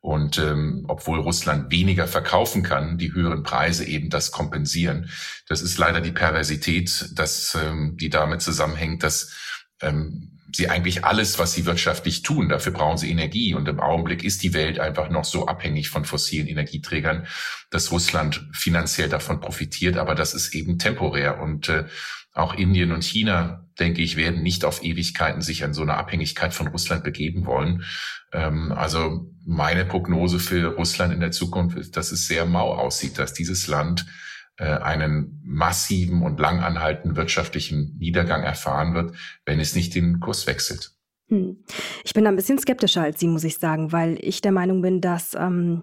Und 0.00 0.38
ähm, 0.38 0.84
obwohl 0.88 1.18
Russland 1.18 1.72
weniger 1.72 2.06
verkaufen 2.06 2.62
kann, 2.62 2.98
die 2.98 3.12
höheren 3.12 3.42
Preise 3.42 3.84
eben 3.84 4.10
das 4.10 4.30
kompensieren. 4.30 5.10
Das 5.48 5.60
ist 5.60 5.76
leider 5.76 6.00
die 6.00 6.12
Perversität, 6.12 7.10
dass 7.14 7.56
ähm, 7.60 7.96
die 7.96 8.08
damit 8.08 8.40
zusammenhängt, 8.40 9.02
dass 9.02 9.32
ähm, 9.82 10.37
sie 10.52 10.68
eigentlich 10.68 11.04
alles, 11.04 11.38
was 11.38 11.52
sie 11.52 11.66
wirtschaftlich 11.66 12.22
tun. 12.22 12.48
Dafür 12.48 12.72
brauchen 12.72 12.98
sie 12.98 13.10
Energie. 13.10 13.54
Und 13.54 13.68
im 13.68 13.80
Augenblick 13.80 14.24
ist 14.24 14.42
die 14.42 14.54
Welt 14.54 14.78
einfach 14.78 15.10
noch 15.10 15.24
so 15.24 15.46
abhängig 15.46 15.90
von 15.90 16.04
fossilen 16.04 16.46
Energieträgern, 16.46 17.26
dass 17.70 17.92
Russland 17.92 18.46
finanziell 18.52 19.08
davon 19.08 19.40
profitiert. 19.40 19.96
Aber 19.96 20.14
das 20.14 20.34
ist 20.34 20.54
eben 20.54 20.78
temporär. 20.78 21.40
Und 21.40 21.68
äh, 21.68 21.84
auch 22.34 22.54
Indien 22.54 22.92
und 22.92 23.04
China, 23.04 23.66
denke 23.78 24.00
ich, 24.00 24.16
werden 24.16 24.42
nicht 24.42 24.64
auf 24.64 24.82
Ewigkeiten 24.82 25.42
sich 25.42 25.64
an 25.64 25.74
so 25.74 25.82
eine 25.82 25.96
Abhängigkeit 25.96 26.54
von 26.54 26.68
Russland 26.68 27.04
begeben 27.04 27.46
wollen. 27.46 27.84
Ähm, 28.32 28.72
also 28.72 29.30
meine 29.44 29.84
Prognose 29.84 30.38
für 30.38 30.74
Russland 30.74 31.12
in 31.12 31.20
der 31.20 31.32
Zukunft 31.32 31.76
ist, 31.76 31.96
dass 31.96 32.12
es 32.12 32.26
sehr 32.26 32.46
mau 32.46 32.74
aussieht, 32.74 33.18
dass 33.18 33.32
dieses 33.34 33.66
Land 33.66 34.06
einen 34.64 35.40
massiven 35.44 36.22
und 36.22 36.40
langanhaltenden 36.40 37.16
wirtschaftlichen 37.16 37.96
Niedergang 37.98 38.42
erfahren 38.42 38.94
wird, 38.94 39.14
wenn 39.44 39.60
es 39.60 39.74
nicht 39.74 39.94
den 39.94 40.20
Kurs 40.20 40.46
wechselt. 40.46 40.92
Hm. 41.28 41.62
Ich 42.04 42.14
bin 42.14 42.26
ein 42.26 42.36
bisschen 42.36 42.58
skeptischer 42.58 43.02
als 43.02 43.20
Sie, 43.20 43.28
muss 43.28 43.44
ich 43.44 43.58
sagen, 43.58 43.92
weil 43.92 44.18
ich 44.20 44.40
der 44.40 44.52
Meinung 44.52 44.80
bin, 44.80 45.00
dass 45.00 45.34
ähm, 45.34 45.82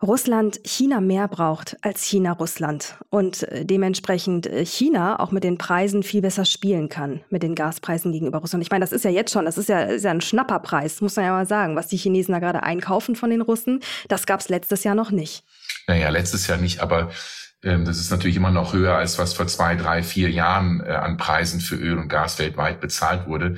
Russland 0.00 0.60
China 0.64 1.00
mehr 1.00 1.26
braucht 1.26 1.76
als 1.82 2.04
China 2.04 2.32
Russland 2.32 2.94
und 3.10 3.42
äh, 3.42 3.64
dementsprechend 3.64 4.46
äh, 4.46 4.64
China 4.64 5.18
auch 5.18 5.32
mit 5.32 5.42
den 5.42 5.58
Preisen 5.58 6.04
viel 6.04 6.22
besser 6.22 6.44
spielen 6.44 6.88
kann, 6.88 7.22
mit 7.30 7.42
den 7.42 7.56
Gaspreisen 7.56 8.12
gegenüber 8.12 8.38
Russland. 8.38 8.62
Ich 8.62 8.70
meine, 8.70 8.84
das 8.84 8.92
ist 8.92 9.04
ja 9.04 9.10
jetzt 9.10 9.32
schon, 9.32 9.44
das 9.44 9.58
ist 9.58 9.68
ja, 9.68 9.80
ist 9.80 10.04
ja 10.04 10.12
ein 10.12 10.20
Schnapperpreis, 10.20 11.00
muss 11.00 11.16
man 11.16 11.24
ja 11.24 11.32
mal 11.32 11.46
sagen, 11.46 11.74
was 11.74 11.88
die 11.88 11.96
Chinesen 11.96 12.32
da 12.32 12.38
gerade 12.38 12.62
einkaufen 12.62 13.16
von 13.16 13.30
den 13.30 13.40
Russen. 13.40 13.80
Das 14.06 14.26
gab 14.26 14.38
es 14.38 14.48
letztes 14.48 14.84
Jahr 14.84 14.94
noch 14.94 15.10
nicht. 15.10 15.42
Naja, 15.88 16.10
letztes 16.10 16.46
Jahr 16.46 16.58
nicht, 16.58 16.78
aber 16.78 17.10
das 17.62 17.98
ist 17.98 18.10
natürlich 18.10 18.36
immer 18.36 18.50
noch 18.50 18.72
höher, 18.72 18.96
als 18.96 19.18
was 19.18 19.34
vor 19.34 19.46
zwei, 19.46 19.74
drei, 19.74 20.02
vier 20.02 20.30
Jahren 20.30 20.80
äh, 20.80 20.90
an 20.90 21.16
Preisen 21.16 21.60
für 21.60 21.74
Öl 21.74 21.98
und 21.98 22.08
Gas 22.08 22.38
weltweit 22.38 22.80
bezahlt 22.80 23.26
wurde. 23.26 23.56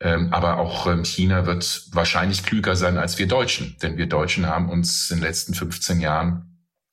Ähm, 0.00 0.32
aber 0.32 0.58
auch 0.58 0.86
ähm, 0.86 1.04
China 1.04 1.46
wird 1.46 1.88
wahrscheinlich 1.92 2.44
klüger 2.44 2.76
sein 2.76 2.96
als 2.96 3.18
wir 3.18 3.26
Deutschen. 3.26 3.76
Denn 3.82 3.98
wir 3.98 4.06
Deutschen 4.06 4.46
haben 4.46 4.70
uns 4.70 5.10
in 5.10 5.18
den 5.18 5.24
letzten 5.24 5.54
15 5.54 6.00
Jahren 6.00 6.49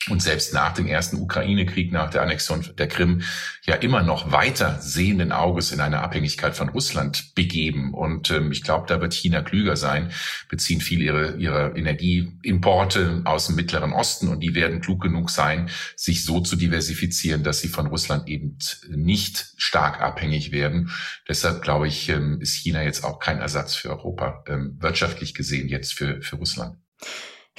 und 0.09 0.21
selbst 0.21 0.53
nach 0.53 0.73
dem 0.73 0.87
ersten 0.87 1.17
Ukraine-Krieg, 1.17 1.91
nach 1.91 2.09
der 2.09 2.21
Annexion 2.21 2.65
der 2.77 2.87
Krim, 2.87 3.21
ja 3.63 3.75
immer 3.75 4.03
noch 4.03 4.31
weiter 4.31 4.79
sehenden 4.81 5.31
Auges 5.31 5.71
in 5.71 5.79
eine 5.79 5.99
Abhängigkeit 5.99 6.55
von 6.55 6.69
Russland 6.69 7.35
begeben. 7.35 7.93
Und 7.93 8.31
ähm, 8.31 8.51
ich 8.51 8.63
glaube, 8.63 8.85
da 8.87 9.01
wird 9.01 9.13
China 9.13 9.41
klüger 9.41 9.75
sein, 9.75 10.11
beziehen 10.49 10.81
viel 10.81 11.01
ihre, 11.01 11.35
ihre 11.37 11.77
Energieimporte 11.77 13.21
aus 13.25 13.47
dem 13.47 13.55
Mittleren 13.55 13.93
Osten 13.93 14.29
und 14.29 14.39
die 14.41 14.55
werden 14.55 14.81
klug 14.81 15.01
genug 15.01 15.29
sein, 15.29 15.69
sich 15.95 16.23
so 16.23 16.39
zu 16.39 16.55
diversifizieren, 16.55 17.43
dass 17.43 17.59
sie 17.59 17.67
von 17.67 17.87
Russland 17.87 18.27
eben 18.27 18.57
nicht 18.89 19.53
stark 19.57 20.01
abhängig 20.01 20.51
werden. 20.51 20.91
Deshalb 21.27 21.61
glaube 21.61 21.87
ich, 21.87 22.09
ähm, 22.09 22.39
ist 22.41 22.55
China 22.55 22.83
jetzt 22.83 23.03
auch 23.03 23.19
kein 23.19 23.39
Ersatz 23.39 23.75
für 23.75 23.89
Europa, 23.89 24.43
ähm, 24.47 24.77
wirtschaftlich 24.79 25.33
gesehen 25.33 25.67
jetzt 25.67 25.93
für, 25.93 26.21
für 26.21 26.37
Russland. 26.37 26.77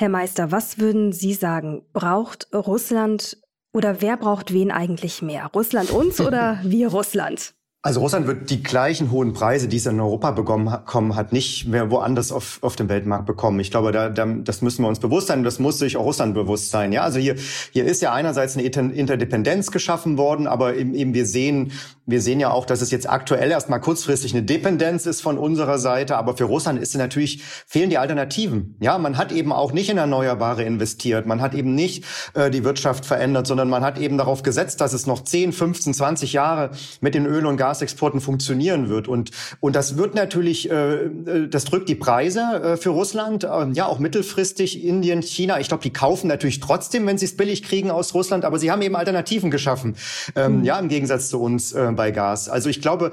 Herr 0.00 0.10
Meister, 0.10 0.52
was 0.52 0.78
würden 0.78 1.10
Sie 1.10 1.34
sagen? 1.34 1.82
Braucht 1.92 2.46
Russland 2.54 3.36
oder 3.72 4.00
wer 4.00 4.16
braucht 4.16 4.52
wen 4.52 4.70
eigentlich 4.70 5.22
mehr? 5.22 5.46
Russland 5.46 5.90
uns 5.90 6.20
oder 6.20 6.60
wir 6.62 6.90
Russland? 6.90 7.56
Also 7.80 8.00
Russland 8.00 8.26
wird 8.26 8.50
die 8.50 8.60
gleichen 8.60 9.12
hohen 9.12 9.34
Preise, 9.34 9.68
die 9.68 9.76
es 9.76 9.86
in 9.86 10.00
Europa 10.00 10.32
bekommen 10.32 11.14
hat, 11.14 11.32
nicht 11.32 11.68
mehr 11.68 11.92
woanders 11.92 12.32
auf, 12.32 12.58
auf 12.60 12.74
dem 12.74 12.88
Weltmarkt 12.88 13.24
bekommen. 13.24 13.60
Ich 13.60 13.70
glaube, 13.70 13.92
da, 13.92 14.08
da, 14.08 14.26
das 14.26 14.62
müssen 14.62 14.82
wir 14.82 14.88
uns 14.88 14.98
bewusst 14.98 15.28
sein. 15.28 15.44
Das 15.44 15.60
muss 15.60 15.78
sich 15.78 15.96
auch 15.96 16.04
Russland 16.04 16.34
bewusst 16.34 16.72
sein. 16.72 16.90
Ja, 16.90 17.02
also 17.02 17.20
hier, 17.20 17.36
hier 17.70 17.84
ist 17.84 18.02
ja 18.02 18.12
einerseits 18.12 18.56
eine 18.56 18.64
Interdependenz 18.64 19.70
geschaffen 19.70 20.18
worden, 20.18 20.48
aber 20.48 20.74
eben, 20.74 20.92
eben 20.92 21.14
wir 21.14 21.24
sehen, 21.24 21.70
wir 22.04 22.20
sehen 22.20 22.40
ja 22.40 22.50
auch, 22.50 22.66
dass 22.66 22.80
es 22.80 22.90
jetzt 22.90 23.08
aktuell 23.08 23.48
erstmal 23.48 23.80
kurzfristig 23.80 24.34
eine 24.34 24.42
Dependenz 24.42 25.06
ist 25.06 25.20
von 25.20 25.38
unserer 25.38 25.78
Seite. 25.78 26.16
Aber 26.16 26.36
für 26.36 26.44
Russland 26.44 26.80
ist 26.80 26.96
natürlich, 26.96 27.44
fehlen 27.44 27.90
die 27.90 27.98
Alternativen. 27.98 28.74
Ja, 28.80 28.98
man 28.98 29.16
hat 29.16 29.30
eben 29.30 29.52
auch 29.52 29.70
nicht 29.70 29.88
in 29.88 29.98
Erneuerbare 29.98 30.64
investiert. 30.64 31.26
Man 31.26 31.40
hat 31.40 31.54
eben 31.54 31.76
nicht 31.76 32.04
äh, 32.34 32.50
die 32.50 32.64
Wirtschaft 32.64 33.06
verändert, 33.06 33.46
sondern 33.46 33.68
man 33.68 33.84
hat 33.84 33.98
eben 33.98 34.18
darauf 34.18 34.42
gesetzt, 34.42 34.80
dass 34.80 34.94
es 34.94 35.06
noch 35.06 35.22
10, 35.22 35.52
15, 35.52 35.94
20 35.94 36.32
Jahre 36.32 36.70
mit 37.00 37.14
den 37.14 37.24
Öl- 37.24 37.46
und 37.46 37.56
Gas 37.56 37.67
Gasexporten 37.68 38.20
funktionieren 38.20 38.88
wird. 38.88 39.08
Und, 39.08 39.30
und 39.60 39.76
das 39.76 39.96
wird 39.98 40.14
natürlich, 40.14 40.70
äh, 40.70 41.04
äh, 41.04 41.48
das 41.48 41.64
drückt 41.64 41.88
die 41.88 41.94
Preise 41.94 42.40
äh, 42.40 42.76
für 42.76 42.90
Russland, 42.90 43.44
äh, 43.44 43.70
ja 43.72 43.86
auch 43.86 43.98
mittelfristig 43.98 44.84
Indien, 44.84 45.20
China. 45.22 45.60
Ich 45.60 45.68
glaube, 45.68 45.82
die 45.82 45.92
kaufen 45.92 46.28
natürlich 46.28 46.60
trotzdem, 46.60 47.06
wenn 47.06 47.18
sie 47.18 47.26
es 47.26 47.36
billig 47.36 47.62
kriegen 47.62 47.90
aus 47.90 48.14
Russland, 48.14 48.44
aber 48.44 48.58
sie 48.58 48.70
haben 48.70 48.80
eben 48.80 48.96
Alternativen 48.96 49.50
geschaffen, 49.50 49.96
ähm, 50.34 50.58
mhm. 50.58 50.64
ja 50.64 50.78
im 50.78 50.88
Gegensatz 50.88 51.28
zu 51.28 51.40
uns 51.40 51.72
äh, 51.72 51.92
bei 51.94 52.10
Gas. 52.10 52.48
Also 52.48 52.70
ich 52.70 52.80
glaube, 52.80 53.12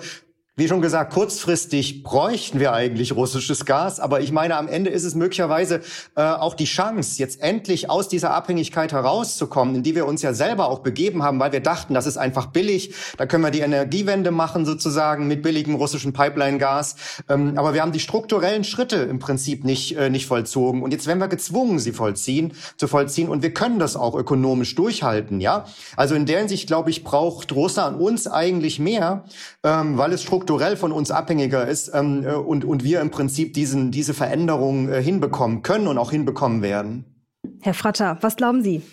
wie 0.58 0.70
schon 0.70 0.82
gesagt, 0.82 1.14
kurzfristig 1.14 2.02
bräuchten 2.02 2.62
wir 2.62 2.72
eigentlich 2.72 3.14
russisches 3.14 3.66
Gas, 3.66 4.00
aber 4.00 4.22
ich 4.22 4.32
meine, 4.32 4.56
am 4.56 4.70
Ende 4.70 4.90
ist 4.90 5.04
es 5.04 5.14
möglicherweise 5.14 5.82
äh, 6.16 6.22
auch 6.22 6.54
die 6.54 6.64
Chance, 6.64 7.20
jetzt 7.20 7.42
endlich 7.42 7.90
aus 7.90 8.08
dieser 8.08 8.34
Abhängigkeit 8.34 8.94
herauszukommen, 8.94 9.76
in 9.76 9.84
die 9.84 9.96
wir 9.96 10.06
uns 10.06 10.22
ja 10.22 10.34
selber 10.34 10.70
auch 10.70 10.80
begeben 10.80 11.24
haben, 11.24 11.42
weil 11.42 11.52
wir 11.52 11.60
dachten, 11.60 11.94
das 11.94 12.06
ist 12.06 12.16
einfach 12.16 12.46
billig, 12.46 12.94
da 13.18 13.26
können 13.26 13.44
wir 13.44 13.52
die 13.52 13.60
Energiewende 13.60 14.32
machen 14.32 14.66
sozusagen 14.66 15.28
mit 15.28 15.44
billigem 15.44 15.76
russischen 15.76 16.14
Pipeline-Gas. 16.14 16.96
Ähm, 17.28 17.58
aber 17.58 17.74
wir 17.74 17.82
haben 17.82 17.92
die 17.92 18.00
strukturellen 18.00 18.64
Schritte 18.64 18.96
im 18.96 19.20
Prinzip 19.20 19.66
nicht, 19.66 19.98
äh, 19.98 20.10
nicht 20.10 20.26
vollzogen. 20.26 20.84
Und 20.84 20.94
jetzt 20.94 21.06
werden 21.06 21.20
wir 21.20 21.28
gezwungen, 21.28 21.80
sie 21.80 21.92
vollziehen, 21.92 22.54
zu 22.78 22.88
vollziehen. 22.88 23.28
Und 23.28 23.44
wir 23.44 23.54
können 23.54 23.78
das 23.78 23.98
auch 23.98 24.16
ökonomisch 24.16 24.74
durchhalten, 24.76 25.42
ja. 25.42 25.66
Also 25.98 26.16
in 26.16 26.26
der 26.26 26.40
Hinsicht, 26.40 26.68
glaube 26.68 26.92
ich, 26.92 27.04
braucht 27.04 27.52
Russland 27.52 28.00
uns 28.00 28.26
eigentlich 28.26 28.80
mehr, 28.80 29.26
ähm, 29.62 29.98
weil 29.98 30.14
es 30.14 30.24
strukturell 30.24 30.45
strukturell 30.46 30.78
von 30.78 30.92
uns 30.92 31.10
abhängiger 31.10 31.68
ist 31.68 31.92
ähm, 31.94 32.24
äh, 32.24 32.34
und, 32.34 32.66
und 32.66 32.84
wir 32.84 33.02
im 33.02 33.10
Prinzip 33.10 33.54
diesen, 33.56 33.90
diese 33.90 34.14
Veränderung 34.14 34.90
äh, 34.90 35.02
hinbekommen 35.02 35.64
können 35.64 35.88
und 35.88 35.98
auch 35.98 36.12
hinbekommen 36.12 36.62
werden. 36.62 37.06
Herr 37.62 37.74
Fratter, 37.74 38.20
was 38.22 38.36
glauben 38.36 38.64
Sie? 38.64 38.84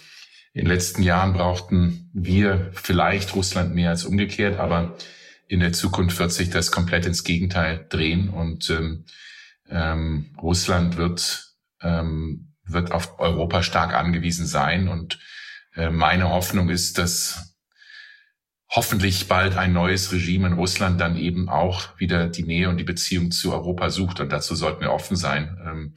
In 0.54 0.64
den 0.64 0.68
letzten 0.68 1.02
Jahren 1.02 1.34
brauchten 1.34 2.10
wir 2.14 2.70
vielleicht 2.72 3.34
Russland 3.34 3.74
mehr 3.74 3.90
als 3.90 4.04
umgekehrt, 4.04 4.58
aber 4.58 4.96
in 5.46 5.60
der 5.60 5.72
Zukunft 5.72 6.18
wird 6.18 6.32
sich 6.32 6.48
das 6.48 6.72
komplett 6.72 7.04
ins 7.04 7.22
Gegenteil 7.22 7.84
drehen 7.90 8.30
und 8.30 8.70
ähm, 8.70 9.04
ähm, 9.68 10.34
Russland 10.40 10.96
wird, 10.96 11.52
ähm, 11.82 12.54
wird 12.64 12.92
auf 12.92 13.18
Europa 13.18 13.62
stark 13.62 13.94
angewiesen 13.94 14.46
sein. 14.46 14.88
Und 14.88 15.18
äh, 15.74 15.90
meine 15.90 16.30
Hoffnung 16.30 16.70
ist, 16.70 16.96
dass 16.96 17.51
hoffentlich 18.74 19.28
bald 19.28 19.56
ein 19.56 19.74
neues 19.74 20.12
Regime 20.12 20.46
in 20.46 20.54
Russland 20.54 21.00
dann 21.00 21.16
eben 21.16 21.48
auch 21.50 21.98
wieder 21.98 22.28
die 22.28 22.42
Nähe 22.42 22.70
und 22.70 22.78
die 22.78 22.84
Beziehung 22.84 23.30
zu 23.30 23.52
Europa 23.52 23.90
sucht. 23.90 24.20
Und 24.20 24.32
dazu 24.32 24.54
sollten 24.54 24.80
wir 24.80 24.92
offen 24.92 25.16
sein. 25.16 25.58
Ähm, 25.64 25.94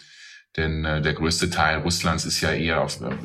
denn 0.58 0.84
äh, 0.84 1.02
der 1.02 1.14
größte 1.14 1.50
Teil 1.50 1.80
Russlands 1.80 2.26
ist 2.26 2.42
ja 2.42 2.52
eher 2.52 2.82
auf 2.82 3.02
äh, 3.02 3.16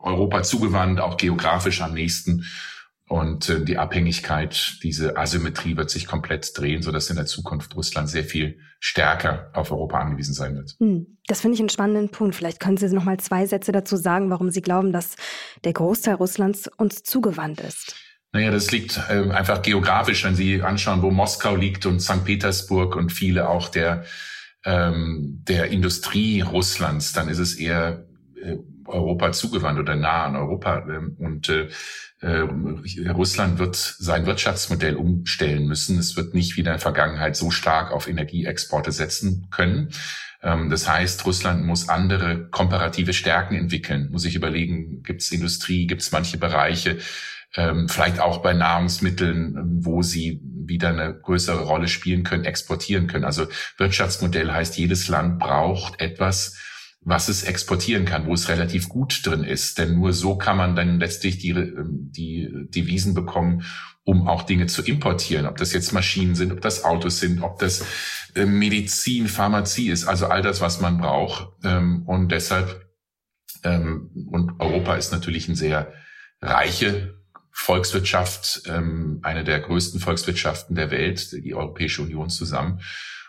Europa 0.00 0.42
zugewandt, 0.42 1.00
auch 1.00 1.18
geografisch 1.18 1.82
am 1.82 1.92
nächsten. 1.92 2.46
Und 3.06 3.50
äh, 3.50 3.62
die 3.62 3.76
Abhängigkeit, 3.76 4.78
diese 4.82 5.18
Asymmetrie 5.18 5.76
wird 5.76 5.90
sich 5.90 6.06
komplett 6.06 6.56
drehen, 6.56 6.80
sodass 6.80 7.10
in 7.10 7.16
der 7.16 7.26
Zukunft 7.26 7.76
Russland 7.76 8.08
sehr 8.08 8.24
viel 8.24 8.58
stärker 8.80 9.50
auf 9.52 9.70
Europa 9.70 9.98
angewiesen 9.98 10.32
sein 10.32 10.56
wird. 10.56 10.76
Hm, 10.78 11.18
das 11.26 11.42
finde 11.42 11.56
ich 11.56 11.60
einen 11.60 11.68
spannenden 11.68 12.08
Punkt. 12.08 12.34
Vielleicht 12.34 12.58
können 12.58 12.78
Sie 12.78 12.88
noch 12.88 13.04
mal 13.04 13.20
zwei 13.20 13.44
Sätze 13.44 13.70
dazu 13.70 13.96
sagen, 13.96 14.30
warum 14.30 14.50
Sie 14.50 14.62
glauben, 14.62 14.92
dass 14.92 15.16
der 15.64 15.74
Großteil 15.74 16.14
Russlands 16.14 16.70
uns 16.78 17.02
zugewandt 17.02 17.60
ist. 17.60 17.94
Naja, 18.32 18.50
das 18.50 18.70
liegt 18.70 18.98
äh, 19.10 19.30
einfach 19.30 19.60
geografisch, 19.60 20.24
wenn 20.24 20.34
Sie 20.34 20.62
anschauen, 20.62 21.02
wo 21.02 21.10
Moskau 21.10 21.54
liegt 21.54 21.84
und 21.84 22.00
St. 22.00 22.24
Petersburg 22.24 22.96
und 22.96 23.12
viele 23.12 23.48
auch 23.48 23.68
der, 23.68 24.04
ähm, 24.64 25.42
der 25.46 25.66
Industrie 25.66 26.40
Russlands, 26.40 27.12
dann 27.12 27.28
ist 27.28 27.38
es 27.38 27.54
eher 27.54 28.06
äh, 28.42 28.56
Europa 28.86 29.32
zugewandt 29.32 29.78
oder 29.78 29.96
nah 29.96 30.24
an 30.24 30.36
Europa. 30.36 30.78
Ähm, 30.88 31.16
und 31.18 31.50
äh, 31.50 31.68
äh, 32.20 33.10
Russland 33.10 33.58
wird 33.58 33.76
sein 33.76 34.24
Wirtschaftsmodell 34.24 34.96
umstellen 34.96 35.66
müssen. 35.66 35.98
Es 35.98 36.16
wird 36.16 36.32
nicht 36.32 36.56
wie 36.56 36.60
in 36.60 36.66
der 36.66 36.78
Vergangenheit 36.78 37.36
so 37.36 37.50
stark 37.50 37.92
auf 37.92 38.08
Energieexporte 38.08 38.92
setzen 38.92 39.48
können. 39.50 39.90
Ähm, 40.42 40.70
das 40.70 40.88
heißt, 40.88 41.26
Russland 41.26 41.66
muss 41.66 41.90
andere 41.90 42.48
komparative 42.48 43.12
Stärken 43.12 43.56
entwickeln, 43.56 44.08
muss 44.10 44.22
sich 44.22 44.36
überlegen, 44.36 45.02
gibt 45.02 45.20
es 45.20 45.32
Industrie, 45.32 45.86
gibt 45.86 46.00
es 46.00 46.12
manche 46.12 46.38
Bereiche, 46.38 46.98
ähm, 47.56 47.88
vielleicht 47.88 48.20
auch 48.20 48.38
bei 48.38 48.54
Nahrungsmitteln, 48.54 49.56
ähm, 49.56 49.84
wo 49.84 50.02
sie 50.02 50.40
wieder 50.42 50.88
eine 50.88 51.14
größere 51.14 51.64
Rolle 51.64 51.88
spielen 51.88 52.24
können, 52.24 52.44
exportieren 52.44 53.06
können. 53.06 53.24
Also 53.24 53.46
Wirtschaftsmodell 53.78 54.50
heißt, 54.50 54.78
jedes 54.78 55.08
Land 55.08 55.38
braucht 55.38 56.00
etwas, 56.00 56.56
was 57.00 57.28
es 57.28 57.42
exportieren 57.42 58.04
kann, 58.04 58.26
wo 58.26 58.34
es 58.34 58.48
relativ 58.48 58.88
gut 58.88 59.26
drin 59.26 59.44
ist. 59.44 59.78
Denn 59.78 59.96
nur 59.96 60.12
so 60.12 60.36
kann 60.36 60.56
man 60.56 60.76
dann 60.76 61.00
letztlich 61.00 61.38
die, 61.38 61.50
ähm, 61.50 62.10
die 62.10 62.50
Devisen 62.70 63.12
bekommen, 63.12 63.64
um 64.04 64.28
auch 64.28 64.44
Dinge 64.44 64.66
zu 64.66 64.82
importieren. 64.82 65.46
Ob 65.46 65.58
das 65.58 65.72
jetzt 65.72 65.92
Maschinen 65.92 66.34
sind, 66.34 66.52
ob 66.52 66.60
das 66.60 66.84
Autos 66.84 67.20
sind, 67.20 67.42
ob 67.42 67.58
das 67.58 67.84
äh, 68.34 68.46
Medizin, 68.46 69.28
Pharmazie 69.28 69.90
ist. 69.90 70.06
Also 70.06 70.26
all 70.26 70.42
das, 70.42 70.60
was 70.60 70.80
man 70.80 70.98
braucht. 70.98 71.48
Und 71.62 72.28
deshalb, 72.30 72.88
und 73.64 74.54
Europa 74.58 74.96
ist 74.96 75.12
natürlich 75.12 75.46
ein 75.46 75.54
sehr 75.54 75.92
reiche 76.40 77.21
Volkswirtschaft, 77.52 78.62
ähm, 78.66 79.20
eine 79.22 79.44
der 79.44 79.60
größten 79.60 80.00
Volkswirtschaften 80.00 80.74
der 80.74 80.90
Welt, 80.90 81.32
die 81.32 81.54
Europäische 81.54 82.02
Union 82.02 82.30
zusammen. 82.30 82.80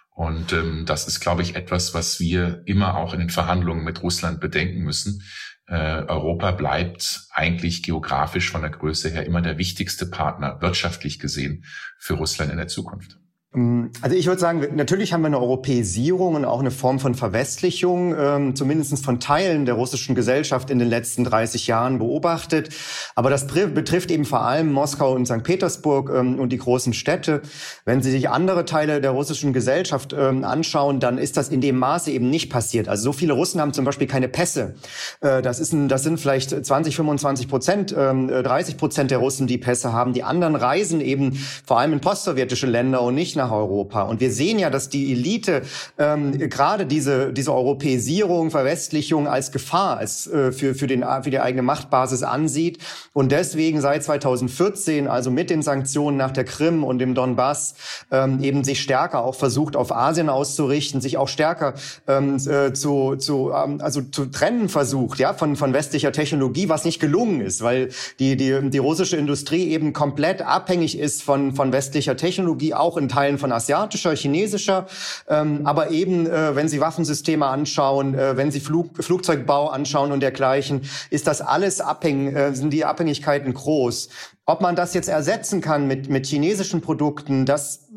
Und 0.10 0.54
ähm, 0.54 0.86
das 0.86 1.08
ist, 1.08 1.20
glaube 1.20 1.42
ich, 1.42 1.56
etwas, 1.56 1.94
was 1.94 2.20
wir 2.20 2.62
immer 2.66 2.96
auch 2.96 3.14
in 3.14 3.20
den 3.20 3.30
Verhandlungen 3.30 3.84
mit 3.84 4.02
Russland 4.02 4.40
bedenken 4.40 4.82
müssen. 4.82 5.24
Äh, 5.68 6.04
Europa 6.04 6.52
bleibt 6.52 7.28
eigentlich 7.32 7.84
geografisch 7.84 8.52
von 8.52 8.62
der 8.62 8.72
Größe 8.72 9.10
her 9.10 9.26
immer 9.26 9.42
der 9.42 9.58
wichtigste 9.58 10.06
Partner, 10.06 10.62
wirtschaftlich 10.62 11.20
gesehen, 11.20 11.66
für 11.98 12.14
Russland 12.14 12.52
in 12.52 12.58
der 12.58 12.68
Zukunft. 12.68 13.18
Ähm, 13.56 13.92
also 14.02 14.16
ich 14.16 14.28
würde 14.28 14.40
sagen, 14.40 14.66
natürlich 14.76 15.14
haben 15.14 15.22
wir 15.22 15.28
eine 15.28 15.40
Europäisierung 15.40 16.36
und 16.36 16.46
auch 16.46 16.60
eine 16.60 16.72
Form 16.72 17.00
von 17.00 17.16
Verwestlichung, 17.16 18.16
ähm, 18.18 18.56
zumindest 18.56 19.04
von 19.04 19.20
Teilen 19.20 19.66
der 19.66 19.76
russischen 19.76 20.16
Gesellschaft 20.16 20.70
in 20.70 20.80
den 20.80 20.90
letzten 20.90 21.24
30 21.24 21.68
Jahren 21.68 22.00
beobachtet. 22.00 22.70
Aber 23.16 23.30
das 23.30 23.48
betrifft 23.48 24.12
eben 24.12 24.26
vor 24.26 24.42
allem 24.42 24.72
Moskau 24.72 25.14
und 25.14 25.26
St. 25.26 25.44
Petersburg 25.44 26.12
ähm, 26.14 26.40
und 26.40 26.50
die 26.50 26.58
großen 26.58 26.94
Städte. 26.94 27.42
Wenn 27.86 28.02
Sie 28.02 28.12
sich 28.12 28.30
andere 28.30 28.66
Teile 28.66 29.02
der 29.02 29.12
russischen 29.12 29.54
Gesellschaft 29.54 30.14
ähm, 30.18 30.44
anschauen, 30.44 31.00
dann 31.00 31.18
ist 31.18 31.38
das 31.38 31.50
in 31.50 31.62
dem 31.62 31.78
Maße 31.78 32.12
eben 32.12 32.30
nicht 32.30 32.50
passiert. 32.50 32.88
Also 32.88 33.04
so 33.04 33.14
viele 33.14 33.34
Russen 33.34 33.62
haben 33.62 33.74
zum 33.74 33.86
Beispiel 33.86 34.08
keine 34.08 34.28
Pässe. 34.28 34.76
Äh, 35.22 35.42
das, 35.42 35.60
ist 35.60 35.74
ein, 35.74 35.88
das 35.88 36.04
sind 36.04 36.20
vielleicht 36.20 36.66
20, 36.66 36.96
25 36.96 37.48
Prozent, 37.48 37.92
30 37.92 38.74
ähm, 38.74 38.78
Prozent 38.78 39.12
der 39.12 39.18
Russen, 39.20 39.48
die 39.48 39.58
Pässe 39.58 39.94
haben. 39.94 40.14
Die 40.14 40.24
anderen 40.24 40.56
reisen 40.56 41.02
eben 41.02 41.34
vor 41.66 41.80
allem 41.80 41.94
in 41.94 42.00
postsowjetische 42.00 42.68
Länder 42.68 43.02
und 43.02 43.16
nicht 43.16 43.36
nach 43.36 43.43
nach 43.44 43.52
Europa. 43.52 44.04
Und 44.04 44.22
wir 44.22 44.32
sehen 44.32 44.60
ja, 44.60 44.70
dass 44.70 44.90
die 44.90 45.12
Elite 45.12 45.64
ähm, 45.98 46.38
gerade 46.50 46.86
diese, 46.86 47.34
diese 47.34 47.54
Europäisierung, 47.54 48.52
Verwestlichung 48.52 49.28
als 49.28 49.52
Gefahr 49.52 49.98
als, 49.98 50.28
äh, 50.28 50.52
für, 50.52 50.76
für, 50.76 50.88
den, 50.88 51.04
für 51.24 51.30
die 51.30 51.40
eigene 51.40 51.62
Machtbasis 51.62 52.24
ansieht. 52.24 52.80
Und 53.12 53.32
deswegen 53.32 53.82
seit 53.82 54.04
2014, 54.04 55.08
also 55.08 55.30
mit 55.30 55.50
den 55.50 55.62
Sanktionen 55.62 56.18
nach 56.18 56.32
der 56.32 56.46
Krim 56.46 56.84
und 56.84 57.00
dem 57.00 57.16
Donbass, 57.16 57.76
ähm, 58.12 58.42
eben 58.42 58.64
sich 58.64 58.82
stärker 58.82 59.24
auch 59.24 59.36
versucht, 59.36 59.76
auf 59.76 59.92
Asien 59.92 60.30
auszurichten, 60.30 61.02
sich 61.02 61.18
auch 61.18 61.28
stärker 61.28 61.74
ähm, 62.08 62.38
äh, 62.48 62.74
zu, 62.74 63.16
zu, 63.18 63.52
ähm, 63.52 63.80
also 63.82 64.02
zu 64.02 64.28
trennen 64.28 64.70
versucht, 64.70 65.20
ja, 65.20 65.34
von, 65.34 65.56
von 65.56 65.74
westlicher 65.74 66.12
Technologie, 66.12 66.70
was 66.70 66.86
nicht 66.86 67.00
gelungen 67.00 67.42
ist, 67.42 67.62
weil 67.62 67.90
die, 68.20 68.38
die, 68.38 68.70
die 68.70 68.78
russische 68.78 69.18
Industrie 69.18 69.70
eben 69.70 69.92
komplett 69.92 70.42
abhängig 70.42 70.98
ist 70.98 71.24
von, 71.24 71.54
von 71.54 71.74
westlicher 71.74 72.16
Technologie, 72.16 72.74
auch 72.74 72.98
in 72.98 73.10
Teilen 73.10 73.33
Teilen 73.34 73.38
von 73.38 73.52
asiatischer, 73.52 74.16
chinesischer, 74.16 74.88
ähm, 75.28 75.62
aber 75.66 75.92
eben, 75.92 76.28
äh, 76.28 76.56
wenn 76.56 76.68
Sie 76.68 76.80
Waffensysteme 76.80 77.46
anschauen, 77.46 78.16
äh, 78.16 78.38
wenn 78.38 78.52
Sie 78.52 78.60
Flug, 78.60 79.04
Flugzeugbau 79.04 79.70
anschauen 79.70 80.12
und 80.12 80.22
dergleichen, 80.22 80.82
ist 81.10 81.28
das 81.28 81.42
alles 81.42 81.82
abhängig, 81.82 82.36
äh, 82.36 82.54
sind 82.54 82.72
die 82.72 82.86
Abhängigkeiten 82.86 83.54
groß. 83.54 84.10
Ob 84.46 84.62
man 84.62 84.76
das 84.76 84.94
jetzt 84.94 85.10
ersetzen 85.10 85.62
kann 85.62 85.88
mit, 85.88 86.10
mit 86.10 86.26
chinesischen 86.26 86.82
Produkten, 86.82 87.46
das, 87.46 87.88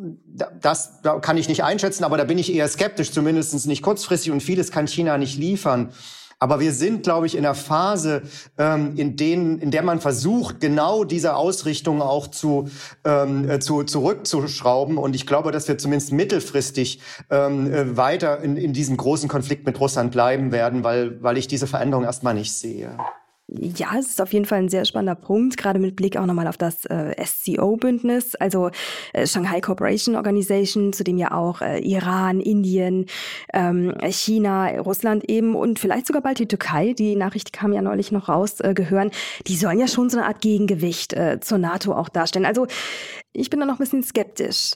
das 0.61 1.03
da 1.03 1.18
kann 1.18 1.37
ich 1.37 1.49
nicht 1.49 1.64
einschätzen, 1.64 2.05
aber 2.05 2.16
da 2.16 2.25
bin 2.25 2.38
ich 2.38 2.55
eher 2.55 2.68
skeptisch, 2.68 3.11
zumindest 3.11 3.66
nicht 3.66 3.83
kurzfristig 3.83 4.31
und 4.31 4.42
vieles 4.42 4.70
kann 4.70 4.87
China 4.87 5.18
nicht 5.18 5.38
liefern. 5.38 5.92
Aber 6.38 6.61
wir 6.61 6.72
sind, 6.72 7.03
glaube 7.03 7.27
ich, 7.27 7.35
in 7.35 7.46
einer 7.46 7.55
Phase, 7.55 8.22
ähm, 8.59 8.94
in, 8.96 9.16
denen, 9.16 9.59
in 9.59 9.70
der 9.70 9.83
man 9.83 10.01
versucht, 10.01 10.61
genau 10.61 11.05
diese 11.05 11.35
Ausrichtung 11.35 12.03
auch 12.03 12.27
zu, 12.27 12.68
ähm, 13.05 13.49
äh, 13.49 13.59
zu, 13.59 13.85
zurückzuschrauben. 13.85 14.99
Und 14.99 15.16
ich 15.16 15.27
glaube, 15.27 15.51
dass 15.51 15.66
wir 15.66 15.79
zumindest 15.79 16.12
mittelfristig 16.12 17.01
ähm, 17.31 17.72
äh, 17.72 17.96
weiter 17.96 18.40
in, 18.40 18.59
in 18.59 18.75
diesem 18.75 18.99
großen 18.99 19.31
Konflikt 19.31 19.64
mit 19.64 19.81
Russland 19.81 20.12
bleiben 20.12 20.53
werden, 20.53 20.85
weil, 20.85 21.22
weil 21.22 21.38
ich 21.38 21.49
diese 21.49 21.66
Veränderung 21.66 22.05
erstmal 22.05 22.35
nicht 22.35 22.53
sehe. 22.53 22.99
Ja, 23.49 23.97
es 23.97 24.09
ist 24.09 24.21
auf 24.21 24.33
jeden 24.33 24.45
Fall 24.45 24.59
ein 24.59 24.69
sehr 24.69 24.85
spannender 24.85 25.15
Punkt, 25.15 25.57
gerade 25.57 25.79
mit 25.79 25.95
Blick 25.95 26.17
auch 26.17 26.27
nochmal 26.27 26.49
auf 26.49 26.57
das 26.57 26.85
äh, 26.87 27.15
SCO-Bündnis, 27.25 28.35
also 28.35 28.71
äh, 29.13 29.25
Shanghai 29.25 29.61
Cooperation 29.61 30.17
Organization, 30.17 30.93
zu 30.93 31.05
dem 31.05 31.17
ja 31.17 31.31
auch 31.31 31.61
äh, 31.61 31.79
Iran, 31.79 32.41
Indien, 32.41 33.07
ähm, 33.55 33.95
China, 34.11 34.67
Russland 34.81 35.31
eben 35.31 35.55
und 35.55 35.79
vielleicht 35.79 36.09
sogar 36.09 36.23
bald 36.23 36.41
die 36.41 36.49
Türkei, 36.49 36.93
die 36.93 37.15
Nachricht 37.15 37.53
kam 37.53 37.73
ja 37.73 37.83
neulich 37.83 38.11
noch 38.11 38.29
raus, 38.29 38.59
äh, 38.59 38.75
gehören. 38.75 39.13
Die 39.47 39.57
sollen 39.57 39.79
ja 39.79 39.87
schon 39.87 40.11
so 40.11 40.19
eine 40.19 40.27
Art 40.27 40.41
Gegengewicht 40.41 41.13
äh, 41.13 41.39
zur 41.41 41.59
NATO 41.59 41.95
auch 41.95 42.09
darstellen. 42.09 42.47
Also 42.47 42.67
ich 43.37 43.51
bin 43.51 43.61
da 43.61 43.66
noch 43.66 43.75
ein 43.75 43.79
bisschen 43.79 44.03
skeptisch. 44.03 44.72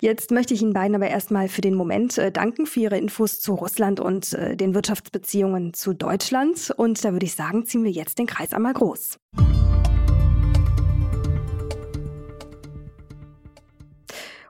Jetzt 0.00 0.30
möchte 0.30 0.54
ich 0.54 0.62
Ihnen 0.62 0.72
beiden 0.72 0.94
aber 0.94 1.08
erstmal 1.08 1.48
für 1.48 1.60
den 1.60 1.74
Moment 1.74 2.18
äh, 2.18 2.32
danken 2.32 2.66
für 2.66 2.80
Ihre 2.80 2.98
Infos 2.98 3.40
zu 3.40 3.54
Russland 3.54 4.00
und 4.00 4.32
äh, 4.32 4.56
den 4.56 4.74
Wirtschaftsbeziehungen 4.74 5.74
zu 5.74 5.92
Deutschland. 5.94 6.72
Und 6.76 7.04
da 7.04 7.12
würde 7.12 7.26
ich 7.26 7.34
sagen, 7.34 7.66
ziehen 7.66 7.84
wir 7.84 7.90
jetzt 7.90 8.18
den 8.18 8.26
Kreis 8.26 8.52
einmal 8.52 8.74
groß. 8.74 9.18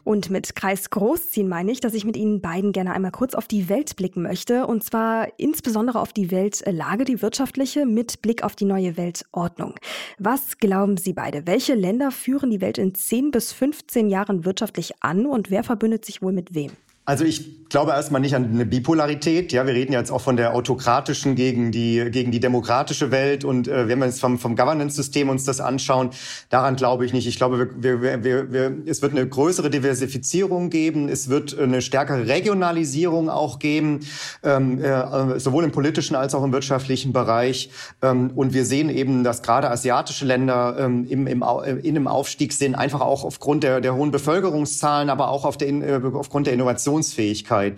Und 0.04 0.30
mit 0.30 0.54
Kreis 0.56 0.90
Großziehen 0.90 1.48
meine 1.48 1.72
ich, 1.72 1.80
dass 1.80 1.94
ich 1.94 2.04
mit 2.04 2.16
Ihnen 2.16 2.40
beiden 2.40 2.72
gerne 2.72 2.92
einmal 2.92 3.10
kurz 3.10 3.34
auf 3.34 3.46
die 3.46 3.68
Welt 3.68 3.96
blicken 3.96 4.22
möchte. 4.22 4.66
Und 4.66 4.84
zwar 4.84 5.28
insbesondere 5.38 6.00
auf 6.00 6.12
die 6.12 6.30
Weltlage, 6.30 7.04
die 7.04 7.22
wirtschaftliche, 7.22 7.86
mit 7.86 8.22
Blick 8.22 8.42
auf 8.42 8.56
die 8.56 8.64
neue 8.64 8.96
Weltordnung. 8.96 9.74
Was 10.18 10.58
glauben 10.58 10.96
Sie 10.96 11.12
beide? 11.12 11.46
Welche 11.46 11.74
Länder 11.74 12.10
führen 12.10 12.50
die 12.50 12.60
Welt 12.60 12.78
in 12.78 12.94
10 12.94 13.30
bis 13.30 13.52
15 13.52 14.08
Jahren 14.08 14.44
wirtschaftlich 14.44 15.02
an 15.02 15.26
und 15.26 15.50
wer 15.50 15.64
verbündet 15.64 16.04
sich 16.04 16.22
wohl 16.22 16.32
mit 16.32 16.54
wem? 16.54 16.72
Also 17.10 17.24
ich 17.24 17.60
glaube 17.70 17.92
erstmal 17.92 18.20
nicht 18.20 18.34
an 18.34 18.44
eine 18.44 18.66
Bipolarität. 18.66 19.52
Ja, 19.52 19.64
wir 19.66 19.74
reden 19.74 19.92
jetzt 19.92 20.10
auch 20.10 20.20
von 20.20 20.36
der 20.36 20.54
autokratischen 20.54 21.36
gegen 21.36 21.70
die 21.70 22.10
gegen 22.10 22.32
die 22.32 22.40
demokratische 22.40 23.10
Welt 23.10 23.44
und 23.44 23.68
äh, 23.68 23.88
wenn 23.88 24.00
wir 24.00 24.06
jetzt 24.06 24.20
vom 24.20 24.38
vom 24.38 24.56
Governance-System 24.56 25.28
uns 25.28 25.44
das 25.44 25.60
anschauen, 25.60 26.10
daran 26.50 26.76
glaube 26.76 27.06
ich 27.06 27.12
nicht. 27.12 27.26
Ich 27.28 27.36
glaube, 27.36 27.70
wir, 27.76 28.02
wir, 28.02 28.24
wir, 28.24 28.52
wir, 28.52 28.76
es 28.86 29.02
wird 29.02 29.12
eine 29.12 29.26
größere 29.26 29.70
Diversifizierung 29.70 30.68
geben. 30.68 31.08
Es 31.08 31.28
wird 31.28 31.58
eine 31.58 31.80
stärkere 31.80 32.26
Regionalisierung 32.26 33.30
auch 33.30 33.60
geben, 33.60 34.00
ähm, 34.42 34.82
äh, 34.82 35.38
sowohl 35.38 35.64
im 35.64 35.70
politischen 35.70 36.16
als 36.16 36.34
auch 36.34 36.42
im 36.42 36.52
wirtschaftlichen 36.52 37.12
Bereich. 37.12 37.70
Ähm, 38.02 38.32
und 38.34 38.52
wir 38.52 38.64
sehen 38.64 38.90
eben, 38.90 39.22
dass 39.22 39.42
gerade 39.42 39.70
asiatische 39.70 40.24
Länder 40.24 40.76
ähm, 40.78 41.06
im, 41.08 41.28
im, 41.28 41.44
in 41.82 41.96
einem 41.96 42.08
Aufstieg 42.08 42.52
sind, 42.52 42.74
einfach 42.74 43.00
auch 43.00 43.24
aufgrund 43.24 43.62
der, 43.62 43.80
der 43.80 43.94
hohen 43.94 44.10
Bevölkerungszahlen, 44.10 45.08
aber 45.08 45.30
auch 45.30 45.44
auf 45.44 45.56
der, 45.56 45.68
äh, 45.68 46.00
aufgrund 46.14 46.48
der 46.48 46.54
Innovation 46.54 46.99
Innovationsfähigkeit. 47.00 47.76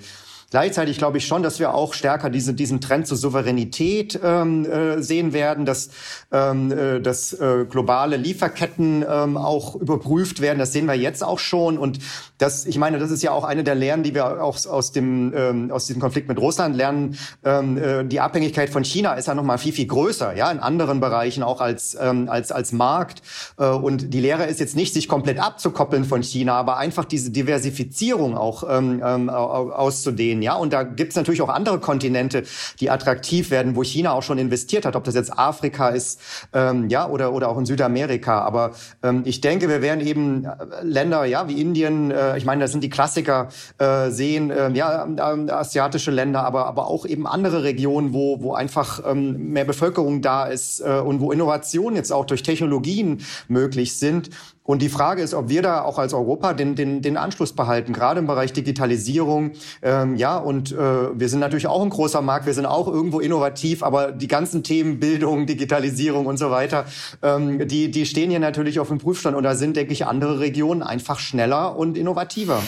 Gleichzeitig 0.50 0.98
glaube 0.98 1.16
ich 1.16 1.26
schon, 1.26 1.42
dass 1.42 1.60
wir 1.60 1.72
auch 1.72 1.94
stärker 1.94 2.28
diese, 2.28 2.52
diesen 2.52 2.82
Trend 2.82 3.06
zur 3.06 3.16
Souveränität 3.16 4.20
ähm, 4.22 4.66
äh, 4.66 5.02
sehen 5.02 5.32
werden, 5.32 5.64
dass, 5.64 5.88
ähm, 6.30 6.70
äh, 6.70 7.00
dass 7.00 7.32
äh, 7.32 7.64
globale 7.66 8.18
Lieferketten 8.18 9.02
ähm, 9.08 9.38
auch 9.38 9.76
überprüft 9.76 10.42
werden. 10.42 10.58
Das 10.58 10.74
sehen 10.74 10.84
wir 10.84 10.94
jetzt 10.94 11.24
auch 11.24 11.38
schon. 11.38 11.78
Und 11.78 12.00
das, 12.42 12.66
ich 12.66 12.76
meine, 12.76 12.98
das 12.98 13.10
ist 13.10 13.22
ja 13.22 13.30
auch 13.30 13.44
eine 13.44 13.62
der 13.62 13.76
Lehren, 13.76 14.02
die 14.02 14.14
wir 14.14 14.42
auch 14.42 14.66
aus 14.66 14.90
dem 14.92 15.32
ähm, 15.34 15.70
aus 15.70 15.86
diesem 15.86 16.00
Konflikt 16.00 16.28
mit 16.28 16.38
Russland 16.38 16.76
lernen. 16.76 17.16
Ähm, 17.44 17.78
äh, 17.78 18.04
die 18.04 18.20
Abhängigkeit 18.20 18.68
von 18.68 18.84
China 18.84 19.14
ist 19.14 19.28
ja 19.28 19.34
noch 19.34 19.44
mal 19.44 19.58
viel 19.58 19.72
viel 19.72 19.86
größer, 19.86 20.36
ja, 20.36 20.50
in 20.50 20.58
anderen 20.58 21.00
Bereichen 21.00 21.44
auch 21.44 21.60
als 21.60 21.96
ähm, 22.00 22.28
als 22.28 22.50
als 22.50 22.72
Markt. 22.72 23.22
Äh, 23.58 23.66
und 23.66 24.12
die 24.12 24.20
Lehre 24.20 24.46
ist 24.46 24.58
jetzt 24.58 24.74
nicht, 24.74 24.92
sich 24.92 25.08
komplett 25.08 25.38
abzukoppeln 25.38 26.04
von 26.04 26.22
China, 26.22 26.54
aber 26.54 26.78
einfach 26.78 27.04
diese 27.04 27.30
Diversifizierung 27.30 28.36
auch 28.36 28.64
ähm, 28.68 29.00
ähm, 29.04 29.30
auszudehnen 29.30 30.42
ja. 30.42 30.56
Und 30.56 30.72
da 30.72 30.82
gibt 30.82 31.10
es 31.10 31.16
natürlich 31.16 31.42
auch 31.42 31.48
andere 31.48 31.78
Kontinente, 31.78 32.42
die 32.80 32.90
attraktiv 32.90 33.50
werden, 33.50 33.76
wo 33.76 33.84
China 33.84 34.12
auch 34.12 34.22
schon 34.22 34.38
investiert 34.38 34.84
hat, 34.84 34.96
ob 34.96 35.04
das 35.04 35.14
jetzt 35.14 35.38
Afrika 35.38 35.90
ist, 35.90 36.20
ähm, 36.52 36.88
ja, 36.88 37.08
oder, 37.08 37.32
oder 37.32 37.48
auch 37.48 37.58
in 37.58 37.66
Südamerika. 37.66 38.40
Aber 38.40 38.72
ähm, 39.02 39.22
ich 39.24 39.40
denke, 39.40 39.68
wir 39.68 39.80
werden 39.80 40.04
eben 40.04 40.44
äh, 40.44 40.56
Länder, 40.82 41.24
ja, 41.24 41.48
wie 41.48 41.60
Indien, 41.60 42.10
äh, 42.10 42.31
ich 42.36 42.44
meine, 42.44 42.62
das 42.62 42.72
sind 42.72 42.82
die 42.82 42.90
Klassiker, 42.90 43.48
äh, 43.78 44.10
sehen, 44.10 44.50
äh, 44.50 44.70
ja, 44.72 45.06
äh, 45.06 45.50
asiatische 45.50 46.10
Länder, 46.10 46.44
aber, 46.44 46.66
aber 46.66 46.86
auch 46.88 47.06
eben 47.06 47.26
andere 47.26 47.62
Regionen, 47.62 48.12
wo, 48.12 48.42
wo 48.42 48.54
einfach 48.54 49.00
ähm, 49.06 49.52
mehr 49.52 49.64
Bevölkerung 49.64 50.22
da 50.22 50.46
ist 50.46 50.80
äh, 50.80 51.00
und 51.00 51.20
wo 51.20 51.32
Innovationen 51.32 51.96
jetzt 51.96 52.12
auch 52.12 52.24
durch 52.24 52.42
Technologien 52.42 53.22
möglich 53.48 53.98
sind. 53.98 54.30
Und 54.64 54.80
die 54.80 54.88
Frage 54.88 55.22
ist, 55.22 55.34
ob 55.34 55.48
wir 55.48 55.60
da 55.60 55.82
auch 55.82 55.98
als 55.98 56.14
Europa 56.14 56.54
den, 56.54 56.76
den, 56.76 57.02
den 57.02 57.16
Anschluss 57.16 57.52
behalten, 57.52 57.92
gerade 57.92 58.20
im 58.20 58.28
Bereich 58.28 58.52
Digitalisierung. 58.52 59.52
Ähm, 59.82 60.14
ja, 60.14 60.36
und 60.36 60.70
äh, 60.70 60.76
wir 60.76 61.28
sind 61.28 61.40
natürlich 61.40 61.66
auch 61.66 61.82
ein 61.82 61.90
großer 61.90 62.22
Markt, 62.22 62.46
wir 62.46 62.54
sind 62.54 62.66
auch 62.66 62.86
irgendwo 62.86 63.18
innovativ, 63.18 63.82
aber 63.82 64.12
die 64.12 64.28
ganzen 64.28 64.62
Themen 64.62 65.00
Bildung, 65.00 65.46
Digitalisierung 65.46 66.26
und 66.26 66.36
so 66.36 66.52
weiter, 66.52 66.86
ähm, 67.22 67.66
die, 67.66 67.90
die 67.90 68.06
stehen 68.06 68.30
hier 68.30 68.38
natürlich 68.38 68.78
auf 68.78 68.86
dem 68.86 68.98
Prüfstand. 68.98 69.36
Und 69.36 69.42
da 69.42 69.56
sind, 69.56 69.76
denke 69.76 69.92
ich, 69.92 70.06
andere 70.06 70.38
Regionen 70.38 70.82
einfach 70.82 71.18
schneller 71.18 71.76
und 71.76 71.98
innovativer. 71.98 72.62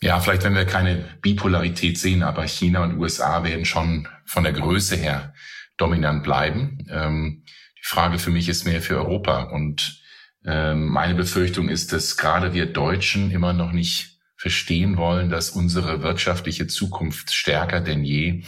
Ja, 0.00 0.18
vielleicht 0.18 0.42
wenn 0.42 0.54
wir 0.54 0.66
keine 0.66 1.04
Bipolarität 1.22 1.96
sehen, 1.96 2.24
aber 2.24 2.46
China 2.46 2.82
und 2.82 2.98
USA 2.98 3.44
werden 3.44 3.64
schon 3.64 4.08
von 4.24 4.42
der 4.42 4.52
Größe 4.52 4.96
her 4.96 5.32
dominant 5.76 6.24
bleiben. 6.24 6.86
Ähm, 6.90 7.42
die 7.78 7.86
Frage 7.86 8.18
für 8.18 8.30
mich 8.30 8.48
ist 8.48 8.64
mehr 8.64 8.82
für 8.82 8.96
Europa 8.96 9.44
und 9.44 10.02
meine 10.46 11.14
Befürchtung 11.14 11.68
ist, 11.68 11.92
dass 11.92 12.16
gerade 12.16 12.54
wir 12.54 12.66
Deutschen 12.66 13.30
immer 13.30 13.52
noch 13.52 13.72
nicht 13.72 14.20
verstehen 14.36 14.96
wollen, 14.96 15.28
dass 15.28 15.50
unsere 15.50 16.02
wirtschaftliche 16.02 16.66
Zukunft 16.66 17.32
stärker 17.32 17.80
denn 17.80 18.04
je 18.04 18.44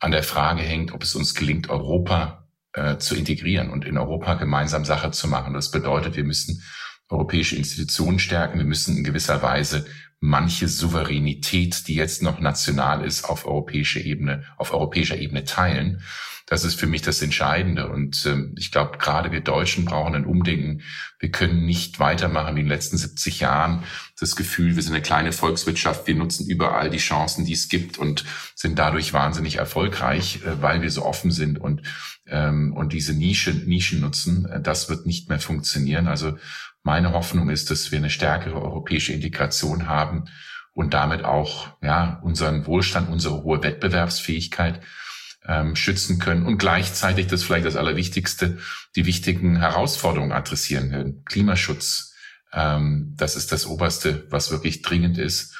an 0.00 0.10
der 0.10 0.22
Frage 0.22 0.62
hängt, 0.62 0.92
ob 0.92 1.02
es 1.02 1.14
uns 1.14 1.34
gelingt, 1.34 1.68
Europa 1.70 2.48
äh, 2.72 2.98
zu 2.98 3.14
integrieren 3.14 3.70
und 3.70 3.84
in 3.84 3.98
Europa 3.98 4.34
gemeinsam 4.34 4.84
Sache 4.84 5.10
zu 5.10 5.28
machen. 5.28 5.54
Das 5.54 5.70
bedeutet, 5.70 6.16
wir 6.16 6.24
müssen 6.24 6.62
europäische 7.08 7.56
Institutionen 7.56 8.18
stärken. 8.18 8.58
Wir 8.58 8.66
müssen 8.66 8.96
in 8.96 9.04
gewisser 9.04 9.42
Weise 9.42 9.86
manche 10.20 10.68
Souveränität, 10.68 11.86
die 11.88 11.94
jetzt 11.94 12.22
noch 12.22 12.40
national 12.40 13.04
ist, 13.04 13.24
auf 13.24 13.46
europäischer 13.46 14.00
Ebene, 14.00 14.44
auf 14.56 14.72
europäischer 14.72 15.18
Ebene 15.18 15.44
teilen. 15.44 16.02
Das 16.48 16.64
ist 16.64 16.80
für 16.80 16.86
mich 16.86 17.02
das 17.02 17.20
Entscheidende. 17.20 17.88
Und 17.88 18.24
ähm, 18.24 18.54
ich 18.56 18.72
glaube, 18.72 18.96
gerade 18.96 19.32
wir 19.32 19.42
Deutschen 19.42 19.84
brauchen 19.84 20.14
ein 20.14 20.24
Umdenken. 20.24 20.80
Wir 21.18 21.30
können 21.30 21.66
nicht 21.66 22.00
weitermachen 22.00 22.56
wie 22.56 22.60
in 22.60 22.66
den 22.66 22.72
letzten 22.72 22.96
70 22.96 23.40
Jahren. 23.40 23.84
Das 24.18 24.34
Gefühl, 24.34 24.74
wir 24.74 24.82
sind 24.82 24.94
eine 24.94 25.02
kleine 25.02 25.32
Volkswirtschaft, 25.32 26.06
wir 26.06 26.14
nutzen 26.14 26.48
überall 26.48 26.88
die 26.88 26.98
Chancen, 26.98 27.44
die 27.44 27.52
es 27.52 27.68
gibt 27.68 27.98
und 27.98 28.24
sind 28.54 28.78
dadurch 28.78 29.12
wahnsinnig 29.12 29.56
erfolgreich, 29.56 30.40
äh, 30.44 30.62
weil 30.62 30.80
wir 30.80 30.90
so 30.90 31.04
offen 31.04 31.30
sind 31.30 31.58
und, 31.58 31.82
ähm, 32.26 32.72
und 32.72 32.94
diese 32.94 33.12
Nische, 33.12 33.52
Nischen 33.52 34.00
nutzen. 34.00 34.46
Äh, 34.46 34.62
das 34.62 34.88
wird 34.88 35.04
nicht 35.04 35.28
mehr 35.28 35.40
funktionieren. 35.40 36.08
Also 36.08 36.38
meine 36.82 37.12
Hoffnung 37.12 37.50
ist, 37.50 37.70
dass 37.70 37.92
wir 37.92 37.98
eine 37.98 38.10
stärkere 38.10 38.62
europäische 38.62 39.12
Integration 39.12 39.86
haben 39.86 40.24
und 40.72 40.94
damit 40.94 41.24
auch 41.24 41.68
ja, 41.82 42.20
unseren 42.22 42.64
Wohlstand, 42.64 43.10
unsere 43.10 43.42
hohe 43.42 43.62
Wettbewerbsfähigkeit 43.62 44.80
ähm, 45.48 45.74
schützen 45.74 46.18
können 46.18 46.46
und 46.46 46.58
gleichzeitig, 46.58 47.26
das 47.26 47.42
vielleicht 47.42 47.66
das 47.66 47.76
Allerwichtigste, 47.76 48.58
die 48.94 49.06
wichtigen 49.06 49.56
Herausforderungen 49.56 50.32
adressieren 50.32 50.90
können. 50.90 51.24
Klimaschutz, 51.24 52.14
ähm, 52.52 53.14
das 53.16 53.34
ist 53.34 53.50
das 53.50 53.66
Oberste, 53.66 54.26
was 54.30 54.50
wirklich 54.50 54.82
dringend 54.82 55.18
ist 55.18 55.56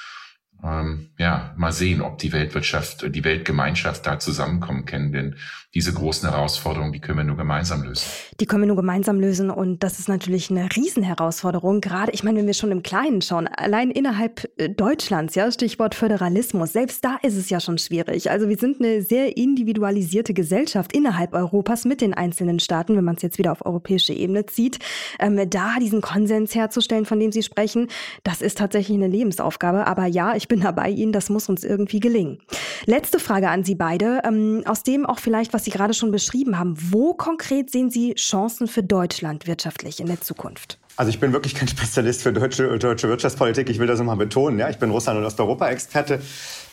ähm, 0.65 1.11
ja, 1.19 1.55
mal 1.57 1.73
sehen, 1.73 2.03
ob 2.03 2.19
die 2.19 2.33
Weltwirtschaft, 2.33 3.15
die 3.15 3.25
Weltgemeinschaft 3.25 4.07
da 4.07 4.19
zusammenkommen 4.19 4.87
kann. 4.87 5.13
Denn 5.13 5.37
diese 5.75 5.93
großen 5.93 6.29
Herausforderungen, 6.29 6.93
die 6.93 7.01
können 7.01 7.19
wir 7.19 7.25
nur 7.25 7.37
gemeinsam 7.37 7.85
lösen. 7.85 8.05
Die 8.41 8.47
können 8.47 8.63
wir 8.63 8.67
nur 8.67 8.77
gemeinsam 8.77 9.21
lösen. 9.21 9.51
Und 9.51 9.85
das 9.85 9.99
ist 9.99 10.09
natürlich 10.09 10.51
eine 10.51 10.69
Riesenherausforderung. 10.75 11.81
Gerade, 11.81 12.11
ich 12.13 12.25
meine, 12.25 12.39
wenn 12.39 12.47
wir 12.47 12.55
schon 12.55 12.73
im 12.73 12.83
Kleinen 12.83 13.23
schauen, 13.23 13.47
allein 13.47 13.91
innerhalb 13.91 14.51
äh, 14.57 14.69
Deutschlands, 14.69 15.37
ja, 15.37 15.53
Stichwort 15.53 15.95
Föderalismus, 15.95 16.73
selbst 16.73 17.05
da 17.05 17.19
ist 17.23 17.37
es 17.37 17.51
ja 17.51 17.61
schon 17.61 17.79
schwierig. 17.79 18.31
Also 18.31 18.49
wir 18.49 18.57
sind 18.57 18.81
eine 18.81 19.03
sehr 19.03 19.37
individualisierte 19.37 20.35
Gesellschaft 20.35 20.93
innerhalb 20.93 21.35
Europas 21.35 21.85
mit 21.85 22.01
den 22.01 22.15
einzelnen 22.15 22.59
Staaten, 22.59 22.97
wenn 22.97 23.05
man 23.05 23.15
es 23.15 23.23
jetzt 23.23 23.39
wieder 23.39 23.53
auf 23.53 23.65
europäische 23.65 24.13
Ebene 24.13 24.47
zieht. 24.47 24.79
Ähm, 25.21 25.39
da 25.51 25.77
diesen 25.81 26.01
Konsens 26.01 26.55
herzustellen, 26.55 27.05
von 27.05 27.21
dem 27.21 27.31
Sie 27.31 27.43
sprechen, 27.43 27.87
das 28.25 28.41
ist 28.41 28.59
tatsächlich 28.59 28.97
eine 28.97 29.09
Lebensaufgabe. 29.09 29.87
Aber 29.87 30.07
ja, 30.07 30.35
ich 30.35 30.48
bin 30.49 30.61
dabei 30.61 30.91
Ihnen, 30.91 31.13
das 31.13 31.29
muss 31.31 31.49
uns 31.49 31.65
irgendwie 31.65 32.01
gelingen. 32.01 32.39
Letzte 32.87 33.19
Frage 33.19 33.49
an 33.51 33.65
Sie 33.65 33.75
beide, 33.75 34.23
ähm, 34.25 34.63
aus 34.67 34.83
dem 34.83 35.07
auch 35.07 35.19
vielleicht, 35.19 35.53
was 35.53 35.65
Sie 35.65 35.71
gerade 35.71 35.95
schon 35.95 36.11
beschrieben 36.11 36.59
haben. 36.59 36.75
Wo 36.91 37.15
konkret 37.15 37.71
sehen 37.71 37.91
Sie 37.91 38.15
Chancen 38.15 38.67
für 38.67 38.83
Deutschland 38.83 39.47
wirtschaftlich 39.47 40.01
in 40.01 40.07
der 40.07 40.21
Zukunft? 40.21 40.79
Also 40.97 41.11
ich 41.11 41.21
bin 41.21 41.33
wirklich 41.33 41.55
kein 41.55 41.69
Spezialist 41.69 42.23
für 42.23 42.33
deutsche, 42.33 42.79
deutsche 42.79 43.09
Wirtschaftspolitik. 43.09 43.71
Ich 43.71 43.79
will 43.79 43.87
das 43.87 43.99
nochmal 43.99 44.17
betonen. 44.17 44.59
Ja, 44.59 44.69
ich 44.69 44.79
bin 44.79 44.91
Russland- 44.91 45.19
und 45.19 45.25
Osteuropa-Experte. 45.25 46.21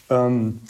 Ähm, 0.09 0.61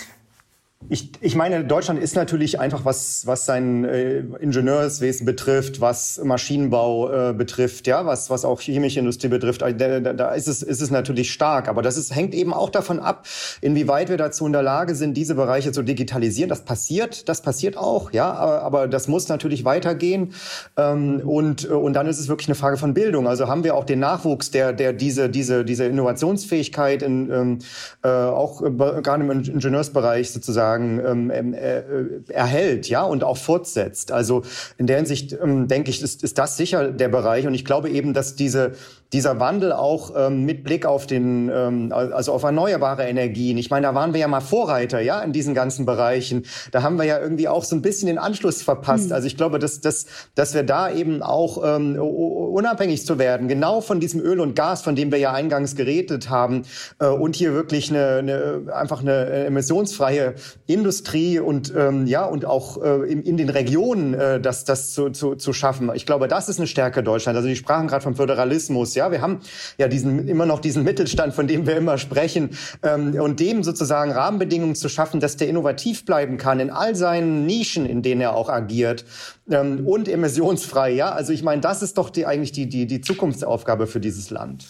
Ich, 0.87 1.13
ich 1.21 1.35
meine, 1.35 1.65
Deutschland 1.65 1.99
ist 1.99 2.15
natürlich 2.15 2.59
einfach, 2.59 2.85
was, 2.85 3.25
was 3.25 3.45
sein 3.45 3.85
äh, 3.85 4.19
Ingenieurswesen 4.19 5.25
betrifft, 5.25 5.81
was 5.81 6.21
Maschinenbau 6.23 7.29
äh, 7.29 7.33
betrifft, 7.33 7.87
ja, 7.87 8.05
was, 8.05 8.29
was 8.29 8.45
auch 8.45 8.61
chemische 8.61 8.99
Industrie 8.99 9.29
betrifft, 9.29 9.63
da, 9.63 9.71
da, 9.71 9.99
da 9.99 10.29
ist, 10.35 10.47
es, 10.47 10.61
ist 10.61 10.81
es 10.81 10.91
natürlich 10.91 11.31
stark. 11.31 11.69
Aber 11.69 11.81
das 11.81 11.97
ist, 11.97 12.13
hängt 12.13 12.35
eben 12.35 12.53
auch 12.53 12.69
davon 12.69 12.99
ab, 12.99 13.25
inwieweit 13.61 14.09
wir 14.09 14.17
dazu 14.17 14.45
in 14.45 14.51
der 14.51 14.61
Lage 14.61 14.93
sind, 14.93 15.15
diese 15.15 15.33
Bereiche 15.33 15.71
zu 15.71 15.81
digitalisieren. 15.81 16.49
Das 16.49 16.65
passiert, 16.65 17.27
das 17.29 17.41
passiert 17.41 17.77
auch, 17.77 18.11
ja, 18.11 18.31
aber, 18.31 18.61
aber 18.61 18.87
das 18.87 19.07
muss 19.07 19.27
natürlich 19.27 19.65
weitergehen. 19.65 20.33
Ähm, 20.77 21.21
und, 21.25 21.65
und 21.65 21.93
dann 21.93 22.05
ist 22.05 22.19
es 22.19 22.27
wirklich 22.27 22.47
eine 22.47 22.55
Frage 22.55 22.77
von 22.77 22.93
Bildung. 22.93 23.27
Also 23.27 23.47
haben 23.47 23.63
wir 23.63 23.75
auch 23.75 23.85
den 23.85 23.99
Nachwuchs, 23.99 24.51
der, 24.51 24.71
der 24.71 24.93
diese, 24.93 25.29
diese, 25.29 25.65
diese 25.65 25.85
Innovationsfähigkeit 25.85 27.01
in, 27.01 27.31
ähm, 27.31 27.59
äh, 28.03 28.09
auch 28.09 28.61
äh, 28.61 28.69
gerade 28.69 29.23
im 29.23 29.31
Ingenieursbereich 29.31 30.31
sozusagen 30.31 30.74
sozusagen 30.75 30.99
ähm, 31.05 31.31
ähm, 31.33 31.53
äh, 31.53 32.31
erhält, 32.31 32.87
ja, 32.89 33.03
und 33.03 33.23
auch 33.23 33.37
fortsetzt. 33.37 34.11
Also 34.11 34.43
in 34.77 34.87
der 34.87 34.97
Hinsicht 34.97 35.33
ähm, 35.41 35.67
denke 35.67 35.89
ich, 35.89 36.01
ist, 36.01 36.23
ist 36.23 36.37
das 36.37 36.57
sicher 36.57 36.91
der 36.91 37.09
Bereich. 37.09 37.47
Und 37.47 37.53
ich 37.53 37.65
glaube 37.65 37.89
eben, 37.89 38.13
dass 38.13 38.35
diese 38.35 38.73
dieser 39.15 39.39
Wandel 39.39 39.71
auch 39.71 40.11
ähm, 40.17 40.43
mit 40.43 40.65
Blick 40.65 40.85
auf 40.85 41.07
den, 41.07 41.49
ähm, 41.49 41.93
also 41.93 42.33
auf 42.33 42.43
erneuerbare 42.43 43.05
Energien. 43.05 43.57
Ich 43.57 43.69
meine, 43.69 43.87
da 43.87 43.95
waren 43.95 44.13
wir 44.13 44.19
ja 44.19 44.27
mal 44.27 44.41
Vorreiter, 44.41 44.99
ja, 44.99 45.21
in 45.21 45.31
diesen 45.31 45.53
ganzen 45.53 45.85
Bereichen. 45.85 46.43
Da 46.73 46.83
haben 46.83 46.97
wir 46.97 47.05
ja 47.05 47.17
irgendwie 47.17 47.47
auch 47.47 47.63
so 47.63 47.77
ein 47.77 47.81
bisschen 47.81 48.07
den 48.07 48.17
Anschluss 48.17 48.61
verpasst. 48.61 49.07
Mhm. 49.07 49.13
Also 49.13 49.27
ich 49.27 49.37
glaube, 49.37 49.57
dass, 49.57 49.79
dass, 49.79 50.07
dass 50.35 50.53
wir 50.53 50.63
da 50.63 50.91
eben 50.91 51.23
auch 51.23 51.63
ähm, 51.63 51.97
unabhängig 51.97 53.05
zu 53.05 53.17
werden, 53.17 53.47
genau 53.47 53.79
von 53.79 54.01
diesem 54.01 54.19
Öl 54.19 54.41
und 54.41 54.53
Gas, 54.53 54.81
von 54.81 54.97
dem 54.97 55.13
wir 55.13 55.17
ja 55.17 55.31
eingangs 55.31 55.77
geredet 55.77 56.29
haben, 56.29 56.63
äh, 56.99 57.07
und 57.07 57.37
hier 57.37 57.53
wirklich 57.53 57.89
eine, 57.89 58.17
eine 58.17 58.73
einfach 58.75 58.99
eine 58.99 59.45
emissionsfreie 59.45 60.35
Industrie 60.67 61.39
und 61.39 61.73
ähm, 61.73 62.05
ja 62.05 62.25
und 62.25 62.43
auch 62.43 62.83
äh, 62.83 63.09
in, 63.09 63.23
in 63.23 63.37
den 63.37 63.49
Regionen 63.49 64.13
äh, 64.13 64.41
das, 64.41 64.65
das 64.65 64.93
zu, 64.93 65.11
zu, 65.11 65.35
zu 65.35 65.53
schaffen. 65.53 65.89
Ich 65.93 66.05
glaube, 66.05 66.27
das 66.27 66.49
ist 66.49 66.59
eine 66.59 66.67
Stärke 66.67 67.01
Deutschlands. 67.01 67.37
Also 67.37 67.47
die 67.47 67.55
sprachen 67.55 67.87
gerade 67.87 68.03
vom 68.03 68.15
Föderalismus, 68.15 68.93
ja. 68.95 69.04
Wir 69.11 69.21
haben 69.21 69.39
ja 69.77 69.87
diesen, 69.87 70.27
immer 70.27 70.45
noch 70.45 70.59
diesen 70.59 70.83
Mittelstand, 70.83 71.33
von 71.33 71.47
dem 71.47 71.65
wir 71.67 71.77
immer 71.77 71.97
sprechen. 71.97 72.51
Ähm, 72.83 73.15
und 73.19 73.39
dem 73.39 73.63
sozusagen 73.63 74.11
Rahmenbedingungen 74.11 74.75
zu 74.75 74.89
schaffen, 74.89 75.19
dass 75.19 75.37
der 75.37 75.47
innovativ 75.47 76.05
bleiben 76.05 76.37
kann 76.37 76.59
in 76.59 76.69
all 76.69 76.95
seinen 76.95 77.45
Nischen, 77.45 77.85
in 77.85 78.01
denen 78.01 78.21
er 78.21 78.35
auch 78.35 78.49
agiert. 78.49 79.05
Ähm, 79.49 79.85
und 79.85 80.07
emissionsfrei, 80.07 80.91
ja. 80.91 81.11
Also 81.11 81.33
ich 81.33 81.43
meine, 81.43 81.61
das 81.61 81.81
ist 81.81 81.97
doch 81.97 82.09
die, 82.09 82.25
eigentlich 82.25 82.51
die, 82.51 82.67
die, 82.67 82.87
die 82.87 83.01
Zukunftsaufgabe 83.01 83.87
für 83.87 83.99
dieses 83.99 84.29
Land. 84.29 84.65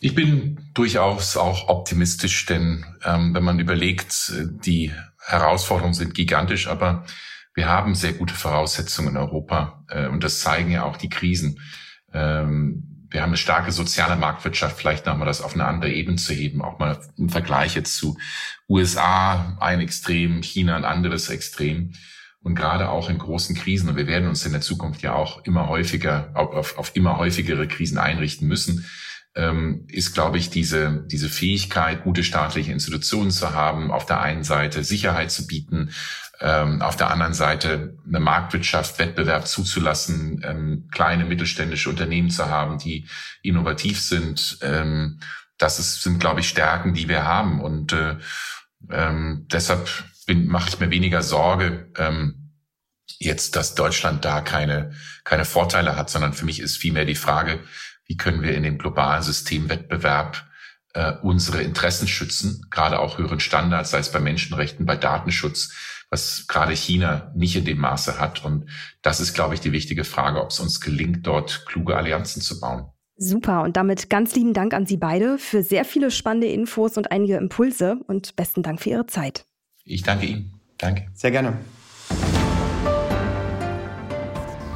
Ich 0.00 0.14
bin 0.14 0.58
durchaus 0.74 1.36
auch 1.36 1.68
optimistisch, 1.68 2.44
denn 2.44 2.84
ähm, 3.04 3.34
wenn 3.34 3.42
man 3.42 3.58
überlegt, 3.58 4.32
die 4.64 4.92
Herausforderungen 5.18 5.94
sind 5.94 6.14
gigantisch, 6.14 6.68
aber 6.68 7.06
wir 7.54 7.68
haben 7.68 7.94
sehr 7.94 8.12
gute 8.12 8.34
Voraussetzungen 8.34 9.10
in 9.10 9.16
Europa 9.16 9.84
äh, 9.88 10.08
und 10.08 10.22
das 10.22 10.40
zeigen 10.40 10.70
ja 10.70 10.84
auch 10.84 10.96
die 10.96 11.08
Krisen. 11.08 11.60
Ähm, 12.12 12.93
wir 13.14 13.22
haben 13.22 13.30
eine 13.30 13.36
starke 13.36 13.70
soziale 13.70 14.16
Marktwirtschaft, 14.16 14.76
vielleicht 14.76 15.06
nochmal 15.06 15.28
das 15.28 15.40
auf 15.40 15.54
eine 15.54 15.66
andere 15.66 15.92
Ebene 15.92 16.16
zu 16.16 16.34
heben, 16.34 16.62
auch 16.62 16.80
mal 16.80 16.98
im 17.16 17.28
Vergleich 17.28 17.76
jetzt 17.76 17.96
zu 17.96 18.18
USA 18.68 19.56
ein 19.60 19.80
Extrem, 19.80 20.42
China 20.42 20.74
ein 20.74 20.84
anderes 20.84 21.30
Extrem. 21.30 21.92
Und 22.42 22.56
gerade 22.56 22.88
auch 22.88 23.08
in 23.08 23.18
großen 23.18 23.54
Krisen, 23.54 23.88
und 23.88 23.96
wir 23.96 24.08
werden 24.08 24.28
uns 24.28 24.44
in 24.44 24.50
der 24.50 24.62
Zukunft 24.62 25.02
ja 25.02 25.14
auch 25.14 25.44
immer 25.44 25.68
häufiger 25.68 26.32
auf, 26.34 26.76
auf 26.76 26.96
immer 26.96 27.16
häufigere 27.16 27.68
Krisen 27.68 27.98
einrichten 27.98 28.48
müssen, 28.48 28.84
ähm, 29.34 29.86
ist, 29.88 30.14
glaube 30.14 30.38
ich, 30.38 30.50
diese, 30.50 31.04
diese 31.06 31.28
Fähigkeit, 31.28 32.04
gute 32.04 32.22
staatliche 32.22 32.72
Institutionen 32.72 33.30
zu 33.30 33.52
haben, 33.52 33.90
auf 33.90 34.06
der 34.06 34.20
einen 34.20 34.44
Seite 34.44 34.84
Sicherheit 34.84 35.30
zu 35.30 35.46
bieten, 35.46 35.90
ähm, 36.40 36.82
auf 36.82 36.96
der 36.96 37.10
anderen 37.10 37.34
Seite 37.34 37.96
eine 38.06 38.20
Marktwirtschaft, 38.20 38.98
Wettbewerb 38.98 39.46
zuzulassen, 39.46 40.42
ähm, 40.44 40.88
kleine 40.90 41.24
mittelständische 41.24 41.90
Unternehmen 41.90 42.30
zu 42.30 42.48
haben, 42.48 42.78
die 42.78 43.08
innovativ 43.42 44.00
sind. 44.00 44.58
Ähm, 44.62 45.20
das 45.58 45.78
ist, 45.78 46.02
sind, 46.02 46.20
glaube 46.20 46.40
ich, 46.40 46.48
Stärken, 46.48 46.94
die 46.94 47.08
wir 47.08 47.24
haben. 47.24 47.60
Und 47.60 47.92
äh, 47.92 48.16
ähm, 48.90 49.46
deshalb 49.50 49.88
bin, 50.26 50.46
mache 50.46 50.68
ich 50.68 50.80
mir 50.80 50.90
weniger 50.90 51.22
Sorge, 51.22 51.90
ähm, 51.96 52.52
jetzt, 53.18 53.56
dass 53.56 53.74
Deutschland 53.74 54.24
da 54.24 54.40
keine, 54.40 54.92
keine 55.22 55.44
Vorteile 55.44 55.96
hat, 55.96 56.10
sondern 56.10 56.32
für 56.32 56.44
mich 56.44 56.60
ist 56.60 56.76
vielmehr 56.76 57.04
die 57.04 57.14
Frage, 57.14 57.60
wie 58.06 58.16
können 58.16 58.42
wir 58.42 58.54
in 58.54 58.62
dem 58.62 58.78
globalen 58.78 59.22
Systemwettbewerb 59.22 60.44
äh, 60.94 61.12
unsere 61.22 61.62
Interessen 61.62 62.08
schützen, 62.08 62.66
gerade 62.70 62.98
auch 62.98 63.18
höheren 63.18 63.40
Standards, 63.40 63.90
sei 63.90 63.98
es 63.98 64.12
bei 64.12 64.20
Menschenrechten, 64.20 64.86
bei 64.86 64.96
Datenschutz, 64.96 65.72
was 66.10 66.46
gerade 66.46 66.72
China 66.74 67.32
nicht 67.34 67.56
in 67.56 67.64
dem 67.64 67.78
Maße 67.78 68.20
hat. 68.20 68.44
Und 68.44 68.70
das 69.02 69.20
ist, 69.20 69.34
glaube 69.34 69.54
ich, 69.54 69.60
die 69.60 69.72
wichtige 69.72 70.04
Frage, 70.04 70.40
ob 70.40 70.50
es 70.50 70.60
uns 70.60 70.80
gelingt, 70.80 71.26
dort 71.26 71.66
kluge 71.66 71.96
Allianzen 71.96 72.40
zu 72.40 72.60
bauen. 72.60 72.86
Super 73.16 73.62
und 73.62 73.76
damit 73.76 74.10
ganz 74.10 74.34
lieben 74.34 74.54
Dank 74.54 74.74
an 74.74 74.86
Sie 74.86 74.96
beide 74.96 75.38
für 75.38 75.62
sehr 75.62 75.84
viele 75.84 76.10
spannende 76.10 76.48
Infos 76.48 76.96
und 76.96 77.12
einige 77.12 77.36
Impulse 77.36 78.00
und 78.06 78.34
besten 78.34 78.62
Dank 78.62 78.80
für 78.80 78.90
Ihre 78.90 79.06
Zeit. 79.06 79.46
Ich 79.84 80.02
danke 80.02 80.26
Ihnen. 80.26 80.60
Danke. 80.78 81.06
Sehr 81.12 81.30
gerne. 81.30 81.58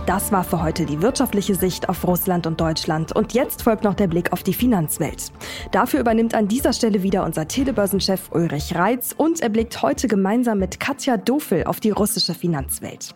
Das 0.09 0.33
war 0.33 0.43
für 0.43 0.63
heute 0.63 0.87
die 0.87 1.03
wirtschaftliche 1.03 1.55
Sicht 1.55 1.91
auf 1.91 2.09
Russland 2.09 2.47
und 2.47 2.59
Deutschland. 2.59 3.15
Und 3.15 3.35
jetzt 3.35 3.61
folgt 3.61 3.85
noch 3.85 3.93
der 3.93 4.07
Blick 4.07 4.33
auf 4.33 4.43
die 4.43 4.55
Finanzwelt. 4.55 5.31
Dafür 5.71 6.01
übernimmt 6.01 6.33
an 6.33 6.49
dieser 6.49 6.73
Stelle 6.73 7.03
wieder 7.03 7.27
unser 7.27 7.47
Telebörsenchef 7.47 8.31
Ulrich 8.33 8.75
Reitz 8.75 9.15
und 9.15 9.43
er 9.43 9.51
blickt 9.51 9.83
heute 9.83 10.09
gemeinsam 10.09 10.61
mit 10.61 10.81
Katja 10.81 11.19
Dofel 11.19 11.65
auf 11.65 11.79
die 11.81 11.91
russische 11.91 12.33
Finanzwelt. 12.33 13.15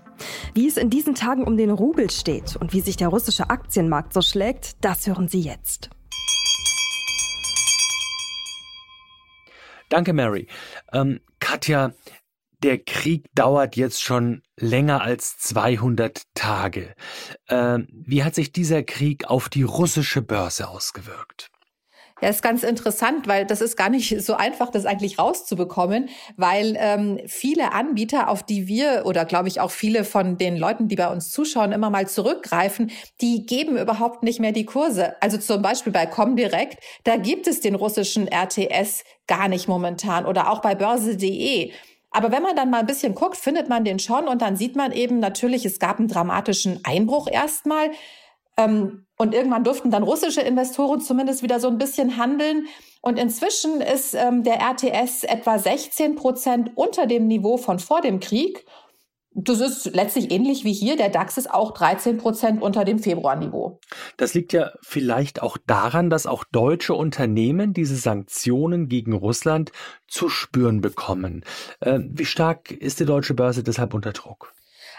Wie 0.53 0.69
es 0.69 0.77
in 0.77 0.91
diesen 0.91 1.15
Tagen 1.15 1.45
um 1.45 1.57
den 1.57 1.71
Rubel 1.71 2.11
steht 2.11 2.57
und 2.57 2.75
wie 2.75 2.83
sich 2.83 2.99
der 2.99 3.09
russische 3.09 3.49
Aktienmarkt 3.49 4.13
so 4.13 4.21
schlägt, 4.21 4.85
das 4.85 5.07
hören 5.07 5.29
Sie 5.29 5.41
jetzt. 5.41 5.89
Danke, 9.89 10.13
Mary. 10.13 10.47
Ähm, 10.93 11.21
Katja, 11.41 11.93
der 12.63 12.79
Krieg 12.79 13.27
dauert 13.35 13.77
jetzt 13.77 14.03
schon 14.03 14.43
länger 14.57 15.03
als 15.03 15.39
200 15.39 16.23
Tage. 16.35 16.95
Ähm, 17.49 17.89
wie 17.91 18.25
hat 18.25 18.35
sich 18.35 18.53
dieser 18.53 18.83
Krieg 18.83 19.29
auf 19.29 19.49
die 19.49 19.63
russische 19.63 20.23
Börse 20.23 20.69
ausgewirkt? 20.69 21.51
Ja, 22.23 22.29
ist 22.29 22.41
ganz 22.41 22.63
interessant, 22.63 23.27
weil 23.27 23.47
das 23.47 23.61
ist 23.61 23.77
gar 23.77 23.89
nicht 23.89 24.23
so 24.23 24.35
einfach, 24.35 24.71
das 24.71 24.87
eigentlich 24.87 25.19
rauszubekommen, 25.19 26.09
weil 26.37 26.77
ähm, 26.79 27.19
viele 27.27 27.73
Anbieter, 27.73 28.29
auf 28.29 28.45
die 28.45 28.69
wir 28.69 29.03
oder 29.07 29.25
glaube 29.25 29.49
ich 29.49 29.59
auch 29.59 29.73
viele 29.73 30.05
von 30.05 30.39
den 30.39 30.57
Leuten, 30.57 30.87
die 30.87 30.95
bei 30.95 31.09
uns 31.09 31.33
zuschauen, 31.33 31.73
immer 31.73 31.91
mal 31.91 32.07
zurückgreifen, 32.07 32.93
die 33.21 33.45
geben 33.45 33.77
überhaupt 33.77 34.23
nicht 34.23 34.39
mehr 34.39 34.53
die 34.53 34.67
Kurse. 34.67 35.21
Also 35.21 35.37
zum 35.37 35.63
Beispiel 35.63 35.93
bei 35.93 36.07
Comdirect, 36.07 36.79
da 37.03 37.17
gibt 37.17 37.49
es 37.49 37.59
den 37.59 37.75
russischen 37.75 38.29
RTS 38.29 39.03
gar 39.27 39.49
nicht 39.49 39.67
momentan 39.67 40.25
oder 40.25 40.49
auch 40.49 40.61
bei 40.61 40.77
Börse.de. 40.77 41.73
Aber 42.13 42.31
wenn 42.31 42.43
man 42.43 42.55
dann 42.55 42.71
mal 42.71 42.81
ein 42.81 42.87
bisschen 42.87 43.15
guckt, 43.15 43.37
findet 43.37 43.69
man 43.69 43.85
den 43.85 43.99
schon 43.99 44.29
und 44.29 44.43
dann 44.43 44.57
sieht 44.57 44.77
man 44.77 44.93
eben 44.93 45.19
natürlich, 45.19 45.65
es 45.65 45.79
gab 45.79 45.99
einen 45.99 46.09
dramatischen 46.09 46.81
Einbruch 46.85 47.27
erstmal. 47.27 47.91
Ähm, 48.57 49.07
und 49.17 49.35
irgendwann 49.35 49.65
durften 49.65 49.91
dann 49.91 50.03
russische 50.03 50.43
Investoren 50.43 51.01
zumindest 51.01 51.43
wieder 51.43 51.59
so 51.59 51.69
ein 51.69 51.79
bisschen 51.79 52.17
handeln. 52.19 52.67
Und 53.01 53.19
inzwischen 53.19 53.81
ist 53.81 54.15
ähm, 54.15 54.43
der 54.43 54.61
RTS 54.61 55.25
etwa 55.25 55.59
16 55.59 56.17
Prozent 56.17 56.71
unter 56.75 57.07
dem 57.07 57.29
Niveau 57.29 57.57
von 57.57 57.79
vor 57.79 58.01
dem 58.01 58.21
Krieg. 58.21 58.65
Das 59.35 59.61
ist 59.61 59.95
letztlich 59.95 60.31
ähnlich 60.31 60.65
wie 60.65 60.73
hier. 60.73 60.97
Der 60.97 61.09
DAX 61.09 61.39
ist 61.39 61.51
auch 61.51 61.73
13 61.73 62.19
Prozent 62.19 62.61
unter 62.61 62.85
dem 62.85 62.99
Februarniveau. 62.99 63.81
Das 64.17 64.35
liegt 64.35 64.53
ja 64.53 64.73
vielleicht 64.83 65.43
auch 65.43 65.57
daran, 65.67 66.11
dass 66.11 66.27
auch 66.27 66.45
deutsche 66.45 66.95
Unternehmen 66.95 67.73
diese 67.73 67.97
Sanktionen 67.97 68.89
gegen 68.89 69.15
Russland 69.15 69.73
zu 70.07 70.29
spüren 70.29 70.83
bekommen. 70.83 71.45
Äh, 71.81 72.01
wie 72.05 72.27
stark 72.27 72.71
ist 72.71 73.01
die 73.01 73.07
deutsche 73.07 73.35
Börse 73.35 73.63
deshalb 73.63 73.95
unter 73.95 74.13
Druck? 74.13 74.53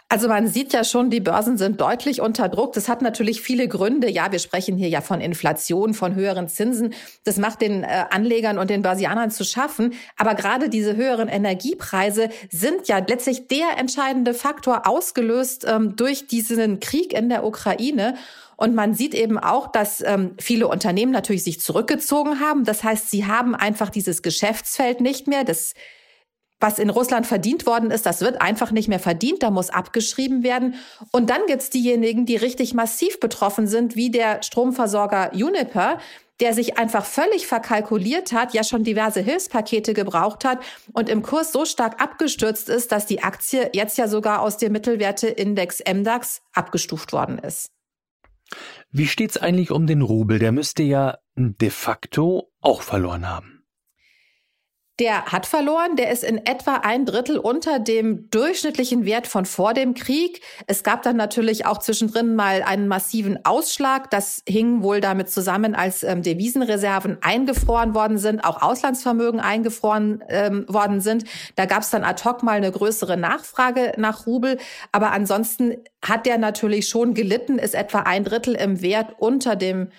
Also 0.09 0.27
man 0.27 0.47
sieht 0.47 0.73
ja 0.73 0.83
schon, 0.83 1.09
die 1.09 1.19
Börsen 1.19 1.57
sind 1.57 1.81
deutlich 1.81 2.21
unter 2.21 2.47
Druck. 2.47 2.73
Das 2.73 2.87
hat 2.87 3.01
natürlich 3.01 3.41
viele 3.41 3.67
Gründe. 3.67 4.09
Ja, 4.11 4.31
wir 4.31 4.37
sprechen 4.37 4.77
hier 4.77 4.89
ja 4.89 5.01
von 5.01 5.21
Inflation, 5.21 5.95
von 5.95 6.13
höheren 6.13 6.47
Zinsen. 6.47 6.93
Das 7.23 7.37
macht 7.37 7.61
den 7.61 7.83
äh, 7.83 8.05
Anlegern 8.11 8.59
und 8.59 8.69
den 8.69 8.83
Börsianern 8.83 9.31
zu 9.31 9.43
schaffen. 9.43 9.93
Aber 10.15 10.35
gerade 10.35 10.69
diese 10.69 10.95
höheren 10.95 11.29
Energiepreise 11.29 12.29
sind 12.51 12.87
ja 12.87 12.99
letztlich 12.99 13.47
der 13.47 13.77
entscheidende 13.79 14.35
Faktor 14.35 14.87
ausgelöst 14.87 15.65
ähm, 15.67 15.95
durch 15.95 16.27
diesen 16.27 16.79
Krieg 16.79 17.11
in 17.13 17.29
der 17.29 17.43
Ukraine. 17.43 18.13
Und 18.55 18.75
man 18.75 18.93
sieht 18.93 19.15
eben 19.15 19.39
auch, 19.39 19.71
dass 19.71 20.01
ähm, 20.01 20.35
viele 20.39 20.67
Unternehmen 20.67 21.11
natürlich 21.11 21.43
sich 21.43 21.59
zurückgezogen 21.59 22.39
haben. 22.39 22.65
Das 22.65 22.83
heißt, 22.83 23.09
sie 23.09 23.25
haben 23.25 23.55
einfach 23.55 23.89
dieses 23.89 24.21
Geschäftsfeld 24.21 25.01
nicht 25.01 25.27
mehr. 25.27 25.43
Das 25.43 25.73
was 26.63 26.79
in 26.79 26.89
Russland 26.89 27.27
verdient 27.27 27.65
worden 27.65 27.91
ist, 27.91 28.05
das 28.05 28.21
wird 28.21 28.41
einfach 28.41 28.71
nicht 28.71 28.87
mehr 28.87 28.97
verdient, 28.99 29.43
da 29.43 29.51
muss 29.51 29.69
abgeschrieben 29.69 30.43
werden. 30.43 30.75
Und 31.11 31.29
dann 31.29 31.41
gibt's 31.45 31.69
diejenigen, 31.69 32.25
die 32.25 32.37
richtig 32.37 32.73
massiv 32.73 33.19
betroffen 33.19 33.67
sind, 33.67 33.97
wie 33.97 34.09
der 34.09 34.41
Stromversorger 34.41 35.31
Uniper, 35.33 35.99
der 36.39 36.53
sich 36.53 36.77
einfach 36.77 37.03
völlig 37.03 37.47
verkalkuliert 37.47 38.31
hat, 38.31 38.53
ja 38.53 38.63
schon 38.63 38.85
diverse 38.85 39.19
Hilfspakete 39.19 39.93
gebraucht 39.93 40.45
hat 40.45 40.59
und 40.93 41.09
im 41.09 41.21
Kurs 41.21 41.51
so 41.51 41.65
stark 41.65 42.01
abgestürzt 42.01 42.69
ist, 42.69 42.93
dass 42.93 43.05
die 43.05 43.21
Aktie 43.21 43.69
jetzt 43.73 43.97
ja 43.97 44.07
sogar 44.07 44.41
aus 44.41 44.55
dem 44.55 44.71
Mittelwerteindex 44.71 45.83
MDAX 45.85 46.41
abgestuft 46.53 47.11
worden 47.11 47.39
ist. 47.39 47.71
Wie 48.89 49.07
steht's 49.07 49.35
eigentlich 49.35 49.71
um 49.71 49.85
den 49.85 50.01
Rubel? 50.01 50.39
Der 50.39 50.53
müsste 50.53 50.83
ja 50.83 51.17
de 51.35 51.69
facto 51.69 52.51
auch 52.61 52.83
verloren 52.83 53.27
haben. 53.29 53.52
Der 55.03 55.25
hat 55.25 55.45
verloren, 55.45 55.97
der 55.97 56.11
ist 56.11 56.23
in 56.23 56.37
etwa 56.45 56.75
ein 56.75 57.05
Drittel 57.05 57.37
unter 57.37 57.77
dem 57.77 58.29
durchschnittlichen 58.29 59.03
Wert 59.03 59.27
von 59.27 59.45
vor 59.45 59.73
dem 59.73 59.95
Krieg. 59.95 60.39
Es 60.65 60.81
gab 60.81 61.01
dann 61.01 61.17
natürlich 61.17 61.65
auch 61.65 61.79
zwischendrin 61.79 62.37
mal 62.37 62.63
einen 62.63 62.87
massiven 62.87 63.37
Ausschlag. 63.43 64.09
Das 64.11 64.43
hing 64.47 64.81
wohl 64.81 65.01
damit 65.01 65.29
zusammen, 65.29 65.75
als 65.75 66.03
ähm, 66.03 66.21
Devisenreserven 66.21 67.17
eingefroren 67.19 67.93
worden 67.93 68.17
sind, 68.17 68.45
auch 68.45 68.61
Auslandsvermögen 68.61 69.41
eingefroren 69.41 70.23
ähm, 70.29 70.65
worden 70.69 71.01
sind. 71.01 71.25
Da 71.57 71.65
gab 71.65 71.81
es 71.81 71.89
dann 71.89 72.05
ad 72.05 72.23
hoc 72.23 72.41
mal 72.41 72.53
eine 72.55 72.71
größere 72.71 73.17
Nachfrage 73.17 73.91
nach 73.97 74.25
Rubel. 74.25 74.57
Aber 74.93 75.11
ansonsten 75.11 75.83
hat 76.01 76.25
der 76.25 76.37
natürlich 76.37 76.87
schon 76.87 77.13
gelitten, 77.13 77.59
ist 77.59 77.75
etwa 77.75 77.99
ein 78.03 78.23
Drittel 78.23 78.55
im 78.55 78.81
Wert 78.81 79.15
unter 79.19 79.57
dem 79.57 79.89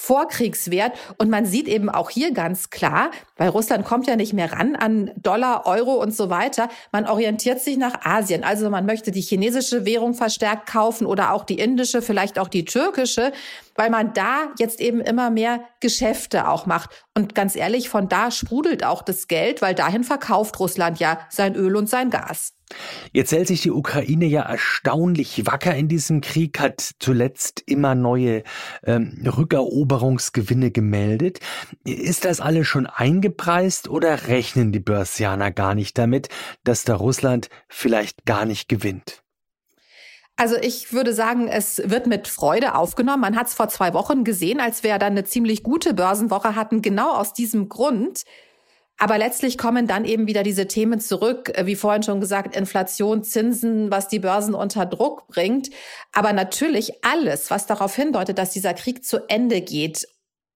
Vorkriegswert. 0.00 0.92
Und 1.18 1.28
man 1.28 1.44
sieht 1.44 1.68
eben 1.68 1.90
auch 1.90 2.08
hier 2.08 2.32
ganz 2.32 2.70
klar, 2.70 3.10
weil 3.36 3.50
Russland 3.50 3.84
kommt 3.84 4.06
ja 4.06 4.16
nicht 4.16 4.32
mehr 4.32 4.50
ran 4.50 4.74
an 4.74 5.10
Dollar, 5.16 5.66
Euro 5.66 5.92
und 5.92 6.16
so 6.16 6.30
weiter. 6.30 6.70
Man 6.90 7.06
orientiert 7.06 7.60
sich 7.60 7.76
nach 7.76 8.00
Asien. 8.02 8.42
Also 8.42 8.70
man 8.70 8.86
möchte 8.86 9.10
die 9.10 9.20
chinesische 9.20 9.84
Währung 9.84 10.14
verstärkt 10.14 10.66
kaufen 10.66 11.06
oder 11.06 11.34
auch 11.34 11.44
die 11.44 11.58
indische, 11.58 12.00
vielleicht 12.00 12.38
auch 12.38 12.48
die 12.48 12.64
türkische, 12.64 13.32
weil 13.80 13.88
man 13.88 14.12
da 14.12 14.52
jetzt 14.58 14.78
eben 14.78 15.00
immer 15.00 15.30
mehr 15.30 15.64
Geschäfte 15.80 16.48
auch 16.48 16.66
macht. 16.66 16.90
Und 17.16 17.34
ganz 17.34 17.56
ehrlich, 17.56 17.88
von 17.88 18.10
da 18.10 18.30
sprudelt 18.30 18.84
auch 18.84 19.00
das 19.00 19.26
Geld, 19.26 19.62
weil 19.62 19.74
dahin 19.74 20.04
verkauft 20.04 20.60
Russland 20.60 21.00
ja 21.00 21.18
sein 21.30 21.54
Öl 21.54 21.74
und 21.76 21.88
sein 21.88 22.10
Gas. 22.10 22.52
Jetzt 23.14 23.32
hält 23.32 23.48
sich 23.48 23.62
die 23.62 23.70
Ukraine 23.70 24.26
ja 24.26 24.42
erstaunlich 24.42 25.46
wacker 25.46 25.74
in 25.74 25.88
diesem 25.88 26.20
Krieg, 26.20 26.60
hat 26.60 26.90
zuletzt 26.98 27.62
immer 27.64 27.94
neue 27.94 28.42
ähm, 28.84 29.24
Rückeroberungsgewinne 29.24 30.70
gemeldet. 30.70 31.40
Ist 31.82 32.26
das 32.26 32.42
alles 32.42 32.68
schon 32.68 32.86
eingepreist 32.86 33.88
oder 33.88 34.26
rechnen 34.28 34.72
die 34.72 34.80
Börsianer 34.80 35.52
gar 35.52 35.74
nicht 35.74 35.96
damit, 35.96 36.28
dass 36.64 36.84
da 36.84 36.96
Russland 36.96 37.48
vielleicht 37.66 38.26
gar 38.26 38.44
nicht 38.44 38.68
gewinnt? 38.68 39.22
Also 40.40 40.56
ich 40.56 40.94
würde 40.94 41.12
sagen, 41.12 41.48
es 41.48 41.82
wird 41.84 42.06
mit 42.06 42.26
Freude 42.26 42.74
aufgenommen. 42.74 43.20
Man 43.20 43.36
hat 43.36 43.48
es 43.48 43.52
vor 43.52 43.68
zwei 43.68 43.92
Wochen 43.92 44.24
gesehen, 44.24 44.58
als 44.58 44.82
wir 44.82 44.98
dann 44.98 45.12
eine 45.12 45.24
ziemlich 45.24 45.62
gute 45.62 45.92
Börsenwoche 45.92 46.56
hatten, 46.56 46.80
genau 46.80 47.12
aus 47.12 47.34
diesem 47.34 47.68
Grund. 47.68 48.24
Aber 48.96 49.18
letztlich 49.18 49.58
kommen 49.58 49.86
dann 49.86 50.06
eben 50.06 50.26
wieder 50.26 50.42
diese 50.42 50.66
Themen 50.66 50.98
zurück, 50.98 51.50
äh, 51.58 51.66
wie 51.66 51.76
vorhin 51.76 52.02
schon 52.02 52.20
gesagt, 52.20 52.56
Inflation, 52.56 53.22
Zinsen, 53.22 53.90
was 53.90 54.08
die 54.08 54.18
Börsen 54.18 54.54
unter 54.54 54.86
Druck 54.86 55.28
bringt. 55.28 55.68
Aber 56.14 56.32
natürlich 56.32 57.04
alles, 57.04 57.50
was 57.50 57.66
darauf 57.66 57.94
hindeutet, 57.94 58.38
dass 58.38 58.48
dieser 58.48 58.72
Krieg 58.72 59.04
zu 59.04 59.28
Ende 59.28 59.60
geht, 59.60 60.08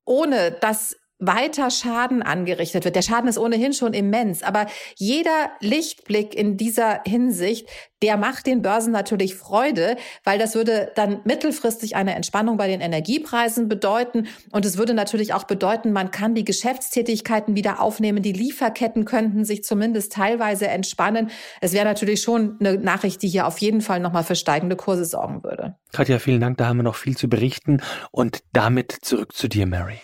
ohne 0.06 0.50
dass 0.62 0.96
weiter 1.26 1.70
Schaden 1.70 2.22
angerichtet 2.22 2.84
wird. 2.84 2.96
Der 2.96 3.02
Schaden 3.02 3.28
ist 3.28 3.38
ohnehin 3.38 3.72
schon 3.72 3.94
immens, 3.94 4.42
aber 4.42 4.66
jeder 4.96 5.50
Lichtblick 5.60 6.34
in 6.34 6.56
dieser 6.56 7.02
Hinsicht, 7.06 7.68
der 8.02 8.16
macht 8.18 8.46
den 8.46 8.60
Börsen 8.60 8.92
natürlich 8.92 9.34
Freude, 9.34 9.96
weil 10.24 10.38
das 10.38 10.54
würde 10.54 10.92
dann 10.94 11.20
mittelfristig 11.24 11.96
eine 11.96 12.14
Entspannung 12.14 12.58
bei 12.58 12.68
den 12.68 12.82
Energiepreisen 12.82 13.66
bedeuten 13.68 14.26
und 14.50 14.66
es 14.66 14.76
würde 14.76 14.92
natürlich 14.92 15.32
auch 15.32 15.44
bedeuten, 15.44 15.92
man 15.92 16.10
kann 16.10 16.34
die 16.34 16.44
Geschäftstätigkeiten 16.44 17.56
wieder 17.56 17.80
aufnehmen, 17.80 18.22
die 18.22 18.32
Lieferketten 18.32 19.06
könnten 19.06 19.44
sich 19.46 19.64
zumindest 19.64 20.12
teilweise 20.12 20.68
entspannen. 20.68 21.30
Es 21.62 21.72
wäre 21.72 21.86
natürlich 21.86 22.20
schon 22.20 22.58
eine 22.60 22.76
Nachricht, 22.78 23.22
die 23.22 23.28
hier 23.28 23.46
auf 23.46 23.58
jeden 23.58 23.80
Fall 23.80 24.00
nochmal 24.00 24.24
für 24.24 24.36
steigende 24.36 24.76
Kurse 24.76 25.06
sorgen 25.06 25.42
würde. 25.42 25.76
Katja, 25.92 26.18
vielen 26.18 26.40
Dank, 26.40 26.58
da 26.58 26.66
haben 26.66 26.78
wir 26.78 26.82
noch 26.82 26.96
viel 26.96 27.16
zu 27.16 27.28
berichten 27.28 27.80
und 28.10 28.40
damit 28.52 28.92
zurück 29.00 29.32
zu 29.32 29.48
dir, 29.48 29.66
Mary. 29.66 30.00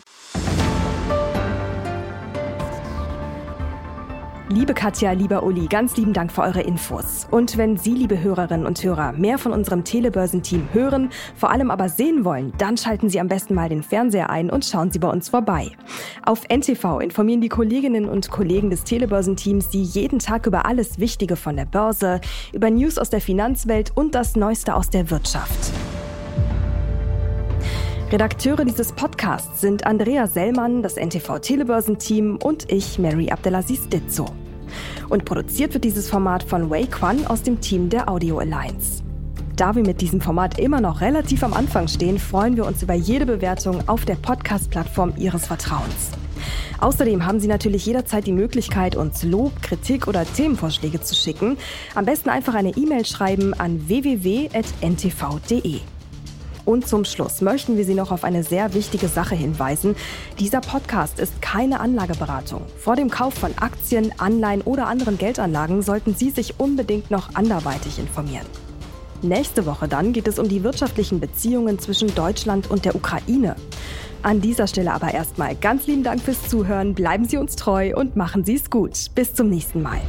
Liebe 4.53 4.75
Katja, 4.75 5.13
lieber 5.13 5.45
Uli, 5.45 5.69
ganz 5.69 5.97
lieben 5.97 6.13
Dank 6.13 6.33
für 6.33 6.43
eure 6.43 6.61
Infos. 6.61 7.29
Und 7.31 7.57
wenn 7.57 7.77
Sie, 7.77 7.93
liebe 7.93 8.21
Hörerinnen 8.21 8.67
und 8.67 8.83
Hörer, 8.83 9.13
mehr 9.13 9.39
von 9.39 9.53
unserem 9.53 9.85
Telebörsenteam 9.85 10.71
hören, 10.73 11.11
vor 11.37 11.53
allem 11.53 11.71
aber 11.71 11.89
sehen 11.89 12.25
wollen, 12.25 12.53
dann 12.59 12.77
schalten 12.77 13.09
Sie 13.09 13.21
am 13.21 13.29
besten 13.29 13.55
mal 13.55 13.69
den 13.69 13.85
Fernseher 13.85 14.29
ein 14.29 14.51
und 14.51 14.65
schauen 14.65 14.91
Sie 14.91 14.99
bei 14.99 15.09
uns 15.09 15.29
vorbei. 15.29 15.71
Auf 16.27 16.49
NTV 16.49 16.99
informieren 16.99 17.41
die 17.41 17.49
Kolleginnen 17.49 18.09
und 18.09 18.33
Kollegen 18.33 18.71
des 18.71 18.83
Telebörsenteams 18.83 19.71
Sie 19.71 19.83
jeden 19.83 20.19
Tag 20.19 20.47
über 20.47 20.67
alles 20.67 20.99
Wichtige 20.99 21.37
von 21.37 21.55
der 21.55 21.67
Börse, 21.67 22.21
über 22.53 22.71
News 22.71 22.99
aus 22.99 23.09
der 23.09 23.21
Finanzwelt 23.21 23.93
und 23.95 24.17
das 24.17 24.35
Neueste 24.35 24.75
aus 24.75 24.91
der 24.91 25.13
Wirtschaft. 25.13 25.71
Redakteure 28.11 28.65
dieses 28.65 28.91
Podcasts 28.91 29.61
sind 29.61 29.87
Andrea 29.87 30.27
Sellmann, 30.27 30.83
das 30.83 30.97
NTV 30.97 31.39
Telebörsenteam 31.39 32.37
und 32.43 32.73
ich, 32.73 32.99
Mary 32.99 33.31
Abdelaziz 33.31 33.89
Ditzo. 33.89 34.27
Und 35.09 35.25
produziert 35.25 35.75
wird 35.75 35.85
dieses 35.85 36.09
Format 36.09 36.43
von 36.43 36.71
Wei 36.71 36.85
Quan 36.85 37.27
aus 37.27 37.43
dem 37.43 37.61
Team 37.61 37.89
der 37.89 38.09
Audio 38.09 38.39
Alliance. 38.39 39.03
Da 39.57 39.75
wir 39.75 39.83
mit 39.83 40.01
diesem 40.01 40.21
Format 40.21 40.59
immer 40.59 40.81
noch 40.81 41.03
relativ 41.03 41.43
am 41.43 41.53
Anfang 41.53 41.87
stehen, 41.87 42.19
freuen 42.19 42.57
wir 42.57 42.65
uns 42.65 42.83
über 42.83 42.95
jede 42.95 43.27
Bewertung 43.27 43.87
auf 43.89 44.07
der 44.07 44.15
Podcast-Plattform 44.15 45.13
Ihres 45.19 45.47
Vertrauens. 45.47 46.13
Außerdem 46.81 47.27
haben 47.27 47.41
Sie 47.41 47.49
natürlich 47.49 47.85
jederzeit 47.85 48.27
die 48.27 48.33
Möglichkeit, 48.33 48.97
uns 48.97 49.23
Lob, 49.23 49.61
Kritik 49.61 50.09
oder 50.09 50.25
Themenvorschläge 50.25 51.03
zu 51.03 51.15
schicken. 51.15 51.59
Am 51.95 52.07
besten 52.07 52.31
einfach 52.31 52.55
eine 52.55 52.71
E-Mail 52.71 53.05
schreiben 53.05 53.53
an 53.53 53.87
www.ntv.de. 53.87 55.81
Und 56.71 56.87
zum 56.87 57.05
Schluss 57.05 57.41
möchten 57.41 57.77
wir 57.77 57.85
Sie 57.85 57.95
noch 57.95 58.13
auf 58.13 58.23
eine 58.23 58.45
sehr 58.45 58.75
wichtige 58.75 59.09
Sache 59.09 59.35
hinweisen. 59.35 59.97
Dieser 60.39 60.61
Podcast 60.61 61.19
ist 61.19 61.43
keine 61.43 61.81
Anlageberatung. 61.81 62.63
Vor 62.79 62.95
dem 62.95 63.11
Kauf 63.11 63.35
von 63.35 63.51
Aktien, 63.59 64.13
Anleihen 64.19 64.63
oder 64.63 64.87
anderen 64.87 65.19
Geldanlagen 65.19 65.83
sollten 65.83 66.15
Sie 66.15 66.31
sich 66.31 66.61
unbedingt 66.61 67.11
noch 67.11 67.35
anderweitig 67.35 67.99
informieren. 67.99 68.47
Nächste 69.21 69.67
Woche 69.67 69.89
dann 69.89 70.13
geht 70.13 70.29
es 70.29 70.39
um 70.39 70.49
die 70.49 70.63
wirtschaftlichen 70.63 71.19
Beziehungen 71.19 71.81
zwischen 71.81 72.15
Deutschland 72.15 72.71
und 72.71 72.85
der 72.85 72.95
Ukraine. 72.95 73.57
An 74.23 74.41
dieser 74.41 74.69
Stelle 74.69 74.93
aber 74.93 75.13
erstmal 75.13 75.57
ganz 75.57 75.89
lieben 75.89 76.05
Dank 76.05 76.23
fürs 76.23 76.49
Zuhören, 76.49 76.95
bleiben 76.95 77.25
Sie 77.25 77.37
uns 77.37 77.57
treu 77.57 77.97
und 77.97 78.15
machen 78.15 78.45
Sie 78.45 78.55
es 78.55 78.71
gut. 78.71 79.07
Bis 79.17 79.35
zum 79.35 79.49
nächsten 79.49 79.83
Mal. 79.83 80.01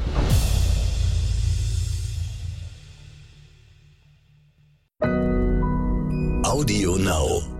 Audio 6.51 6.97
Now. 6.97 7.50